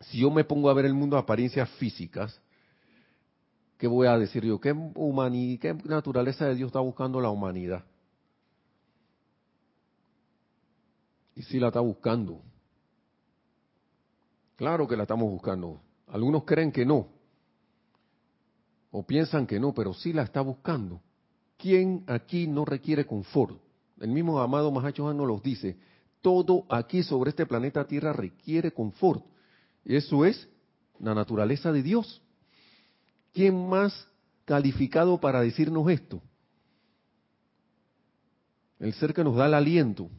Si 0.00 0.18
yo 0.18 0.30
me 0.30 0.44
pongo 0.44 0.70
a 0.70 0.74
ver 0.74 0.86
el 0.86 0.94
mundo 0.94 1.16
de 1.16 1.22
apariencias 1.22 1.68
físicas, 1.70 2.40
¿qué 3.76 3.88
voy 3.88 4.06
a 4.06 4.16
decir 4.16 4.44
yo? 4.44 4.60
¿Qué, 4.60 4.72
¿Qué 5.60 5.74
naturaleza 5.84 6.46
de 6.46 6.54
Dios 6.54 6.68
está 6.68 6.80
buscando 6.80 7.20
la 7.20 7.30
humanidad? 7.30 7.84
Y 11.34 11.42
sí 11.42 11.58
la 11.58 11.68
está 11.68 11.80
buscando. 11.80 12.42
Claro 14.56 14.86
que 14.86 14.96
la 14.96 15.02
estamos 15.02 15.30
buscando. 15.30 15.80
Algunos 16.08 16.44
creen 16.44 16.72
que 16.72 16.86
no. 16.86 17.08
O 18.90 19.04
piensan 19.04 19.46
que 19.46 19.60
no, 19.60 19.74
pero 19.74 19.94
sí 19.94 20.12
la 20.12 20.22
está 20.22 20.40
buscando. 20.40 21.00
¿Quién 21.56 22.04
aquí 22.06 22.46
no 22.46 22.64
requiere 22.64 23.04
confort? 23.04 23.60
El 24.00 24.10
mismo 24.10 24.40
amado 24.40 24.70
Mahacho 24.70 25.12
nos 25.12 25.26
los 25.26 25.42
dice. 25.42 25.76
Todo 26.20 26.64
aquí 26.68 27.02
sobre 27.02 27.30
este 27.30 27.46
planeta 27.46 27.86
Tierra 27.86 28.12
requiere 28.12 28.72
confort. 28.72 29.24
Eso 29.84 30.24
es 30.24 30.48
la 30.98 31.14
naturaleza 31.14 31.72
de 31.72 31.82
Dios. 31.82 32.22
¿Quién 33.32 33.68
más 33.68 34.08
calificado 34.44 35.20
para 35.20 35.40
decirnos 35.40 35.88
esto? 35.90 36.22
El 38.78 38.92
ser 38.94 39.12
que 39.12 39.24
nos 39.24 39.36
da 39.36 39.46
el 39.46 39.54
aliento, 39.54 40.10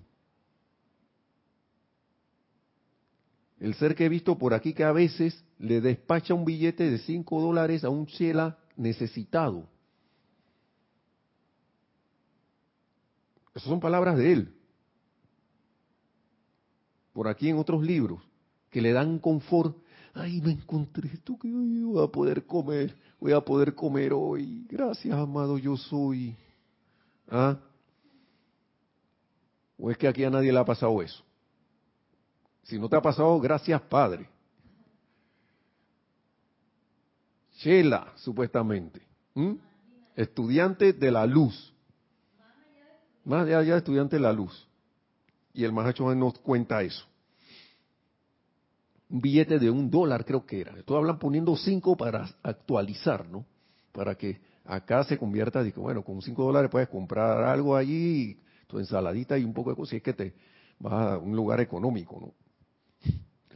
El 3.59 3.73
ser 3.73 3.93
que 3.93 4.05
he 4.05 4.09
visto 4.09 4.38
por 4.38 4.53
aquí 4.53 4.73
que 4.73 4.84
a 4.84 4.91
veces 4.91 5.43
le 5.57 5.82
despacha 5.82 6.34
un 6.34 6.45
billete 6.45 6.89
de 6.89 6.97
5 6.97 7.41
dólares 7.41 7.84
a 7.84 7.89
un 7.89 8.05
chela 8.05 8.57
necesitado. 8.77 9.67
Esas 13.54 13.70
son 13.70 13.80
palabras 13.80 14.18
de 14.18 14.32
él. 14.32 14.56
Por 17.14 17.28
aquí 17.28 17.50
en 17.50 17.58
otros 17.58 17.84
libros, 17.84 18.22
que 18.70 18.82
le 18.82 18.93
dan 18.93 19.20
confort. 19.20 19.76
ay, 20.14 20.41
me 20.41 20.52
encontré 20.52 21.10
esto 21.14 21.38
que 21.39 21.52
voy 21.52 22.04
a 22.04 22.08
poder 22.08 22.45
comer, 22.45 22.95
voy 23.20 23.34
a 23.34 23.41
poder 23.41 23.74
comer 23.76 24.14
hoy. 24.14 24.66
Gracias, 24.70 25.18
amado, 25.18 25.58
yo 25.58 25.76
soy. 25.76 26.36
¿Ah? 27.30 27.58
¿O 29.78 29.89
es 29.89 29.97
que 29.97 30.08
aquí 30.08 30.24
a 30.24 30.30
nadie 30.30 30.52
le 30.52 30.60
ha 30.60 30.66
pasado 30.66 31.02
eso? 31.02 31.24
Si 32.64 32.78
no 32.78 32.88
te 32.88 32.95
ha 32.95 33.02
pasado, 33.02 33.39
gracias, 33.39 33.82
Padre. 33.82 34.30
Shela, 37.58 38.14
supuestamente. 38.16 39.02
Estudiante 40.16 40.93
de 40.93 41.12
la 41.12 41.26
luz. 41.26 41.74
Más 43.26 43.47
allá 43.47 43.61
de 43.61 43.78
estudiante 43.78 44.15
de 44.15 44.22
la 44.22 44.34
luz. 44.34 44.67
Y 45.53 45.63
el 45.63 45.74
Mahacho 45.74 46.13
nos 46.15 46.39
cuenta 46.39 46.82
eso. 46.82 47.05
Un 49.09 49.22
billete 49.22 49.59
de 49.59 49.70
un 49.70 49.89
dólar 49.89 50.26
creo 50.26 50.45
que 50.45 50.61
era. 50.61 50.74
Todos 50.84 50.99
hablan 50.99 51.20
poniendo 51.20 51.55
cinco 51.55 51.97
para 51.97 52.30
actualizar, 52.43 53.28
¿no? 53.28 53.45
Para 53.91 54.15
que 54.15 54.39
acá 54.65 55.03
se 55.03 55.17
convierta, 55.17 55.63
digo, 55.63 55.82
bueno, 55.82 56.03
con 56.03 56.22
cinco 56.22 56.43
dólares 56.43 56.70
puedes 56.70 56.89
comprar 56.89 57.43
algo 57.43 57.76
allí, 57.76 58.39
tu 58.67 58.78
ensaladita 58.78 59.38
y 59.38 59.43
un 59.43 59.53
poco 59.53 59.72
de 59.72 59.76
cosas, 59.76 59.89
si 59.89 59.95
es 59.97 60.03
que 60.03 60.13
te 60.13 60.34
vas 60.78 60.93
a 60.93 61.17
un 61.17 61.36
lugar 61.36 61.59
económico, 61.59 62.20
¿no? 62.22 62.34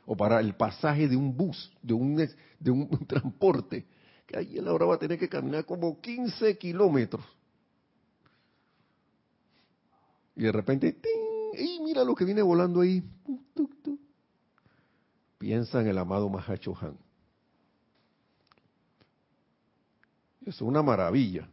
O 0.05 0.17
para 0.17 0.39
el 0.39 0.55
pasaje 0.55 1.07
de 1.07 1.15
un 1.15 1.37
bus, 1.37 1.71
de 1.81 1.93
un, 1.93 2.15
de 2.59 2.71
un, 2.71 2.89
transporte, 3.07 3.85
que 4.25 4.37
ahí 4.37 4.57
él 4.57 4.67
ahora 4.67 4.85
va 4.87 4.95
a 4.95 4.99
tener 4.99 5.17
que 5.17 5.29
caminar 5.29 5.65
como 5.65 6.01
15 6.01 6.57
kilómetros. 6.57 7.23
Y 10.35 10.43
de 10.43 10.51
repente, 10.51 10.93
¡ting! 10.93 11.59
¡y 11.59 11.79
mira 11.81 12.03
lo 12.03 12.15
que 12.15 12.25
viene 12.25 12.41
volando 12.41 12.81
ahí! 12.81 13.03
Piensa 15.37 15.81
en 15.81 15.87
el 15.87 15.97
amado 15.97 16.29
Mahacho 16.29 16.73
Han. 16.79 16.97
Es 20.45 20.61
una 20.61 20.81
maravilla. 20.81 21.47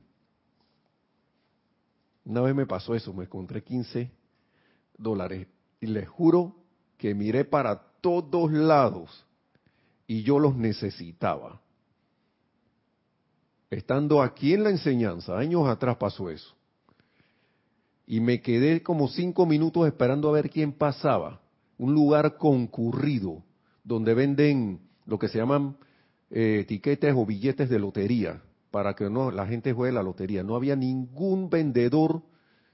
Una 2.24 2.42
vez 2.42 2.54
me 2.54 2.66
pasó 2.66 2.94
eso, 2.94 3.12
me 3.12 3.24
encontré 3.24 3.62
15 3.62 4.10
dólares 4.96 5.48
y 5.80 5.86
les 5.86 6.08
juro 6.08 6.54
que 6.96 7.14
miré 7.14 7.44
para 7.44 7.80
todos 8.00 8.52
lados 8.52 9.26
y 10.06 10.22
yo 10.22 10.38
los 10.38 10.54
necesitaba. 10.54 11.60
Estando 13.70 14.22
aquí 14.22 14.54
en 14.54 14.64
la 14.64 14.70
enseñanza, 14.70 15.38
años 15.38 15.66
atrás 15.68 15.96
pasó 15.96 16.30
eso. 16.30 16.54
Y 18.10 18.18
me 18.18 18.42
quedé 18.42 18.82
como 18.82 19.06
cinco 19.06 19.46
minutos 19.46 19.86
esperando 19.86 20.28
a 20.28 20.32
ver 20.32 20.50
quién 20.50 20.72
pasaba. 20.72 21.40
Un 21.78 21.94
lugar 21.94 22.38
concurrido 22.38 23.44
donde 23.84 24.14
venden 24.14 24.80
lo 25.06 25.16
que 25.16 25.28
se 25.28 25.38
llaman 25.38 25.76
eh, 26.28 26.62
etiquetes 26.62 27.14
o 27.16 27.24
billetes 27.24 27.70
de 27.70 27.78
lotería 27.78 28.42
para 28.72 28.94
que 28.94 29.08
no 29.08 29.30
la 29.30 29.46
gente 29.46 29.72
juegue 29.72 29.92
la 29.92 30.02
lotería. 30.02 30.42
No 30.42 30.56
había 30.56 30.74
ningún 30.74 31.48
vendedor 31.50 32.20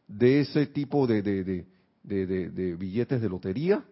de 0.09 0.41
ese 0.41 0.68
tipo 0.68 1.07
de, 1.07 1.20
de, 1.20 2.76
billetes 2.76 3.20
de 3.20 3.28
lotería, 3.28 3.84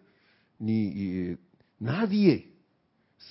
ni 0.57 1.37
nadie. 1.77 2.55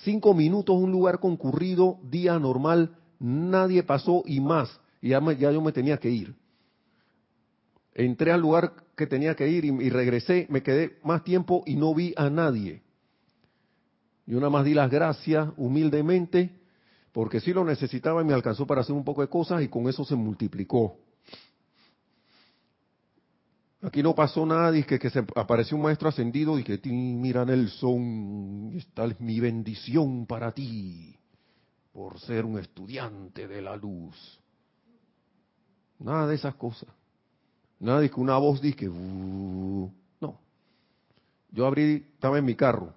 Cinco 0.05 0.33
minutos, 0.33 0.73
un 0.77 0.89
lugar 0.89 1.19
concurrido, 1.19 1.99
día 2.09 2.39
normal, 2.39 2.95
nadie 3.19 3.83
pasó 3.83 4.23
y 4.25 4.39
más. 4.39 4.79
Y 5.01 5.09
ya, 5.09 5.21
ya 5.33 5.51
yo 5.51 5.61
me 5.61 5.73
tenía 5.73 5.97
que 5.97 6.11
ir. 6.11 6.33
Entré 7.95 8.33
al 8.33 8.41
lugar 8.41 8.73
que 8.97 9.07
tenía 9.07 9.35
que 9.35 9.47
ir 9.47 9.63
y, 9.63 9.89
regresé, 9.89 10.47
me 10.49 10.61
quedé 10.61 10.99
más 11.03 11.23
tiempo 11.23 11.63
y 11.65 11.77
no 11.77 11.95
vi 11.95 12.13
a 12.17 12.29
nadie. 12.29 12.83
Yo 14.25 14.37
nada 14.37 14.49
más 14.49 14.65
di 14.65 14.73
las 14.73 14.91
gracias 14.91 15.49
humildemente 15.55 16.59
porque 17.13 17.39
sí 17.39 17.53
lo 17.53 17.63
necesitaba 17.63 18.21
y 18.21 18.25
me 18.25 18.33
alcanzó 18.33 18.67
para 18.67 18.81
hacer 18.81 18.93
un 18.93 19.05
poco 19.05 19.21
de 19.21 19.29
cosas 19.29 19.63
y 19.63 19.69
con 19.69 19.87
eso 19.87 20.03
se 20.03 20.15
multiplicó. 20.15 20.97
Aquí 23.81 24.03
no 24.03 24.13
pasó 24.13 24.45
nada, 24.45 24.75
y 24.75 24.83
que, 24.83 24.99
que 24.99 25.09
se 25.11 25.19
apareció 25.35 25.77
un 25.77 25.83
maestro 25.83 26.09
ascendido 26.09 26.57
y 26.59 26.63
que 26.63 26.79
mira 26.89 27.45
Nelson, 27.45 28.71
esta 28.75 29.05
es 29.05 29.21
mi 29.21 29.39
bendición 29.39 30.25
para 30.25 30.51
ti 30.51 31.15
por 31.93 32.19
ser 32.19 32.43
un 32.43 32.57
estudiante 32.59 33.47
de 33.47 33.61
la 33.61 33.77
luz. 33.77 34.41
Nada 35.99 36.27
de 36.27 36.35
esas 36.35 36.55
cosas. 36.55 36.89
De 37.85 38.09
que 38.09 38.19
una 38.19 38.37
voz 38.37 38.61
dice 38.61 38.89
uh", 38.89 39.91
no. 40.19 40.39
Yo 41.51 41.67
abrí, 41.67 42.05
estaba 42.13 42.39
en 42.39 42.45
mi 42.45 42.55
carro, 42.55 42.93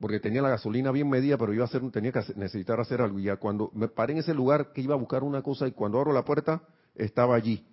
porque 0.00 0.20
tenía 0.20 0.40
la 0.40 0.48
gasolina 0.48 0.90
bien 0.90 1.08
medida, 1.08 1.36
pero 1.36 1.52
iba 1.52 1.64
a 1.64 1.66
hacer, 1.66 1.82
tenía 1.90 2.12
que 2.12 2.20
necesitar 2.36 2.80
hacer 2.80 3.00
algo. 3.02 3.18
Y 3.18 3.24
ya 3.24 3.36
cuando 3.36 3.70
me 3.74 3.88
paré 3.88 4.14
en 4.14 4.20
ese 4.20 4.34
lugar 4.34 4.72
que 4.72 4.80
iba 4.80 4.94
a 4.94 4.98
buscar 4.98 5.22
una 5.22 5.42
cosa 5.42 5.68
y 5.68 5.72
cuando 5.72 5.98
abro 5.98 6.12
la 6.12 6.24
puerta, 6.24 6.62
estaba 6.94 7.36
allí. 7.36 7.64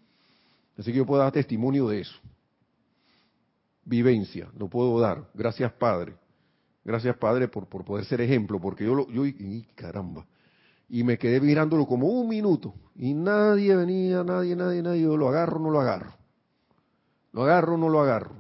Así 0.78 0.92
que 0.92 0.98
yo 0.98 1.06
puedo 1.06 1.22
dar 1.22 1.32
testimonio 1.32 1.88
de 1.88 2.02
eso. 2.02 2.20
Vivencia, 3.86 4.50
lo 4.58 4.68
puedo 4.68 5.00
dar. 5.00 5.30
Gracias, 5.34 5.72
Padre. 5.74 6.14
Gracias, 6.84 7.18
Padre, 7.18 7.48
por, 7.48 7.68
por 7.68 7.84
poder 7.84 8.06
ser 8.06 8.22
ejemplo, 8.22 8.60
porque 8.60 8.86
yo, 8.86 8.96
lo, 8.96 9.10
yo, 9.10 9.26
y, 9.26 9.68
caramba. 9.76 10.26
Y 10.88 11.04
me 11.04 11.18
quedé 11.18 11.40
mirándolo 11.40 11.86
como 11.86 12.08
un 12.08 12.28
minuto. 12.28 12.74
Y 12.96 13.14
nadie 13.14 13.76
venía, 13.76 14.24
nadie, 14.24 14.56
nadie, 14.56 14.82
nadie. 14.82 15.02
Yo 15.02 15.18
lo 15.18 15.30
agarro, 15.30 15.60
no 15.60 15.70
lo 15.70 15.82
agarro. 15.82 16.19
Lo 17.32 17.44
agarro, 17.44 17.78
no 17.78 17.90
lo 17.90 18.02
agarro. 18.02 18.36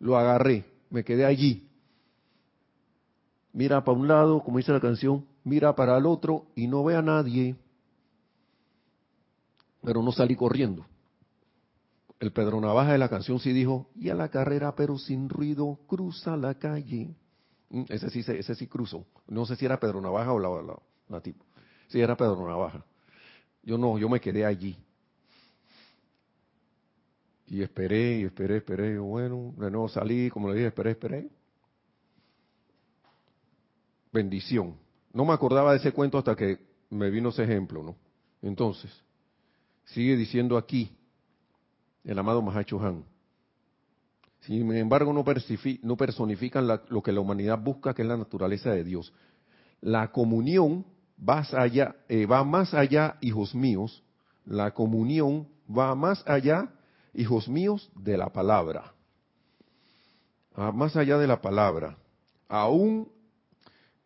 Lo 0.00 0.16
agarré. 0.16 0.64
Me 0.90 1.04
quedé 1.04 1.24
allí 1.24 1.68
mira 3.58 3.82
para 3.82 3.98
un 3.98 4.06
lado, 4.06 4.40
como 4.44 4.58
dice 4.58 4.70
la 4.70 4.80
canción, 4.80 5.26
mira 5.42 5.74
para 5.74 5.98
el 5.98 6.06
otro 6.06 6.46
y 6.54 6.68
no 6.68 6.84
ve 6.84 6.94
a 6.94 7.02
nadie, 7.02 7.56
pero 9.82 10.00
no 10.00 10.12
salí 10.12 10.36
corriendo. 10.36 10.86
El 12.20 12.32
Pedro 12.32 12.60
Navaja 12.60 12.92
de 12.92 12.98
la 12.98 13.08
canción 13.08 13.40
sí 13.40 13.52
dijo, 13.52 13.88
y 13.96 14.10
a 14.10 14.14
la 14.14 14.28
carrera 14.28 14.76
pero 14.76 14.96
sin 14.96 15.28
ruido, 15.28 15.76
cruza 15.88 16.36
la 16.36 16.54
calle. 16.54 17.16
Mm, 17.70 17.82
ese 17.88 18.10
sí, 18.10 18.20
ese 18.26 18.54
sí 18.54 18.68
cruzó. 18.68 19.04
No 19.26 19.44
sé 19.44 19.56
si 19.56 19.64
era 19.64 19.80
Pedro 19.80 20.00
Navaja 20.00 20.32
o 20.32 20.38
la, 20.38 20.48
la, 20.62 20.78
la 21.08 21.20
tipo. 21.20 21.44
Sí, 21.88 22.00
era 22.00 22.16
Pedro 22.16 22.46
Navaja. 22.46 22.84
Yo 23.64 23.76
no, 23.76 23.98
yo 23.98 24.08
me 24.08 24.20
quedé 24.20 24.44
allí. 24.46 24.78
Y 27.48 27.62
esperé, 27.62 28.20
y 28.20 28.24
esperé, 28.24 28.58
esperé. 28.58 28.98
Bueno, 28.98 29.54
de 29.56 29.70
nuevo 29.70 29.88
salí, 29.88 30.30
como 30.30 30.48
le 30.48 30.54
dije, 30.54 30.66
esperé, 30.68 30.90
esperé 30.92 31.28
bendición. 34.12 34.76
No 35.12 35.24
me 35.24 35.32
acordaba 35.32 35.72
de 35.72 35.78
ese 35.78 35.92
cuento 35.92 36.18
hasta 36.18 36.36
que 36.36 36.58
me 36.90 37.10
vino 37.10 37.30
ese 37.30 37.44
ejemplo, 37.44 37.82
¿no? 37.82 37.96
Entonces, 38.42 38.90
sigue 39.84 40.16
diciendo 40.16 40.56
aquí 40.56 40.90
el 42.04 42.18
amado 42.18 42.42
Mahacho 42.42 42.80
Han. 42.80 43.04
Sin 44.40 44.70
embargo, 44.72 45.12
no, 45.12 45.24
personifican 45.96 46.66
lo 46.66 47.02
que 47.02 47.12
la 47.12 47.20
humanidad 47.20 47.58
busca, 47.58 47.92
que 47.92 48.02
es 48.02 48.08
la 48.08 48.16
naturaleza 48.16 48.70
de 48.70 48.84
Dios. 48.84 49.12
La 49.80 50.10
comunión 50.12 50.86
va, 51.18 51.44
allá, 51.52 51.96
eh, 52.08 52.24
va 52.24 52.44
más 52.44 52.72
allá, 52.72 53.18
hijos 53.20 53.54
míos. 53.54 54.02
La 54.46 54.72
comunión 54.72 55.48
va 55.68 55.94
más 55.94 56.22
allá, 56.26 56.72
hijos 57.18 57.48
míos, 57.48 57.90
de 57.96 58.16
la 58.16 58.32
palabra. 58.32 58.94
Va 60.58 60.72
más 60.72 60.96
allá 60.96 61.18
de 61.18 61.26
la 61.26 61.40
palabra. 61.40 61.98
Aún 62.48 63.10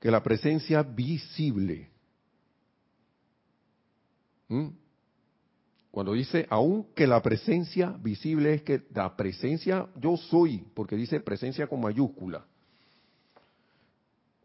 que 0.00 0.10
la 0.10 0.22
presencia 0.22 0.82
visible. 0.82 1.90
¿Mm? 4.48 4.68
Cuando 5.90 6.14
dice, 6.14 6.46
aunque 6.48 7.06
la 7.06 7.20
presencia 7.20 7.90
visible 8.00 8.54
es 8.54 8.62
que 8.62 8.82
la 8.94 9.14
presencia 9.14 9.86
yo 9.96 10.16
soy, 10.16 10.64
porque 10.74 10.96
dice 10.96 11.20
presencia 11.20 11.66
con 11.66 11.82
mayúscula. 11.82 12.46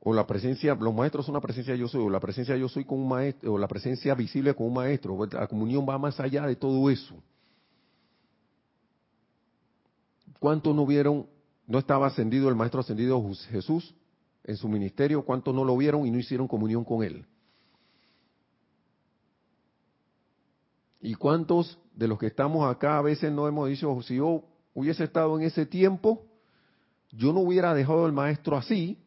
O 0.02 0.14
la 0.14 0.28
presencia, 0.28 0.76
los 0.76 0.94
maestros 0.94 1.26
son 1.26 1.36
la 1.36 1.42
presencia 1.42 1.74
yo 1.76 1.88
soy, 1.88 2.02
o 2.02 2.10
la 2.10 2.20
presencia 2.20 2.56
yo 2.58 2.68
soy 2.68 2.84
con 2.84 3.00
un 3.00 3.08
maestro, 3.08 3.54
o 3.54 3.58
la 3.58 3.68
presencia 3.68 4.14
visible 4.14 4.54
con 4.54 4.68
un 4.68 4.74
maestro. 4.74 5.18
La 5.32 5.48
comunión 5.48 5.86
va 5.88 5.98
más 5.98 6.20
allá 6.20 6.46
de 6.46 6.58
todo 6.58 6.90
eso. 6.90 7.16
¿Cuántos 10.40 10.76
no 10.76 10.86
vieron, 10.86 11.28
no 11.66 11.80
estaba 11.80 12.08
ascendido 12.08 12.50
el 12.50 12.56
maestro 12.56 12.82
ascendido 12.82 13.24
Jesús? 13.50 13.94
en 14.48 14.56
su 14.56 14.70
ministerio, 14.70 15.24
cuántos 15.24 15.54
no 15.54 15.66
lo 15.66 15.76
vieron 15.76 16.08
y 16.08 16.12
no 16.12 16.18
hicieron 16.18 16.48
comunión 16.48 16.86
con 16.86 17.04
él. 17.04 17.26
¿Y 21.02 21.14
cuántos 21.16 21.78
de 21.94 22.08
los 22.08 22.18
que 22.18 22.28
estamos 22.28 22.68
acá 22.68 22.98
a 22.98 23.02
veces 23.02 23.32
no 23.32 23.48
hemos 23.48 23.70
dicho, 23.70 24.02
si 24.02 24.16
yo 24.16 24.44
hubiese 24.74 25.04
estado 25.04 25.38
en 25.38 25.46
ese 25.46 25.66
tiempo, 25.66 26.26
yo 27.12 27.34
no 27.34 27.42
hubiera 27.42 27.74
dejado 27.74 28.06
al 28.06 28.14
maestro 28.14 28.56
así? 28.56 28.98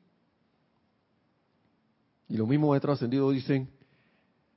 Y 2.28 2.37
los 2.37 2.47
mismos 2.47 2.70
maestros 2.70 2.99
ascendidos 2.99 3.33
dicen, 3.33 3.70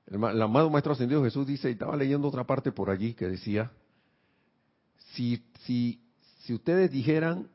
el, 0.08 0.42
amado 0.42 0.70
maestro 0.70 0.92
ascendido 0.92 1.24
Jesús 1.24 1.48
dice, 1.48 1.70
y 1.70 1.74
estaba 1.74 1.96
leyendo 1.96 2.28
otra 2.28 2.46
parte 2.46 2.74
por 2.74 2.90
allí 2.90 3.14
que 3.14 3.28
decía, 3.30 3.72
si, 5.14 5.42
si, 5.62 6.03
si 6.44 6.54
ustedes 6.54 6.92
dijeran 6.92 7.48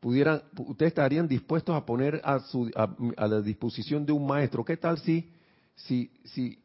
pudieran, 0.00 0.42
ustedes 0.58 0.90
estarían 0.90 1.28
dispuestos 1.28 1.74
a 1.74 1.84
poner 1.84 2.20
a, 2.24 2.40
su, 2.40 2.70
la 3.16 3.40
disposición 3.40 4.04
de 4.04 4.12
un 4.12 4.26
maestro. 4.26 4.64
¿Qué 4.64 4.76
tal 4.76 4.98
si, 4.98 5.30
si, 5.74 6.10
si 6.24 6.58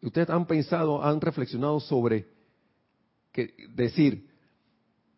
ustedes 0.00 0.30
han 0.30 0.46
pensado, 0.46 1.02
han 1.02 1.20
reflexionado 1.20 1.78
sobre 1.80 2.26
que 3.32 3.54
decir, 3.74 4.28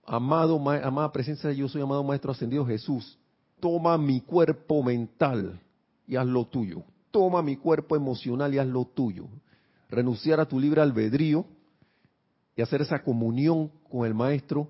amado, 0.05 0.57
amada 0.57 1.13
presencia 1.13 1.53
yo 1.53 1.69
soy 1.69 1.83
amado 1.83 2.05
maestro 2.05 2.33
ascendido 2.33 2.65
Jesús, 2.67 3.19
toma 3.61 3.99
mi 3.99 4.21
cuerpo 4.21 4.83
mental 4.83 5.61
y 6.07 6.17
haz 6.17 6.27
lo 6.27 6.47
tuyo. 6.47 6.83
Toma 7.11 7.43
mi 7.43 7.57
cuerpo 7.57 7.97
emocional 7.97 8.55
y 8.55 8.59
haz 8.59 8.67
lo 8.67 8.85
tuyo. 8.87 9.27
Renunciar 9.91 10.41
a 10.41 10.47
tu 10.47 10.59
libre 10.59 10.81
albedrío 10.81 11.45
y 12.57 12.63
hacer 12.63 12.83
esa 12.83 13.03
comunión 13.03 13.71
con 13.91 14.07
el 14.07 14.15
maestro 14.15 14.69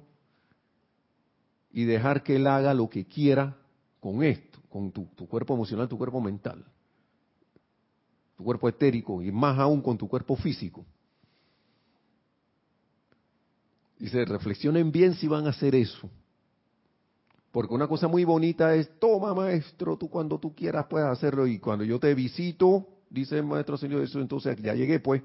y 1.75 1.85
dejar 1.87 2.23
que 2.23 2.37
él 2.37 2.47
haga 2.47 2.73
lo 2.73 2.89
que 2.89 3.05
quiera 3.05 3.57
con 3.99 4.23
esto, 4.23 4.61
con 4.69 4.93
tu, 4.93 5.09
cuerpo 5.27 5.55
emocional, 5.55 5.89
tu 5.89 5.99
cuerpo 5.99 6.21
mental, 6.21 6.65
tu 8.37 8.45
cuerpo 8.45 8.69
etérico 8.69 9.21
y 9.21 9.33
más 9.33 9.59
aún 9.59 9.83
con 9.83 9.99
tu 9.99 10.09
cuerpo 10.09 10.37
físico. 10.37 10.87
Dice, 13.99 14.25
reflexionen 14.25 14.93
bien 14.93 15.15
si 15.15 15.27
van 15.27 15.47
a 15.47 15.51
hacer 15.51 15.75
eso. 15.75 16.09
Porque 17.51 17.75
una 17.75 17.89
cosa 17.89 18.07
muy 18.07 18.25
bonita 18.25 18.73
es, 18.77 18.89
toma 19.01 19.35
maestro, 19.35 19.97
tú 19.97 20.09
cuando 20.09 20.39
tú 20.39 20.55
quieras 20.55 20.87
puedes 20.89 21.09
hacerlo 21.09 21.45
y 21.45 21.59
cuando 21.59 21.85
yo 21.85 21.99
te 21.99 22.15
visito, 22.15 22.87
dice 23.11 23.39
el 23.39 23.47
maestro 23.47 23.77
Señor 23.77 24.03
eso, 24.03 24.21
entonces 24.21 24.57
ya 24.63 24.75
llegué 24.75 25.01
pues. 25.01 25.23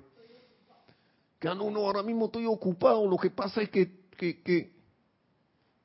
Que 1.38 1.48
no, 1.50 1.70
no, 1.70 1.82
ahora 1.82 2.02
mismo 2.02 2.26
estoy 2.26 2.48
ocupado, 2.48 3.06
lo 3.06 3.18
que 3.18 3.30
pasa 3.30 3.62
es 3.62 3.70
que, 3.70 4.00
que 4.18 4.79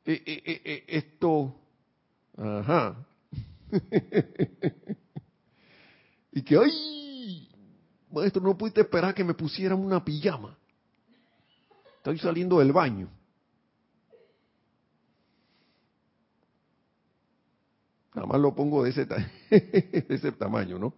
eh, 0.07 0.23
eh, 0.27 0.63
eh, 0.65 0.85
esto, 0.87 1.55
ajá. 2.37 3.07
y 6.33 6.43
que, 6.43 6.59
ay, 6.59 7.49
maestro, 8.11 8.43
no 8.43 8.59
pudiste 8.59 8.83
esperar 8.83 9.15
que 9.15 9.25
me 9.25 9.33
pusieran 9.33 9.79
una 9.79 10.05
pijama. 10.05 10.59
Estoy 11.97 12.19
saliendo 12.19 12.59
del 12.59 12.73
baño. 12.73 13.09
Nada 18.15 18.27
más 18.27 18.41
lo 18.41 18.55
pongo 18.55 18.85
de 18.85 18.91
ese, 18.91 19.07
de 19.51 20.07
ese 20.11 20.33
tamaño, 20.33 20.79
¿no? 20.79 20.93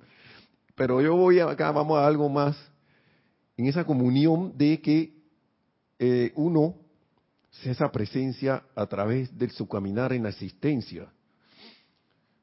Pero 0.74 1.00
yo 1.00 1.14
voy 1.14 1.38
acá, 1.38 1.70
vamos 1.70 1.96
a 1.96 2.06
algo 2.06 2.28
más, 2.28 2.56
en 3.56 3.66
esa 3.66 3.84
comunión 3.84 4.58
de 4.58 4.80
que 4.82 5.14
uno 6.34 6.85
sea 7.62 7.72
esa 7.72 7.90
presencia 7.90 8.62
a 8.74 8.86
través 8.86 9.36
de 9.36 9.48
su 9.48 9.66
caminar 9.68 10.12
en 10.12 10.22
la 10.22 10.28
existencia, 10.30 11.10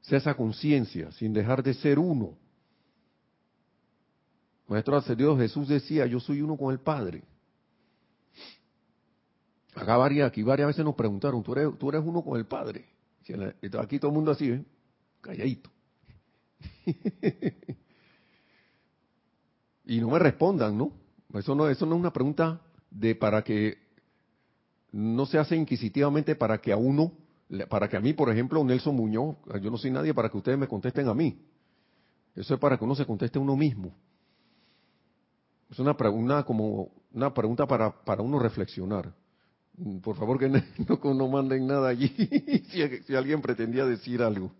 sea 0.01 0.17
esa 0.17 0.33
conciencia, 0.35 1.11
sin 1.13 1.33
dejar 1.33 1.63
de 1.63 1.73
ser 1.73 1.99
uno. 1.99 2.37
Maestro 4.67 4.97
Ascendido 4.97 5.37
Jesús 5.37 5.67
decía, 5.67 6.05
yo 6.05 6.19
soy 6.19 6.41
uno 6.41 6.57
con 6.57 6.71
el 6.71 6.79
Padre. 6.79 7.23
Acá 9.75 9.97
varias, 9.97 10.27
aquí 10.27 10.43
varias 10.43 10.67
veces 10.67 10.85
nos 10.85 10.95
preguntaron, 10.95 11.41
¿tú 11.43 11.53
eres, 11.53 11.77
tú 11.77 11.89
eres 11.89 12.01
uno 12.03 12.23
con 12.23 12.37
el 12.37 12.45
Padre? 12.45 12.85
Aquí 13.79 13.99
todo 13.99 14.09
el 14.11 14.15
mundo 14.15 14.31
así, 14.31 14.49
¿eh? 14.49 14.63
calladito. 15.21 15.69
y 19.85 19.99
no 19.99 20.09
me 20.09 20.19
respondan, 20.19 20.77
¿no? 20.77 20.91
Eso 21.33 21.55
no, 21.55 21.67
eso 21.69 21.85
no 21.85 21.95
es 21.95 21.99
una 21.99 22.13
pregunta 22.13 22.61
de 22.91 23.15
para 23.15 23.43
que 23.43 23.82
no 24.93 25.25
se 25.25 25.39
hace 25.39 25.55
inquisitivamente 25.55 26.35
para 26.35 26.61
que 26.61 26.71
a 26.71 26.77
uno, 26.77 27.11
para 27.67 27.89
que 27.89 27.97
a 27.97 27.99
mí, 27.99 28.13
por 28.13 28.29
ejemplo, 28.29 28.63
Nelson 28.63 28.95
Muñoz, 28.95 29.35
yo 29.61 29.71
no 29.71 29.77
soy 29.77 29.91
nadie 29.91 30.13
para 30.13 30.29
que 30.29 30.37
ustedes 30.37 30.57
me 30.57 30.67
contesten 30.67 31.07
a 31.07 31.15
mí. 31.15 31.37
Eso 32.35 32.53
es 32.53 32.59
para 32.59 32.77
que 32.77 32.85
uno 32.85 32.95
se 32.95 33.05
conteste 33.05 33.39
a 33.39 33.41
uno 33.41 33.55
mismo. 33.55 33.91
Es 35.69 35.79
una, 35.79 35.95
una, 36.09 36.43
como 36.43 36.91
una 37.11 37.33
pregunta 37.33 37.65
para, 37.65 37.91
para 37.91 38.21
uno 38.21 38.37
reflexionar. 38.37 39.11
Mm, 39.77 39.97
por 39.97 40.15
favor 40.15 40.37
que 40.37 40.47
no, 41.03 41.13
no 41.13 41.27
manden 41.27 41.65
nada 41.65 41.89
allí 41.89 42.09
si, 43.05 43.15
alguien 43.15 43.41
pretendía 43.41 43.85
decir 43.85 44.21
algo. 44.21 44.51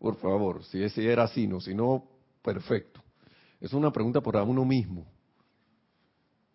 Por 0.00 0.16
favor, 0.16 0.64
si 0.64 0.82
ese 0.82 1.10
era 1.10 1.22
así, 1.22 1.46
no, 1.46 1.60
si 1.60 1.72
no, 1.72 2.04
perfecto. 2.42 3.00
Es 3.60 3.72
una 3.72 3.92
pregunta 3.92 4.20
para 4.20 4.42
uno 4.42 4.64
mismo, 4.64 5.06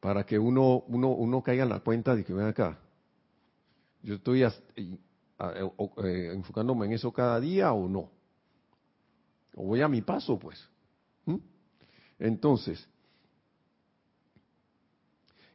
para 0.01 0.25
que 0.25 0.37
uno, 0.37 0.83
uno, 0.87 1.11
uno 1.11 1.41
caiga 1.41 1.63
en 1.63 1.69
la 1.69 1.79
cuenta 1.79 2.13
de 2.13 2.25
que 2.25 2.33
ven 2.33 2.47
acá. 2.47 2.77
Yo 4.01 4.15
estoy 4.15 4.43
eh, 4.43 6.31
enfocándome 6.33 6.85
en 6.85 6.93
eso 6.93 7.11
cada 7.11 7.39
día 7.39 7.71
o 7.73 7.87
no. 7.87 8.09
O 9.55 9.63
voy 9.65 9.81
a 9.81 9.87
mi 9.87 10.01
paso, 10.01 10.37
pues. 10.37 10.67
Entonces, 12.19 12.87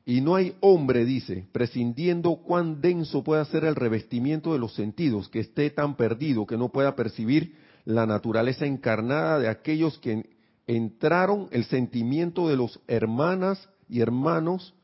y 0.04 0.20
no 0.20 0.34
hay 0.34 0.56
hombre, 0.60 1.04
dice, 1.04 1.46
prescindiendo 1.52 2.36
cuán 2.36 2.80
denso 2.80 3.22
pueda 3.22 3.44
ser 3.44 3.64
el 3.64 3.76
revestimiento 3.76 4.52
de 4.52 4.58
los 4.58 4.74
sentidos, 4.74 5.28
que 5.28 5.40
esté 5.40 5.70
tan 5.70 5.96
perdido 5.96 6.46
que 6.46 6.56
no 6.56 6.70
pueda 6.70 6.96
percibir 6.96 7.56
la 7.84 8.06
naturaleza 8.06 8.66
encarnada 8.66 9.38
de 9.38 9.48
aquellos 9.48 9.98
que 9.98 10.30
entraron 10.66 11.48
el 11.50 11.64
sentimiento 11.64 12.48
de 12.48 12.56
los 12.56 12.80
hermanas 12.86 13.68
y 13.88 14.00
hermanos 14.00 14.74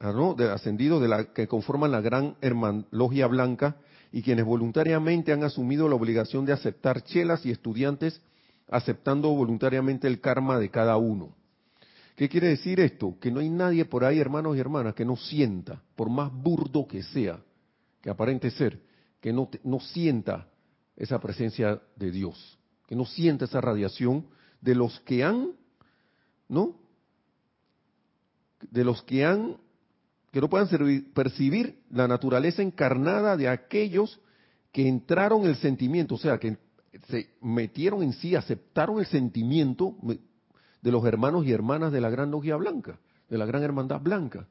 ¿no? 0.00 0.34
de 0.34 0.50
ascendidos 0.50 1.02
de 1.02 1.08
la 1.08 1.32
que 1.32 1.48
conforman 1.48 1.90
la 1.90 2.00
gran 2.00 2.36
logia 2.90 3.26
blanca 3.26 3.76
y 4.12 4.22
quienes 4.22 4.44
voluntariamente 4.44 5.32
han 5.32 5.44
asumido 5.44 5.88
la 5.88 5.96
obligación 5.96 6.44
de 6.44 6.52
aceptar 6.52 7.02
chelas 7.02 7.44
y 7.44 7.50
estudiantes 7.50 8.20
aceptando 8.70 9.30
voluntariamente 9.30 10.06
el 10.06 10.20
karma 10.20 10.58
de 10.58 10.70
cada 10.70 10.96
uno. 10.96 11.34
¿Qué 12.16 12.28
quiere 12.28 12.48
decir 12.48 12.80
esto? 12.80 13.16
Que 13.20 13.30
no 13.30 13.40
hay 13.40 13.48
nadie 13.48 13.84
por 13.84 14.04
ahí, 14.04 14.18
hermanos 14.18 14.56
y 14.56 14.60
hermanas, 14.60 14.94
que 14.94 15.04
no 15.04 15.16
sienta, 15.16 15.82
por 15.94 16.10
más 16.10 16.32
burdo 16.32 16.86
que 16.86 17.02
sea, 17.02 17.40
que 18.02 18.10
aparente 18.10 18.50
ser, 18.50 18.80
que 19.20 19.32
no, 19.32 19.48
no 19.62 19.80
sienta 19.80 20.48
esa 20.96 21.20
presencia 21.20 21.80
de 21.96 22.10
Dios, 22.10 22.58
que 22.86 22.96
no 22.96 23.04
sienta 23.04 23.44
esa 23.44 23.60
radiación 23.60 24.26
de 24.60 24.74
los 24.74 24.98
que 25.00 25.22
han, 25.22 25.52
¿no? 26.48 26.76
De 28.70 28.84
los 28.84 29.02
que 29.04 29.24
han, 29.24 29.56
que 30.30 30.40
no 30.40 30.48
puedan 30.48 30.68
percibir 31.14 31.82
la 31.90 32.06
naturaleza 32.06 32.62
encarnada 32.62 33.36
de 33.36 33.48
aquellos 33.48 34.20
que 34.72 34.86
entraron 34.86 35.46
el 35.46 35.56
sentimiento, 35.56 36.16
o 36.16 36.18
sea, 36.18 36.38
que 36.38 36.58
se 37.08 37.30
metieron 37.40 38.02
en 38.02 38.12
sí, 38.12 38.34
aceptaron 38.34 38.98
el 38.98 39.06
sentimiento, 39.06 39.96
de 40.82 40.92
los 40.92 41.04
hermanos 41.04 41.46
y 41.46 41.52
hermanas 41.52 41.92
de 41.92 42.00
la 42.00 42.10
gran 42.10 42.30
logia 42.30 42.56
blanca, 42.56 42.98
de 43.28 43.38
la 43.38 43.46
gran 43.46 43.62
hermandad 43.62 44.00
blanca. 44.00 44.46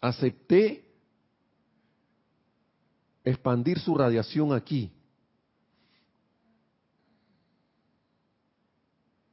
Acepté 0.00 0.84
expandir 3.24 3.78
su 3.78 3.94
radiación 3.94 4.52
aquí. 4.52 4.92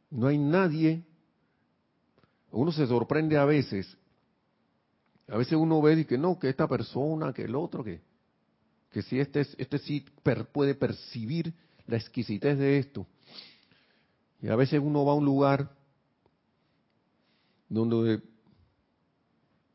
No 0.09 0.27
hay 0.27 0.37
nadie, 0.37 1.03
uno 2.51 2.71
se 2.71 2.87
sorprende 2.87 3.37
a 3.37 3.45
veces, 3.45 3.97
a 5.27 5.37
veces 5.37 5.53
uno 5.53 5.81
ve 5.81 5.99
y 5.99 6.05
que 6.05 6.17
no, 6.17 6.39
que 6.39 6.49
esta 6.49 6.67
persona, 6.67 7.33
que 7.33 7.43
el 7.43 7.55
otro, 7.55 7.83
que, 7.83 8.01
que 8.91 9.01
si 9.01 9.19
este, 9.19 9.41
este 9.57 9.77
sí 9.79 10.05
puede 10.53 10.75
percibir 10.75 11.53
la 11.85 11.97
exquisitez 11.97 12.57
de 12.57 12.77
esto. 12.79 13.05
Y 14.41 14.47
a 14.49 14.55
veces 14.55 14.79
uno 14.81 15.03
va 15.05 15.13
a 15.13 15.15
un 15.15 15.25
lugar 15.25 15.75
donde 17.69 18.21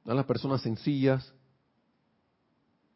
a 0.06 0.14
las 0.14 0.24
personas 0.24 0.62
sencillas, 0.62 1.32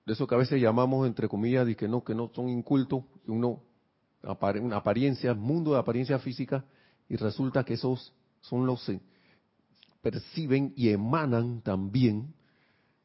de 0.06 0.12
eso 0.12 0.26
que 0.26 0.34
a 0.34 0.38
veces 0.38 0.60
llamamos 0.60 1.06
entre 1.06 1.28
comillas, 1.28 1.68
y 1.68 1.74
que 1.74 1.88
no, 1.88 2.02
que 2.02 2.14
no 2.14 2.30
son 2.34 2.48
incultos, 2.48 3.04
uno 3.26 3.62
una 4.22 4.76
apariencia, 4.76 5.34
mundo 5.34 5.72
de 5.72 5.78
apariencia 5.78 6.18
física, 6.18 6.64
y 7.08 7.16
resulta 7.16 7.64
que 7.64 7.74
esos 7.74 8.12
son 8.40 8.66
los 8.66 8.90
perciben 10.06 10.72
y 10.76 10.90
emanan 10.90 11.62
también 11.62 12.32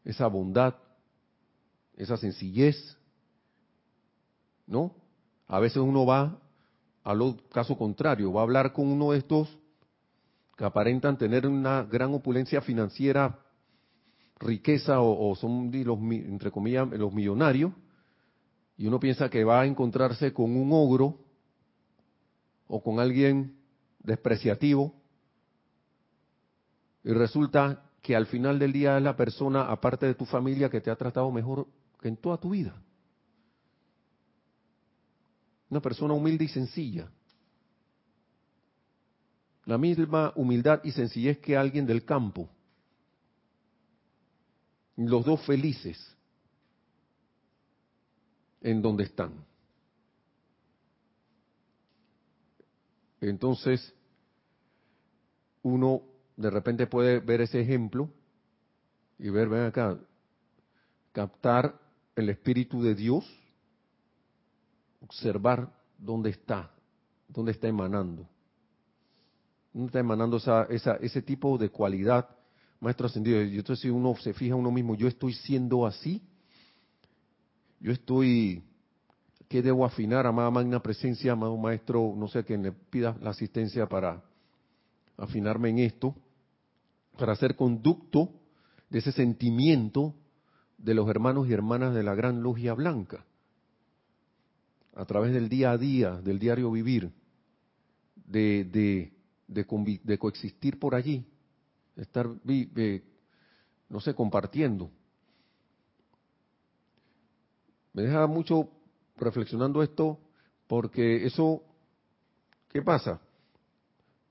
esa 0.04 0.28
bondad, 0.28 0.76
esa 1.98 2.16
sencillez, 2.16 2.96
¿no? 4.68 4.94
A 5.48 5.60
veces 5.60 5.78
uno 5.78 6.06
va 6.06 6.40
al 7.04 7.42
caso 7.52 7.76
contrario, 7.76 8.32
va 8.32 8.42
a 8.42 8.44
hablar 8.44 8.72
con 8.72 8.88
uno 8.88 9.14
de 9.14 9.18
estos 9.18 9.50
que 10.56 10.64
aparentan 10.64 11.18
tener 11.18 11.48
una 11.48 11.82
gran 11.82 12.14
opulencia 12.14 12.62
financiera, 12.62 13.40
riqueza 14.40 15.02
o, 15.02 15.36
son 15.36 15.72
los, 15.72 15.98
entre 15.98 16.52
comillas 16.52 16.88
los 16.88 17.12
millonarios, 17.12 17.74
y 18.78 18.86
uno 18.86 19.00
piensa 19.00 19.28
que 19.28 19.44
va 19.44 19.62
a 19.62 19.66
encontrarse 19.66 20.32
con 20.34 20.56
un 20.56 20.70
ogro 20.72 21.18
o 22.68 22.84
con 22.84 23.00
alguien 23.00 23.58
despreciativo, 24.04 25.01
y 27.04 27.14
resulta 27.14 27.84
que 28.02 28.16
al 28.16 28.28
final 28.28 28.60
del 28.60 28.74
día 28.74 28.98
es 28.98 29.04
la 29.04 29.16
persona, 29.16 29.64
aparte 29.72 30.06
de 30.06 30.16
tu 30.16 30.26
familia, 30.26 30.70
que 30.70 30.82
te 30.82 30.92
ha 30.92 30.96
tratado 30.96 31.32
mejor 31.32 31.68
que 32.00 32.08
en 32.08 32.18
toda 32.18 32.38
tu 32.38 32.52
vida. 32.52 32.82
Una 35.70 35.80
persona 35.80 36.14
humilde 36.14 36.46
y 36.46 36.48
sencilla. 36.50 37.10
La 39.66 39.78
misma 39.78 40.34
humildad 40.36 40.82
y 40.84 40.92
sencillez 40.92 41.40
que 41.40 41.56
alguien 41.56 41.86
del 41.86 42.04
campo. 42.04 42.50
Los 44.98 45.24
dos 45.26 45.46
felices 45.46 45.98
en 48.62 48.82
donde 48.82 49.04
están. 49.06 49.46
Entonces, 53.22 53.94
uno 55.62 56.11
de 56.38 56.50
repente 56.50 56.88
puede 56.88 57.20
ver 57.20 57.42
ese 57.42 57.62
ejemplo 57.62 58.10
y 59.20 59.30
ver, 59.30 59.50
ven 59.50 59.66
acá, 59.66 59.98
captar 61.12 61.80
el 62.16 62.30
Espíritu 62.30 62.82
de 62.82 62.96
Dios, 62.96 63.26
observar 65.02 65.72
dónde 65.98 66.32
está, 66.32 66.72
dónde 67.28 67.52
está 67.52 67.68
emanando. 67.68 68.28
¿Dónde 69.74 69.88
está 69.88 70.00
emanando 70.00 70.38
esa, 70.38 70.64
esa, 70.64 70.96
ese 70.96 71.22
tipo 71.22 71.58
de 71.58 71.70
cualidad, 71.70 72.28
maestro 72.80 73.06
ascendido? 73.06 73.42
Y 73.42 73.58
entonces 73.58 73.84
si 73.84 73.90
uno 73.90 74.16
se 74.16 74.34
fija 74.34 74.56
uno 74.56 74.72
mismo, 74.72 74.96
yo 74.96 75.08
estoy 75.08 75.34
siendo 75.34 75.86
así, 75.86 76.22
yo 77.80 77.92
estoy, 77.92 78.64
¿qué 79.48 79.62
debo 79.62 79.86
afinar, 79.86 80.28
amada 80.28 80.52
magna 80.52 80.82
presencia, 80.82 81.32
amado 81.32 81.56
maestro? 81.58 82.14
No 82.16 82.28
sé, 82.28 82.44
que 82.44 82.58
le 82.58 82.72
pida 82.72 83.16
la 83.22 83.30
asistencia 83.30 83.88
para 83.88 84.22
afinarme 85.18 85.70
en 85.70 85.80
esto, 85.80 86.16
para 87.18 87.36
ser 87.36 87.56
conducto 87.56 88.30
de 88.90 89.00
ese 89.00 89.12
sentimiento 89.12 90.16
de 90.78 90.94
los 90.94 91.10
hermanos 91.10 91.48
y 91.48 91.54
hermanas 91.54 91.94
de 91.94 92.04
la 92.04 92.16
gran 92.16 92.42
logia 92.42 92.74
blanca, 92.74 93.26
a 94.96 95.06
través 95.06 95.34
del 95.34 95.48
día 95.48 95.72
a 95.72 95.78
día, 95.78 96.22
del 96.22 96.40
diario 96.40 96.72
vivir, 96.72 97.12
de, 98.16 98.66
de, 98.66 99.14
de, 99.48 100.18
coexistir 100.18 100.80
por 100.80 100.96
allí, 100.96 101.26
estar, 101.96 102.28
no 103.90 104.00
sé, 104.00 104.14
compartiendo. 104.14 104.90
Me 107.94 108.04
deja 108.04 108.26
mucho 108.28 108.70
reflexionando 109.18 109.84
esto 109.84 110.20
porque 110.68 111.26
eso, 111.26 111.62
¿qué 112.70 112.82
pasa? 112.82 113.22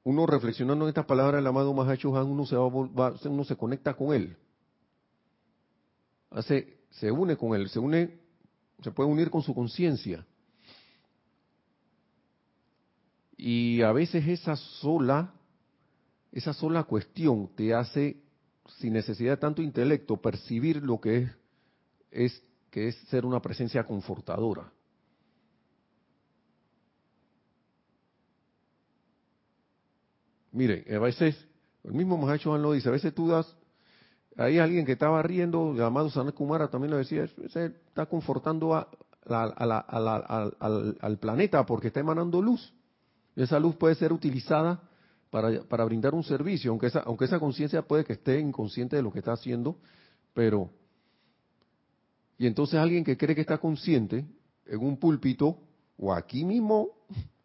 Uno 0.02 0.26
reflexionando 0.26 0.84
en 0.84 0.90
estas 0.90 1.06
palabras 1.06 1.36
del 1.36 1.46
amado 1.46 1.74
Mahacho 1.74 2.10
uno 2.10 2.46
se, 2.46 2.56
va, 2.56 3.14
uno 3.24 3.44
se 3.44 3.56
conecta 3.56 3.94
con 3.94 4.14
él 4.14 4.36
hace, 6.30 6.78
se 6.90 7.10
une 7.10 7.36
con 7.36 7.54
él, 7.54 7.68
se 7.68 7.78
une, 7.78 8.18
se 8.82 8.90
puede 8.92 9.10
unir 9.10 9.30
con 9.30 9.42
su 9.42 9.54
conciencia. 9.54 10.24
Y 13.36 13.82
a 13.82 13.92
veces 13.92 14.26
esa 14.26 14.56
sola, 14.56 15.32
esa 16.32 16.52
sola 16.52 16.84
cuestión 16.84 17.48
te 17.54 17.74
hace, 17.74 18.22
sin 18.78 18.92
necesidad 18.92 19.32
de 19.32 19.36
tanto 19.38 19.62
intelecto, 19.62 20.16
percibir 20.18 20.82
lo 20.82 21.00
que 21.00 21.16
es, 21.16 21.30
es 22.10 22.42
que 22.70 22.88
es 22.88 22.96
ser 23.08 23.24
una 23.24 23.40
presencia 23.40 23.84
confortadora. 23.84 24.72
Miren, 30.52 30.84
a 30.94 30.98
veces, 30.98 31.36
el 31.84 31.92
mismo 31.92 32.16
Mahacho 32.16 32.56
lo 32.58 32.72
dice, 32.72 32.88
a 32.88 32.92
veces 32.92 33.14
tú 33.14 33.28
das 33.28 33.56
hay 34.36 34.58
alguien 34.58 34.86
que 34.86 34.92
estaba 34.92 35.22
riendo, 35.22 35.74
llamado 35.74 36.08
Sanat 36.08 36.34
Kumara, 36.34 36.68
también 36.68 36.92
lo 36.92 36.96
decía, 36.96 37.24
está 37.24 38.06
confortando 38.06 38.74
a, 38.74 38.88
al, 39.26 41.18
planeta 41.18 41.66
porque 41.66 41.88
está 41.88 42.00
emanando 42.00 42.40
luz. 42.40 42.72
Esa 43.36 43.58
luz 43.58 43.76
puede 43.76 43.94
ser 43.96 44.12
utilizada 44.12 44.80
para, 45.30 45.62
para 45.64 45.84
brindar 45.84 46.14
un 46.14 46.24
servicio, 46.24 46.70
aunque 46.70 46.86
esa, 46.86 47.00
aunque 47.00 47.26
esa 47.26 47.38
conciencia 47.38 47.82
puede 47.82 48.04
que 48.04 48.14
esté 48.14 48.40
inconsciente 48.40 48.96
de 48.96 49.02
lo 49.02 49.12
que 49.12 49.18
está 49.18 49.32
haciendo, 49.32 49.76
pero... 50.32 50.70
Y 52.38 52.46
entonces 52.46 52.80
alguien 52.80 53.04
que 53.04 53.18
cree 53.18 53.34
que 53.34 53.42
está 53.42 53.58
consciente 53.58 54.24
en 54.64 54.80
un 54.80 54.96
púlpito 54.96 55.58
o 55.98 56.14
aquí 56.14 56.46
mismo, 56.46 56.88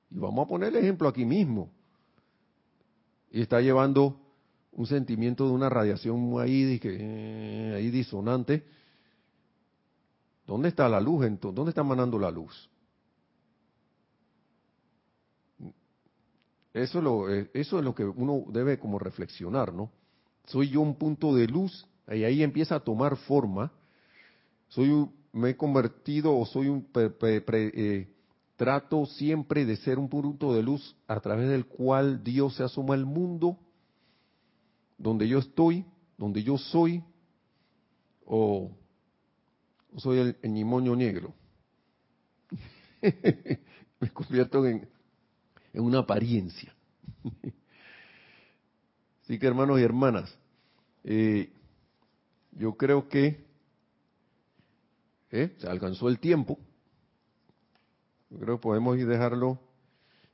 y 0.09 0.17
vamos 0.17 0.45
a 0.45 0.47
poner 0.47 0.69
el 0.69 0.77
ejemplo 0.77 1.09
aquí 1.09 1.25
mismo, 1.25 1.69
y 3.35 3.41
está 3.41 3.59
llevando 3.59 4.17
un 4.71 4.87
sentimiento 4.87 5.45
de 5.45 5.51
una 5.51 5.67
radiación 5.67 6.39
ahí, 6.39 6.79
que, 6.79 7.73
ahí 7.75 7.91
disonante. 7.91 8.63
¿Dónde 10.47 10.69
está 10.69 10.87
la 10.87 11.01
luz 11.01 11.25
entonces? 11.25 11.53
¿Dónde 11.53 11.71
está 11.71 11.81
emanando 11.81 12.17
la 12.17 12.31
luz? 12.31 12.69
Eso 16.73 16.97
es, 16.97 17.03
lo, 17.03 17.29
eh, 17.29 17.51
eso 17.53 17.77
es 17.77 17.83
lo 17.83 17.93
que 17.93 18.05
uno 18.05 18.45
debe 18.47 18.79
como 18.79 18.99
reflexionar, 18.99 19.73
¿no? 19.73 19.91
Soy 20.45 20.69
yo 20.69 20.79
un 20.79 20.95
punto 20.95 21.35
de 21.35 21.45
luz 21.47 21.85
y 22.07 22.23
ahí 22.23 22.41
empieza 22.41 22.75
a 22.75 22.79
tomar 22.79 23.17
forma. 23.17 23.69
Soy 24.69 25.09
me 25.33 25.49
he 25.49 25.57
convertido 25.57 26.37
o 26.37 26.45
soy 26.45 26.69
un 26.69 26.87
eh, 26.95 28.07
trato 28.55 29.05
siempre 29.05 29.65
de 29.65 29.77
ser 29.77 29.99
un 29.99 30.09
punto 30.09 30.53
de 30.53 30.63
luz 30.63 30.95
a 31.07 31.19
través 31.19 31.49
del 31.49 31.65
cual 31.65 32.23
Dios 32.23 32.55
se 32.55 32.63
asoma 32.63 32.93
al 32.93 33.05
mundo 33.05 33.59
donde 34.97 35.27
yo 35.27 35.39
estoy, 35.39 35.85
donde 36.17 36.41
yo 36.43 36.57
soy, 36.57 37.03
o 38.25 38.71
soy 39.97 40.19
el, 40.19 40.37
el 40.41 40.97
negro. 40.97 41.33
Me 43.99 44.09
convierto 44.11 44.65
en, 44.65 44.87
en 45.73 45.83
una 45.83 45.99
apariencia. 45.99 46.73
Así 49.23 49.39
que 49.39 49.47
hermanos 49.47 49.79
y 49.79 49.83
hermanas, 49.83 50.37
eh, 51.03 51.51
yo 52.51 52.75
creo 52.75 53.09
que 53.09 53.43
eh, 55.31 55.55
se 55.57 55.67
alcanzó 55.67 56.07
el 56.09 56.19
tiempo. 56.19 56.59
Creo 58.29 58.57
que 58.57 58.63
podemos 58.63 58.97
ir 58.97 59.07
dejarlo. 59.07 59.59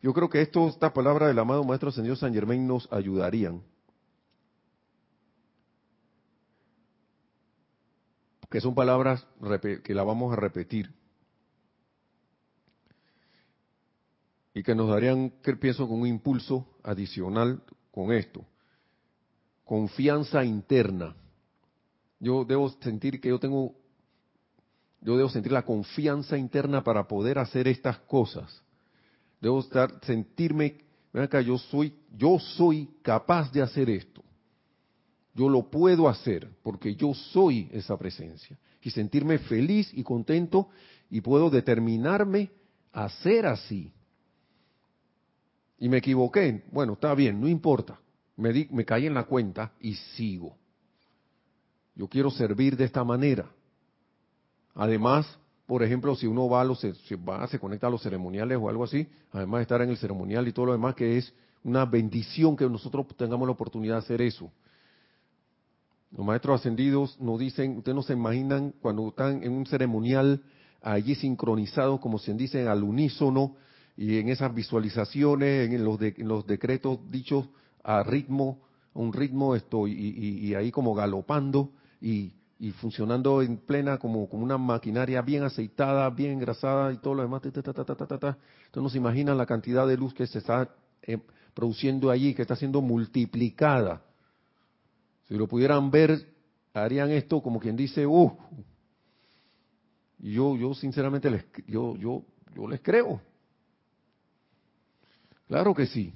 Yo 0.02 0.14
creo 0.14 0.30
que 0.30 0.42
esto, 0.42 0.68
esta 0.68 0.94
palabra 0.94 1.28
del 1.28 1.40
amado 1.40 1.64
Maestro 1.64 1.92
Señor 1.92 2.18
San 2.18 2.34
Germain 2.34 2.68
nos 2.68 2.92
ayudarían 2.92 3.62
que 8.52 8.60
son 8.60 8.76
palabras 8.76 9.26
que 9.84 9.96
la 9.96 10.04
vamos 10.04 10.34
a 10.34 10.36
repetir 10.36 10.94
y 14.54 14.62
que 14.62 14.76
nos 14.76 14.90
darían, 14.90 15.30
que 15.42 15.56
pienso, 15.56 15.88
con 15.88 16.02
un 16.02 16.08
impulso 16.08 16.68
adicional 16.84 17.64
con 17.92 18.12
esto. 18.12 18.46
Confianza 19.64 20.44
interna. 20.44 21.16
Yo 22.20 22.44
debo 22.44 22.68
sentir 22.82 23.22
que 23.22 23.30
yo 23.30 23.40
tengo, 23.40 23.74
yo 25.02 25.18
debo 25.18 25.30
sentir 25.30 25.52
la 25.52 25.66
confianza 25.66 26.38
interna 26.38 26.84
para 26.84 27.08
poder 27.08 27.40
hacer 27.40 27.68
estas 27.68 27.98
cosas. 28.00 28.62
Debo 29.42 29.60
estar, 29.60 30.00
sentirme, 30.04 30.78
ven 31.12 31.24
acá, 31.24 31.42
yo 31.42 31.58
soy, 31.58 31.94
yo 32.16 32.38
soy 32.38 32.88
capaz 33.02 33.52
de 33.52 33.64
hacer 33.64 33.90
esto. 33.90 34.24
Yo 35.34 35.50
lo 35.50 35.70
puedo 35.70 36.08
hacer 36.08 36.50
porque 36.62 36.96
yo 36.96 37.14
soy 37.14 37.68
esa 37.72 37.98
presencia. 37.98 38.58
Y 38.84 38.92
sentirme 38.92 39.40
feliz 39.40 39.92
y 39.94 40.04
contento 40.04 40.70
y 41.10 41.22
puedo 41.22 41.50
determinarme 41.50 42.52
a 42.92 43.10
ser 43.10 43.48
así. 43.48 43.92
Y 45.80 45.90
me 45.90 45.98
equivoqué. 45.98 46.64
Bueno, 46.72 46.94
está 46.94 47.16
bien, 47.16 47.42
no 47.42 47.48
importa. 47.48 48.00
Me, 48.36 48.54
di, 48.54 48.68
me 48.72 48.86
caí 48.86 49.08
en 49.08 49.16
la 49.16 49.24
cuenta 49.24 49.74
y 49.80 49.96
sigo. 49.96 50.56
Yo 51.96 52.08
quiero 52.08 52.30
servir 52.30 52.78
de 52.78 52.86
esta 52.86 53.04
manera. 53.04 53.52
Además, 54.76 55.40
por 55.66 55.84
ejemplo, 55.84 56.16
si 56.16 56.28
uno 56.28 56.50
va 56.50 56.62
a 56.62 56.64
los, 56.64 56.80
se, 56.80 57.16
va, 57.16 57.48
se 57.48 57.60
conecta 57.60 57.88
a 57.88 57.90
los 57.90 58.02
ceremoniales 58.02 58.58
o 58.62 58.70
algo 58.70 58.84
así, 58.84 59.08
además 59.32 59.60
de 59.60 59.62
estar 59.64 59.82
en 59.82 59.90
el 59.90 59.98
ceremonial 59.98 60.48
y 60.48 60.54
todo 60.54 60.68
lo 60.68 60.72
demás, 60.74 60.96
que 60.96 61.18
es 61.18 61.34
una 61.64 61.86
bendición 61.86 62.56
que 62.56 62.68
nosotros 62.70 63.08
tengamos 63.16 63.48
la 63.48 63.54
oportunidad 63.54 63.96
de 63.96 64.00
hacer 64.00 64.22
eso. 64.22 64.52
Los 66.12 66.26
maestros 66.26 66.60
ascendidos 66.60 67.20
nos 67.22 67.40
dicen, 67.40 67.78
ustedes 67.78 67.96
no 67.96 68.04
se 68.04 68.14
imaginan 68.14 68.74
cuando 68.82 69.08
están 69.08 69.44
en 69.44 69.54
un 69.54 69.66
ceremonial 69.66 70.44
allí 70.82 71.16
sincronizados, 71.16 72.00
como 72.00 72.20
se 72.20 72.34
dice, 72.34 72.68
al 72.68 72.84
unísono, 72.84 73.56
y 73.96 74.18
en 74.18 74.30
esas 74.30 74.54
visualizaciones, 74.54 75.72
en 75.72 75.84
los, 75.86 76.00
los 76.18 76.46
decretos 76.48 77.00
dichos 77.10 77.48
a 77.84 78.04
ritmo, 78.04 78.60
a 78.94 79.00
un 79.00 79.14
ritmo 79.14 79.56
esto, 79.56 79.88
y, 79.88 80.54
ahí 80.56 80.72
como 80.72 80.94
galopando 80.94 81.72
y, 82.02 82.34
funcionando 82.70 83.42
en 83.42 83.58
plena 83.58 83.98
como, 83.98 84.30
como 84.30 84.44
una 84.44 84.60
maquinaria 84.60 85.24
bien 85.24 85.42
aceitada, 85.42 86.08
bien 86.12 86.34
engrasada 86.34 86.94
y 86.94 86.98
todo 86.98 87.16
lo 87.16 87.24
demás. 87.24 87.42
Entonces 87.44 87.74
no 88.76 88.90
se 88.90 88.98
imaginan 89.00 89.36
la 89.40 89.48
cantidad 89.48 89.88
de 89.88 89.98
luz 89.98 90.14
que 90.14 90.28
se 90.28 90.38
está 90.38 90.70
eh, 91.02 91.18
produciendo 91.56 92.12
allí, 92.12 92.36
que 92.36 92.44
está 92.44 92.56
siendo 92.56 92.80
multiplicada 92.80 94.04
si 95.32 95.38
lo 95.38 95.48
pudieran 95.48 95.90
ver, 95.90 96.28
harían 96.74 97.10
esto 97.10 97.42
como 97.42 97.58
quien 97.58 97.78
dice, 97.78 98.06
uh, 98.06 98.38
yo, 100.20 100.58
yo 100.58 100.74
sinceramente 100.74 101.32
les, 101.32 101.46
yo, 101.68 101.96
yo, 101.96 102.26
yo 102.54 102.68
les 102.68 102.82
creo. 102.82 103.22
Claro 105.48 105.74
que 105.74 105.86
sí. 105.86 106.14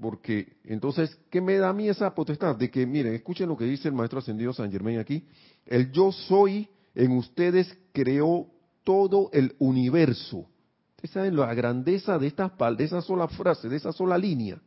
Porque 0.00 0.56
entonces, 0.64 1.18
¿qué 1.28 1.40
me 1.40 1.56
da 1.56 1.70
a 1.70 1.72
mí 1.72 1.88
esa 1.88 2.14
potestad? 2.14 2.56
De 2.56 2.70
que, 2.70 2.86
miren, 2.86 3.14
escuchen 3.14 3.48
lo 3.48 3.56
que 3.56 3.64
dice 3.64 3.88
el 3.88 3.94
maestro 3.94 4.20
ascendido 4.20 4.52
San 4.52 4.70
Germain 4.70 4.98
aquí. 4.98 5.26
El 5.66 5.90
yo 5.90 6.12
soy 6.12 6.68
en 6.94 7.12
ustedes 7.12 7.76
creó 7.92 8.46
todo 8.84 9.28
el 9.32 9.56
universo. 9.58 10.46
Ustedes 10.90 11.10
saben 11.10 11.36
la 11.36 11.52
grandeza 11.52 12.18
de, 12.18 12.28
estas, 12.28 12.52
de 12.76 12.84
esa 12.84 13.02
sola 13.02 13.26
frase, 13.28 13.68
de 13.68 13.76
esa 13.76 13.92
sola 13.92 14.16
línea. 14.16 14.60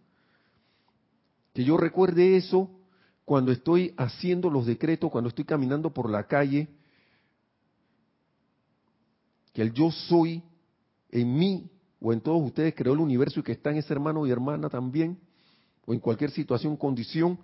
Que 1.54 1.64
yo 1.64 1.78
recuerde 1.78 2.36
eso 2.36 2.70
cuando 3.24 3.54
estoy 3.54 3.94
haciendo 3.98 4.50
los 4.50 4.66
decretos, 4.66 5.12
cuando 5.12 5.30
estoy 5.30 5.46
caminando 5.46 5.94
por 5.94 6.10
la 6.10 6.28
calle, 6.28 6.68
que 9.54 9.62
el 9.62 9.72
yo 9.72 9.92
soy 9.92 10.44
en 11.10 11.38
mí 11.38 11.70
o 12.02 12.12
en 12.12 12.20
todos 12.20 12.41
ustedes 12.41 12.74
creó 12.74 12.93
el 12.93 12.99
universo 12.99 13.39
y 13.39 13.43
que 13.43 13.52
está 13.52 13.70
en 13.70 13.78
ese 13.78 13.93
hermano 13.93 14.26
y 14.26 14.32
hermana 14.32 14.70
también, 14.70 15.20
o 15.86 15.93
en 15.93 15.99
cualquier 15.99 16.32
situación, 16.32 16.76
condición, 16.76 17.39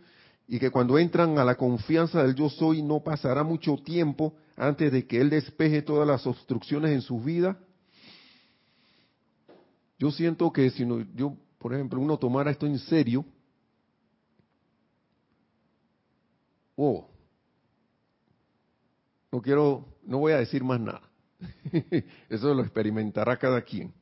y 0.47 0.57
que 0.57 0.71
cuando 0.71 0.97
entran 0.97 1.37
a 1.37 1.45
la 1.45 1.55
confianza 1.55 2.23
del 2.23 2.33
yo 2.33 2.49
soy 2.49 2.81
no 2.81 3.01
pasará 3.01 3.43
mucho 3.43 3.75
tiempo 3.77 4.33
antes 4.55 4.91
de 4.91 5.05
que 5.05 5.21
Él 5.21 5.29
despeje 5.29 5.81
todas 5.83 6.07
las 6.07 6.25
obstrucciones 6.25 6.91
en 6.91 7.01
sus 7.01 7.23
vidas. 7.23 7.55
Yo 9.99 10.09
siento 10.09 10.51
que 10.51 10.69
si 10.71 10.85
no, 10.85 11.05
yo, 11.15 11.35
por 11.59 11.73
ejemplo, 11.73 11.99
uno 11.99 12.17
tomara 12.17 12.49
esto 12.49 12.65
en 12.65 12.79
serio, 12.79 13.25
oh, 16.75 17.07
no 19.31 19.41
quiero, 19.41 19.85
no 20.03 20.19
voy 20.19 20.33
a 20.33 20.37
decir 20.37 20.63
más 20.63 20.79
nada. 20.79 21.01
Eso 22.29 22.53
lo 22.53 22.63
experimentará 22.63 23.37
cada 23.37 23.61
quien. 23.61 23.93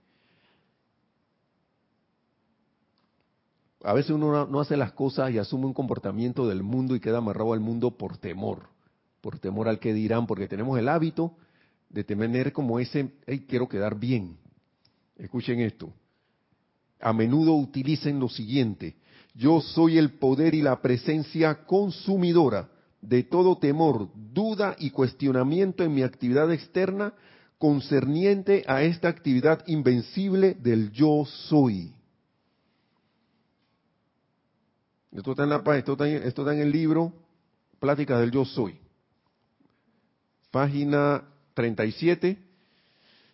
A 3.83 3.93
veces 3.93 4.11
uno 4.11 4.47
no 4.47 4.59
hace 4.59 4.77
las 4.77 4.93
cosas 4.93 5.31
y 5.31 5.37
asume 5.37 5.65
un 5.65 5.73
comportamiento 5.73 6.47
del 6.47 6.63
mundo 6.63 6.95
y 6.95 6.99
queda 6.99 7.19
amarrado 7.19 7.53
al 7.53 7.59
mundo 7.59 7.91
por 7.91 8.17
temor, 8.17 8.69
por 9.21 9.39
temor 9.39 9.67
al 9.67 9.79
que 9.79 9.93
dirán, 9.93 10.27
porque 10.27 10.47
tenemos 10.47 10.79
el 10.79 10.89
hábito 10.89 11.33
de 11.89 12.03
tener 12.03 12.51
como 12.51 12.79
ese, 12.79 13.13
hey, 13.27 13.45
quiero 13.47 13.69
quedar 13.69 13.99
bien. 13.99 14.37
Escuchen 15.17 15.59
esto. 15.59 15.93
A 16.99 17.13
menudo 17.13 17.53
utilicen 17.53 18.19
lo 18.19 18.29
siguiente, 18.29 18.95
yo 19.33 19.61
soy 19.61 19.97
el 19.97 20.11
poder 20.13 20.55
y 20.55 20.61
la 20.61 20.81
presencia 20.81 21.65
consumidora 21.65 22.69
de 23.01 23.23
todo 23.23 23.57
temor, 23.57 24.09
duda 24.33 24.75
y 24.79 24.89
cuestionamiento 24.89 25.83
en 25.83 25.93
mi 25.93 26.01
actividad 26.03 26.51
externa 26.51 27.13
concerniente 27.57 28.63
a 28.67 28.83
esta 28.83 29.09
actividad 29.09 29.63
invencible 29.67 30.55
del 30.55 30.91
yo 30.91 31.25
soy. 31.25 31.94
Esto 35.15 35.31
está 35.31 35.43
en, 35.43 35.49
la, 35.49 35.63
esto 35.77 35.93
está 35.93 36.09
en, 36.09 36.23
esto 36.23 36.41
está 36.41 36.53
en 36.53 36.59
el 36.59 36.71
libro 36.71 37.13
Pláticas 37.79 38.19
del 38.19 38.31
Yo 38.31 38.43
Soy. 38.43 38.77
Página 40.51 41.23
37. 41.53 42.37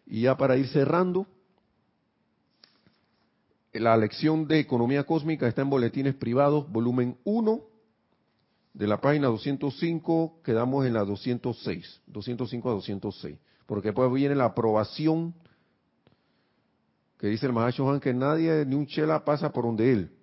Y 0.05 0.21
ya 0.21 0.37
para 0.37 0.57
ir 0.57 0.67
cerrando, 0.67 1.25
la 3.73 3.97
lección 3.97 4.47
de 4.47 4.59
economía 4.59 5.05
cósmica 5.05 5.47
está 5.47 5.63
en 5.63 5.69
Boletines 5.71 6.13
Privados, 6.13 6.69
volumen 6.71 7.17
1, 7.23 7.61
de 8.73 8.87
la 8.87 9.01
página 9.01 9.27
205, 9.27 10.41
quedamos 10.43 10.85
en 10.85 10.93
la 10.93 11.03
206, 11.03 12.01
205 12.05 12.69
a 12.69 12.73
206, 12.73 13.37
porque 13.65 13.89
después 13.89 14.11
viene 14.13 14.35
la 14.35 14.45
aprobación 14.45 15.33
que 17.17 17.27
dice 17.27 17.47
el 17.47 17.53
Mahacho 17.53 17.99
que 17.99 18.13
nadie, 18.13 18.65
ni 18.65 18.75
un 18.75 18.87
chela 18.87 19.23
pasa 19.25 19.51
por 19.51 19.65
donde 19.65 19.91
él. 19.91 20.20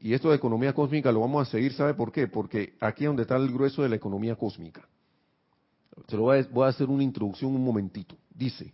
Y 0.00 0.14
esto 0.14 0.30
de 0.30 0.36
economía 0.36 0.72
cósmica 0.72 1.12
lo 1.12 1.20
vamos 1.20 1.46
a 1.46 1.50
seguir, 1.50 1.74
¿sabe 1.74 1.92
por 1.94 2.10
qué? 2.10 2.26
Porque 2.26 2.74
aquí 2.80 3.04
es 3.04 3.08
donde 3.08 3.22
está 3.22 3.36
el 3.36 3.52
grueso 3.52 3.82
de 3.82 3.90
la 3.90 3.96
economía 3.96 4.34
cósmica. 4.34 4.88
Se 6.08 6.16
lo 6.16 6.22
voy 6.22 6.38
a, 6.38 6.68
hacer 6.68 6.88
una 6.88 7.02
introducción 7.02 7.54
un 7.54 7.62
momentito. 7.62 8.16
Dice, 8.34 8.72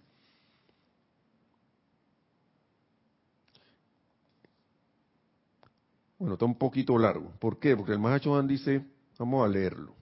Bueno, 6.19 6.35
está 6.35 6.47
un 6.47 6.57
poquito 6.57 6.97
largo. 6.97 7.31
¿Por 7.39 7.59
qué? 7.59 7.77
Porque 7.77 7.93
el 7.93 7.99
Mahacho 7.99 8.41
dice, 8.45 8.83
vamos 9.19 9.45
a 9.45 9.49
leerlo. 9.49 9.95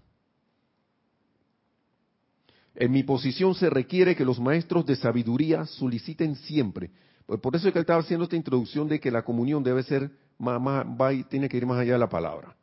En 2.77 2.93
mi 2.93 3.03
posición 3.03 3.55
se 3.55 3.68
requiere 3.68 4.14
que 4.14 4.25
los 4.25 4.39
maestros 4.39 4.87
de 4.87 4.95
sabiduría 4.95 5.64
soliciten 5.66 6.37
siempre. 6.37 6.91
Pues 7.27 7.41
por 7.41 7.57
eso 7.57 7.68
es 7.68 7.72
que 7.72 7.79
él 7.79 7.85
estaba 7.85 8.01
haciendo 8.01 8.25
esta 8.25 8.37
introducción 8.37 8.89
de 8.89 9.01
que 9.01 9.11
la 9.11 9.22
comunión 9.22 9.62
debe 9.62 9.83
ser 9.83 10.11
más, 10.39 10.61
más 10.61 10.85
va 10.85 11.12
y 11.12 11.25
tiene 11.25 11.49
que 11.49 11.57
ir 11.57 11.66
más 11.66 11.79
allá 11.79 11.95
de 11.95 11.99
la 11.99 12.09
palabra. 12.09 12.55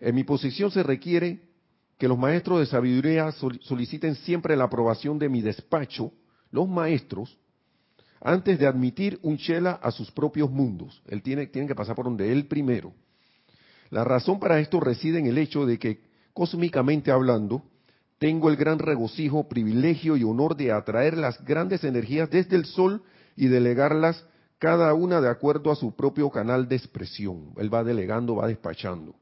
En 0.00 0.14
mi 0.14 0.24
posición 0.24 0.70
se 0.70 0.82
requiere 0.82 1.40
que 1.98 2.08
los 2.08 2.18
maestros 2.18 2.60
de 2.60 2.66
sabiduría 2.66 3.32
soliciten 3.32 4.14
siempre 4.16 4.56
la 4.56 4.64
aprobación 4.64 5.18
de 5.18 5.28
mi 5.28 5.40
despacho, 5.40 6.12
los 6.50 6.68
maestros, 6.68 7.38
antes 8.20 8.58
de 8.58 8.66
admitir 8.66 9.18
un 9.22 9.38
Chela 9.38 9.72
a 9.82 9.90
sus 9.90 10.10
propios 10.10 10.50
mundos. 10.50 11.02
Él 11.06 11.22
tiene, 11.22 11.46
tiene 11.46 11.68
que 11.68 11.74
pasar 11.74 11.94
por 11.94 12.06
donde 12.06 12.32
él 12.32 12.46
primero. 12.46 12.92
La 13.90 14.04
razón 14.04 14.40
para 14.40 14.58
esto 14.58 14.80
reside 14.80 15.18
en 15.18 15.26
el 15.26 15.38
hecho 15.38 15.64
de 15.64 15.78
que, 15.78 16.00
cósmicamente 16.32 17.10
hablando, 17.10 17.62
tengo 18.18 18.50
el 18.50 18.56
gran 18.56 18.78
regocijo, 18.78 19.48
privilegio 19.48 20.16
y 20.16 20.24
honor 20.24 20.56
de 20.56 20.72
atraer 20.72 21.16
las 21.16 21.42
grandes 21.44 21.84
energías 21.84 22.28
desde 22.30 22.56
el 22.56 22.64
Sol 22.64 23.02
y 23.36 23.48
delegarlas 23.48 24.24
cada 24.58 24.94
una 24.94 25.20
de 25.20 25.28
acuerdo 25.28 25.70
a 25.70 25.76
su 25.76 25.94
propio 25.94 26.30
canal 26.30 26.68
de 26.68 26.76
expresión. 26.76 27.52
Él 27.56 27.72
va 27.72 27.84
delegando, 27.84 28.36
va 28.36 28.48
despachando. 28.48 29.14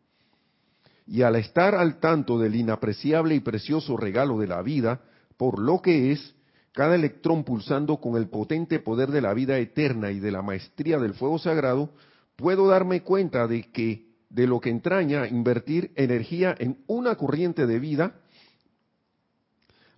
Y 1.07 1.23
al 1.23 1.37
estar 1.37 1.75
al 1.75 1.99
tanto 1.99 2.39
del 2.39 2.55
inapreciable 2.55 3.35
y 3.35 3.41
precioso 3.41 3.97
regalo 3.97 4.39
de 4.39 4.47
la 4.47 4.63
vida, 4.63 5.01
por 5.37 5.59
lo 5.59 5.83
que 5.83 6.13
es, 6.13 6.35
cada 6.73 6.95
electrón 6.95 7.45
pulsando 7.45 7.99
con 7.99 8.17
el 8.17 8.29
potente 8.29 8.79
poder 8.79 9.11
de 9.11 9.21
la 9.21 9.35
vida 9.35 9.59
eterna 9.59 10.11
y 10.11 10.21
de 10.21 10.31
la 10.31 10.43
maestría 10.43 10.99
del 10.99 11.15
fuego 11.15 11.39
sagrado, 11.39 11.91
puedo 12.37 12.69
darme 12.69 13.03
cuenta 13.03 13.47
de 13.47 13.71
que 13.71 14.15
de 14.31 14.47
lo 14.47 14.61
que 14.61 14.71
entraña 14.71 15.29
invertir 15.29 15.93
energía 15.95 16.55
en 16.59 16.79
una 16.87 17.15
corriente 17.17 17.67
de 17.67 17.79
vida 17.79 18.17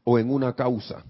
o 0.04 0.18
en 0.18 0.30
una 0.30 0.54
causa, 0.54 1.04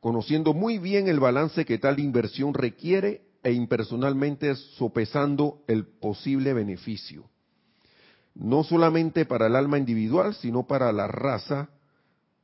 conociendo 0.00 0.54
muy 0.54 0.78
bien 0.78 1.08
el 1.08 1.20
balance 1.20 1.64
que 1.64 1.78
tal 1.78 2.00
inversión 2.00 2.54
requiere 2.54 3.22
e 3.42 3.52
impersonalmente 3.52 4.54
sopesando 4.54 5.62
el 5.66 5.86
posible 5.86 6.52
beneficio, 6.52 7.24
no 8.34 8.64
solamente 8.64 9.24
para 9.24 9.46
el 9.46 9.56
alma 9.56 9.78
individual, 9.78 10.34
sino 10.34 10.66
para 10.66 10.92
la 10.92 11.06
raza 11.06 11.70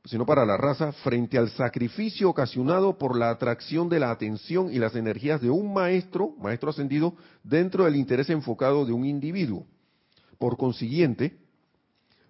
sino 0.07 0.25
para 0.25 0.45
la 0.45 0.55
raza, 0.55 0.93
frente 0.93 1.37
al 1.37 1.49
sacrificio 1.49 2.29
ocasionado 2.29 2.97
por 2.97 3.17
la 3.17 3.29
atracción 3.29 3.89
de 3.89 3.99
la 3.99 4.09
atención 4.09 4.71
y 4.71 4.79
las 4.79 4.95
energías 4.95 5.41
de 5.41 5.49
un 5.49 5.73
maestro, 5.73 6.33
maestro 6.39 6.69
ascendido, 6.69 7.15
dentro 7.43 7.83
del 7.83 7.97
interés 7.97 8.29
enfocado 8.29 8.85
de 8.85 8.93
un 8.93 9.05
individuo. 9.05 9.65
Por 10.39 10.55
consiguiente, 10.55 11.37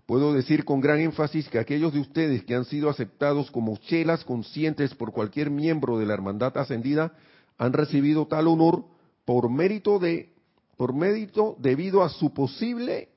puedo 0.08 0.34
decir 0.34 0.64
con 0.64 0.80
gran 0.80 1.02
énfasis 1.02 1.50
que 1.50 1.60
aquellos 1.60 1.94
de 1.94 2.00
ustedes 2.00 2.44
que 2.46 2.56
han 2.56 2.66
sido 2.66 2.90
aceptados 2.90 3.52
como 3.52 3.76
chelas 3.78 4.24
conscientes 4.24 4.96
por 4.96 5.12
cualquier 5.12 5.52
miembro 5.52 6.00
de 6.00 6.06
la 6.06 6.14
hermandad 6.14 6.58
ascendida 6.58 7.14
han 7.58 7.74
recibido 7.74 8.26
tal 8.26 8.48
honor 8.48 8.86
por 9.26 9.52
mérito 9.52 10.00
de 10.00 10.34
por 10.78 10.94
mérito 10.94 11.58
debido 11.60 12.04
a 12.04 12.10
su 12.10 12.34
posible 12.34 13.10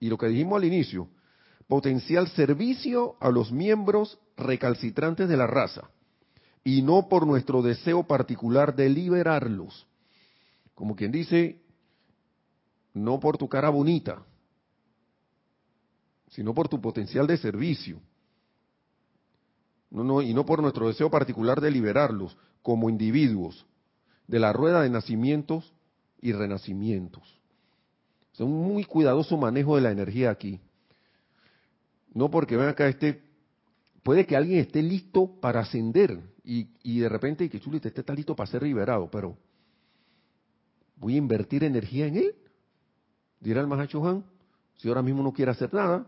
y 0.00 0.08
lo 0.08 0.18
que 0.18 0.26
dijimos 0.26 0.56
al 0.56 0.64
inicio, 0.64 1.08
potencial 1.68 2.26
servicio 2.28 3.14
a 3.20 3.30
los 3.30 3.52
miembros 3.52 4.18
recalcitrantes 4.36 5.28
de 5.28 5.36
la 5.36 5.46
raza 5.46 5.90
y 6.64 6.82
no 6.82 7.08
por 7.08 7.24
nuestro 7.24 7.62
deseo 7.62 8.02
particular 8.02 8.74
de 8.74 8.88
liberarlos. 8.88 9.86
Como 10.74 10.96
quien 10.96 11.12
dice, 11.12 11.60
no 12.94 13.20
por 13.20 13.38
tu 13.38 13.48
cara 13.48 13.68
bonita, 13.68 14.24
sino 16.32 16.54
por 16.54 16.68
tu 16.68 16.80
potencial 16.80 17.26
de 17.26 17.36
servicio. 17.36 18.00
No, 19.90 20.02
no, 20.02 20.22
y 20.22 20.32
no 20.32 20.46
por 20.46 20.62
nuestro 20.62 20.88
deseo 20.88 21.10
particular 21.10 21.60
de 21.60 21.70
liberarlos 21.70 22.36
como 22.62 22.88
individuos 22.88 23.66
de 24.26 24.38
la 24.38 24.52
rueda 24.52 24.82
de 24.82 24.88
nacimientos 24.88 25.74
y 26.22 26.32
renacimientos. 26.32 27.22
Es 28.32 28.40
un 28.40 28.52
muy 28.52 28.84
cuidadoso 28.84 29.36
manejo 29.36 29.76
de 29.76 29.82
la 29.82 29.90
energía 29.90 30.30
aquí. 30.30 30.58
No 32.14 32.30
porque 32.30 32.56
ven 32.56 32.68
acá 32.68 32.88
este, 32.88 33.22
puede 34.02 34.26
que 34.26 34.34
alguien 34.34 34.60
esté 34.60 34.82
listo 34.82 35.38
para 35.40 35.60
ascender 35.60 36.18
y, 36.42 36.68
y 36.82 37.00
de 37.00 37.08
repente 37.10 37.50
que 37.50 37.60
Chulita 37.60 37.88
esté 37.88 38.00
está 38.00 38.14
listo 38.14 38.34
para 38.34 38.50
ser 38.50 38.62
liberado, 38.62 39.10
pero 39.10 39.36
voy 40.96 41.14
a 41.14 41.18
invertir 41.18 41.62
energía 41.64 42.06
en 42.06 42.16
él, 42.16 42.34
dirá 43.38 43.60
el 43.60 43.66
Mahacho 43.66 44.06
Han, 44.06 44.24
si 44.76 44.88
ahora 44.88 45.02
mismo 45.02 45.22
no 45.22 45.32
quiere 45.32 45.50
hacer 45.50 45.74
nada. 45.74 46.06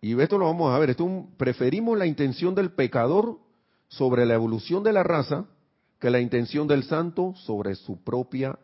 Y 0.00 0.18
esto 0.20 0.38
lo 0.38 0.46
vamos 0.46 0.72
a 0.72 0.78
ver, 0.78 0.90
esto 0.90 1.26
preferimos 1.36 1.98
la 1.98 2.06
intención 2.06 2.54
del 2.54 2.70
pecador 2.70 3.38
sobre 3.88 4.26
la 4.26 4.34
evolución 4.34 4.82
de 4.82 4.92
la 4.92 5.02
raza 5.02 5.46
que 5.98 6.10
la 6.10 6.20
intención 6.20 6.68
del 6.68 6.84
santo 6.84 7.34
sobre 7.34 7.74
su 7.74 8.02
propia 8.02 8.58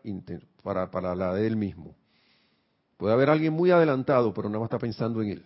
para, 0.63 0.89
para 0.89 1.15
la 1.15 1.33
de 1.33 1.47
él 1.47 1.57
mismo. 1.57 1.95
Puede 2.97 3.13
haber 3.13 3.29
alguien 3.29 3.53
muy 3.53 3.71
adelantado, 3.71 4.33
pero 4.33 4.47
nada 4.47 4.59
más 4.59 4.67
está 4.67 4.79
pensando 4.79 5.21
en 5.21 5.29
él. 5.29 5.45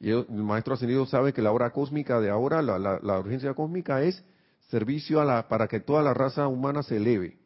Y 0.00 0.10
el 0.10 0.26
maestro 0.28 0.74
ascendido 0.74 1.06
sabe 1.06 1.32
que 1.32 1.42
la 1.42 1.52
hora 1.52 1.70
cósmica 1.70 2.20
de 2.20 2.30
ahora, 2.30 2.62
la, 2.62 2.78
la, 2.78 3.18
urgencia 3.18 3.54
cósmica 3.54 4.02
es 4.02 4.22
servicio 4.68 5.20
a 5.20 5.24
la, 5.24 5.48
para 5.48 5.68
que 5.68 5.80
toda 5.80 6.02
la 6.02 6.14
raza 6.14 6.48
humana 6.48 6.82
se 6.82 6.96
eleve. 6.96 7.38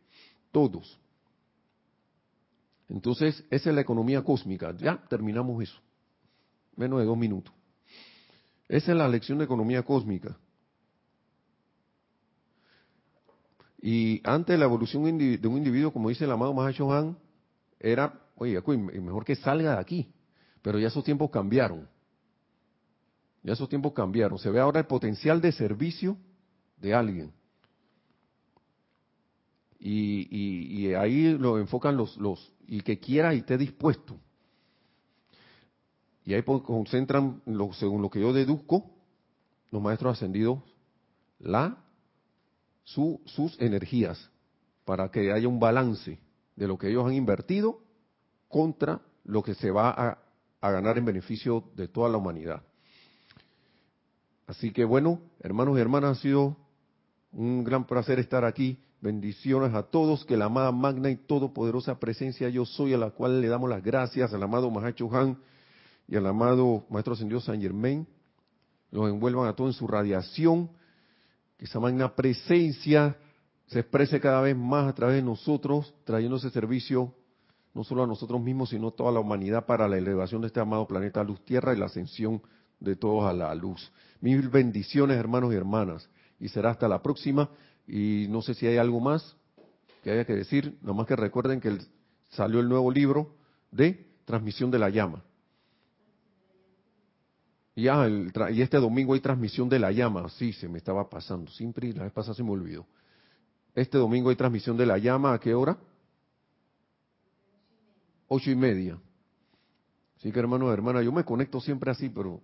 Todos. 0.53 0.99
Entonces, 2.89 3.45
esa 3.51 3.71
es 3.71 3.75
la 3.75 3.81
economía 3.81 4.23
cósmica. 4.23 4.75
Ya 4.77 4.97
terminamos 5.09 5.63
eso. 5.63 5.81
Menos 6.81 7.01
de 7.01 7.05
dos 7.05 7.19
minutos. 7.19 7.53
Esa 8.67 8.93
es 8.93 8.97
la 8.97 9.07
lección 9.07 9.37
de 9.37 9.45
economía 9.45 9.83
cósmica. 9.83 10.39
Y 13.83 14.23
antes 14.25 14.55
de 14.55 14.59
la 14.59 14.65
evolución 14.65 15.19
de 15.19 15.47
un 15.47 15.59
individuo, 15.59 15.93
como 15.93 16.09
dice 16.09 16.25
el 16.25 16.31
amado 16.31 16.55
Mahacho 16.55 16.91
Han, 16.91 17.19
era, 17.79 18.19
oye, 18.35 18.59
mejor 18.99 19.27
que 19.27 19.37
salga 19.37 19.75
de 19.75 19.79
aquí. 19.79 20.11
Pero 20.63 20.79
ya 20.79 20.89
esos 20.89 21.05
tiempos 21.05 21.31
cambiaron. 21.31 21.87
Ya 23.43 23.53
esos 23.53 23.69
tiempos 23.69 23.93
cambiaron. 23.93 24.39
Se 24.39 24.49
ve 24.49 24.59
ahora 24.59 24.81
el 24.81 24.87
potencial 24.87 25.39
de 25.43 25.53
servicio 25.53 26.17
de 26.79 26.95
alguien. 26.95 27.31
Y, 29.79 30.95
ahí 30.95 31.37
lo 31.37 31.59
enfocan 31.59 31.99
los, 31.99 32.17
los, 32.17 32.55
y 32.67 32.81
que 32.81 32.99
quiera 32.99 33.35
y 33.35 33.39
esté 33.41 33.59
dispuesto. 33.59 34.19
Y 36.31 36.35
ahí 36.35 36.45
concentran, 36.45 37.43
según 37.73 38.03
lo 38.03 38.09
que 38.09 38.21
yo 38.21 38.33
deduzco, 38.33 38.89
los 39.73 39.83
maestros 39.83 40.13
ascendidos, 40.13 40.61
la, 41.41 41.77
sus 42.85 43.61
energías, 43.61 44.31
para 44.85 45.11
que 45.11 45.33
haya 45.33 45.49
un 45.49 45.59
balance 45.59 46.21
de 46.55 46.69
lo 46.69 46.79
que 46.79 46.89
ellos 46.89 47.05
han 47.05 47.15
invertido 47.15 47.81
contra 48.47 49.01
lo 49.25 49.43
que 49.43 49.57
se 49.57 49.73
va 49.73 49.91
a, 49.91 50.19
a 50.61 50.71
ganar 50.71 50.99
en 50.99 51.07
beneficio 51.07 51.65
de 51.75 51.89
toda 51.89 52.09
la 52.09 52.19
humanidad. 52.19 52.63
Así 54.47 54.71
que 54.71 54.85
bueno, 54.85 55.21
hermanos 55.41 55.79
y 55.79 55.81
hermanas, 55.81 56.19
ha 56.19 56.23
sido 56.23 56.57
un 57.33 57.65
gran 57.65 57.89
placer 57.89 58.21
estar 58.21 58.45
aquí. 58.45 58.79
Bendiciones 59.01 59.75
a 59.75 59.83
todos, 59.83 60.25
que 60.25 60.37
la 60.37 60.45
amada 60.45 60.71
magna 60.71 61.11
y 61.11 61.17
todopoderosa 61.17 61.99
presencia 61.99 62.49
yo 62.51 62.65
soy, 62.67 62.95
a 62.95 62.99
la 62.99 63.11
cual 63.11 63.41
le 63.41 63.49
damos 63.49 63.69
las 63.69 63.83
gracias 63.83 64.33
al 64.33 64.45
amado 64.45 64.71
Mahacho 64.71 65.11
Han 65.13 65.37
y 66.11 66.17
al 66.17 66.27
amado 66.27 66.85
Maestro 66.91 67.15
Ascendido 67.15 67.41
San 67.41 67.61
Germain, 67.61 68.05
los 68.91 69.09
envuelvan 69.09 69.47
a 69.47 69.55
todos 69.55 69.77
en 69.77 69.79
su 69.79 69.87
radiación, 69.87 70.69
que 71.57 71.67
esa 71.67 71.79
magna 71.79 72.17
presencia 72.17 73.17
se 73.69 73.79
exprese 73.79 74.19
cada 74.19 74.41
vez 74.41 74.57
más 74.57 74.89
a 74.89 74.93
través 74.93 75.17
de 75.17 75.23
nosotros, 75.23 75.95
trayendo 76.05 76.37
ese 76.37 76.51
servicio 76.51 77.15
no 77.73 77.85
solo 77.85 78.03
a 78.03 78.07
nosotros 78.09 78.43
mismos, 78.43 78.71
sino 78.71 78.89
a 78.89 78.91
toda 78.91 79.13
la 79.13 79.21
humanidad 79.21 79.67
para 79.67 79.87
la 79.87 79.97
elevación 79.99 80.41
de 80.41 80.49
este 80.49 80.59
amado 80.59 80.89
planeta 80.89 81.23
Luz 81.23 81.45
Tierra 81.45 81.73
y 81.73 81.79
la 81.79 81.87
ascensión 81.87 82.43
de 82.81 82.97
todos 82.97 83.25
a 83.25 83.33
la 83.33 83.55
luz. 83.55 83.93
Mil 84.21 84.49
bendiciones, 84.49 85.17
hermanos 85.17 85.53
y 85.53 85.57
hermanas. 85.57 86.11
Y 86.41 86.49
será 86.49 86.71
hasta 86.71 86.89
la 86.89 87.01
próxima. 87.01 87.49
Y 87.87 88.27
no 88.29 88.43
sé 88.43 88.55
si 88.55 88.67
hay 88.67 88.79
algo 88.79 88.99
más 88.99 89.37
que 90.03 90.11
haya 90.11 90.25
que 90.25 90.35
decir. 90.35 90.77
Nomás 90.83 91.07
que 91.07 91.15
recuerden 91.15 91.61
que 91.61 91.79
salió 92.31 92.59
el 92.59 92.69
nuevo 92.69 92.91
libro 92.91 93.37
de 93.71 94.09
Transmisión 94.25 94.73
de 94.73 94.79
la 94.81 94.91
Llama. 94.91 95.23
Y, 97.81 97.89
ah, 97.89 98.09
y 98.53 98.63
este 98.63 98.77
domingo 98.77 99.15
hay 99.15 99.21
transmisión 99.21 99.69
de 99.69 99.79
la 99.79 99.91
llama. 99.91 100.29
Sí, 100.31 100.53
se 100.53 100.69
me 100.69 100.79
estaba 100.79 101.09
pasando. 101.09 101.51
Siempre 101.51 101.93
la 101.93 102.05
vez 102.05 102.13
pasada 102.13 102.35
se 102.35 102.43
me 102.43 102.51
olvidó. 102.51 102.87
Este 103.75 103.97
domingo 103.99 104.31
hay 104.31 104.37
transmisión 104.37 104.77
de 104.77 104.87
la 104.87 104.99
llama. 104.99 105.33
¿A 105.33 105.41
qué 105.41 105.55
hora? 105.55 105.79
Ocho 108.29 108.51
y 108.51 108.57
media. 108.57 108.99
Así 110.17 110.31
que 110.31 110.39
hermanos 110.39 110.73
hermanas, 110.73 111.05
yo 111.05 111.13
me 111.13 111.25
conecto 111.25 111.61
siempre 111.61 111.91
así, 111.91 112.09
pero 112.09 112.43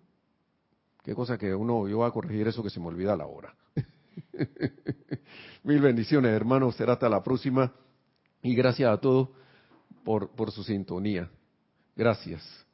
Qué 1.06 1.14
cosa 1.14 1.38
que 1.38 1.54
uno, 1.54 1.86
yo 1.86 1.98
voy 1.98 2.08
a 2.08 2.10
corregir 2.10 2.48
eso 2.48 2.64
que 2.64 2.70
se 2.70 2.80
me 2.80 2.88
olvida 2.88 3.16
la 3.16 3.26
hora. 3.26 3.54
Mil 5.62 5.80
bendiciones, 5.80 6.32
hermanos. 6.32 6.74
Será 6.74 6.94
hasta 6.94 7.08
la 7.08 7.22
próxima. 7.22 7.72
Y 8.42 8.56
gracias 8.56 8.90
a 8.90 9.00
todos 9.00 9.28
por 10.02 10.50
su 10.50 10.64
sintonía. 10.64 11.30
Gracias. 11.94 12.65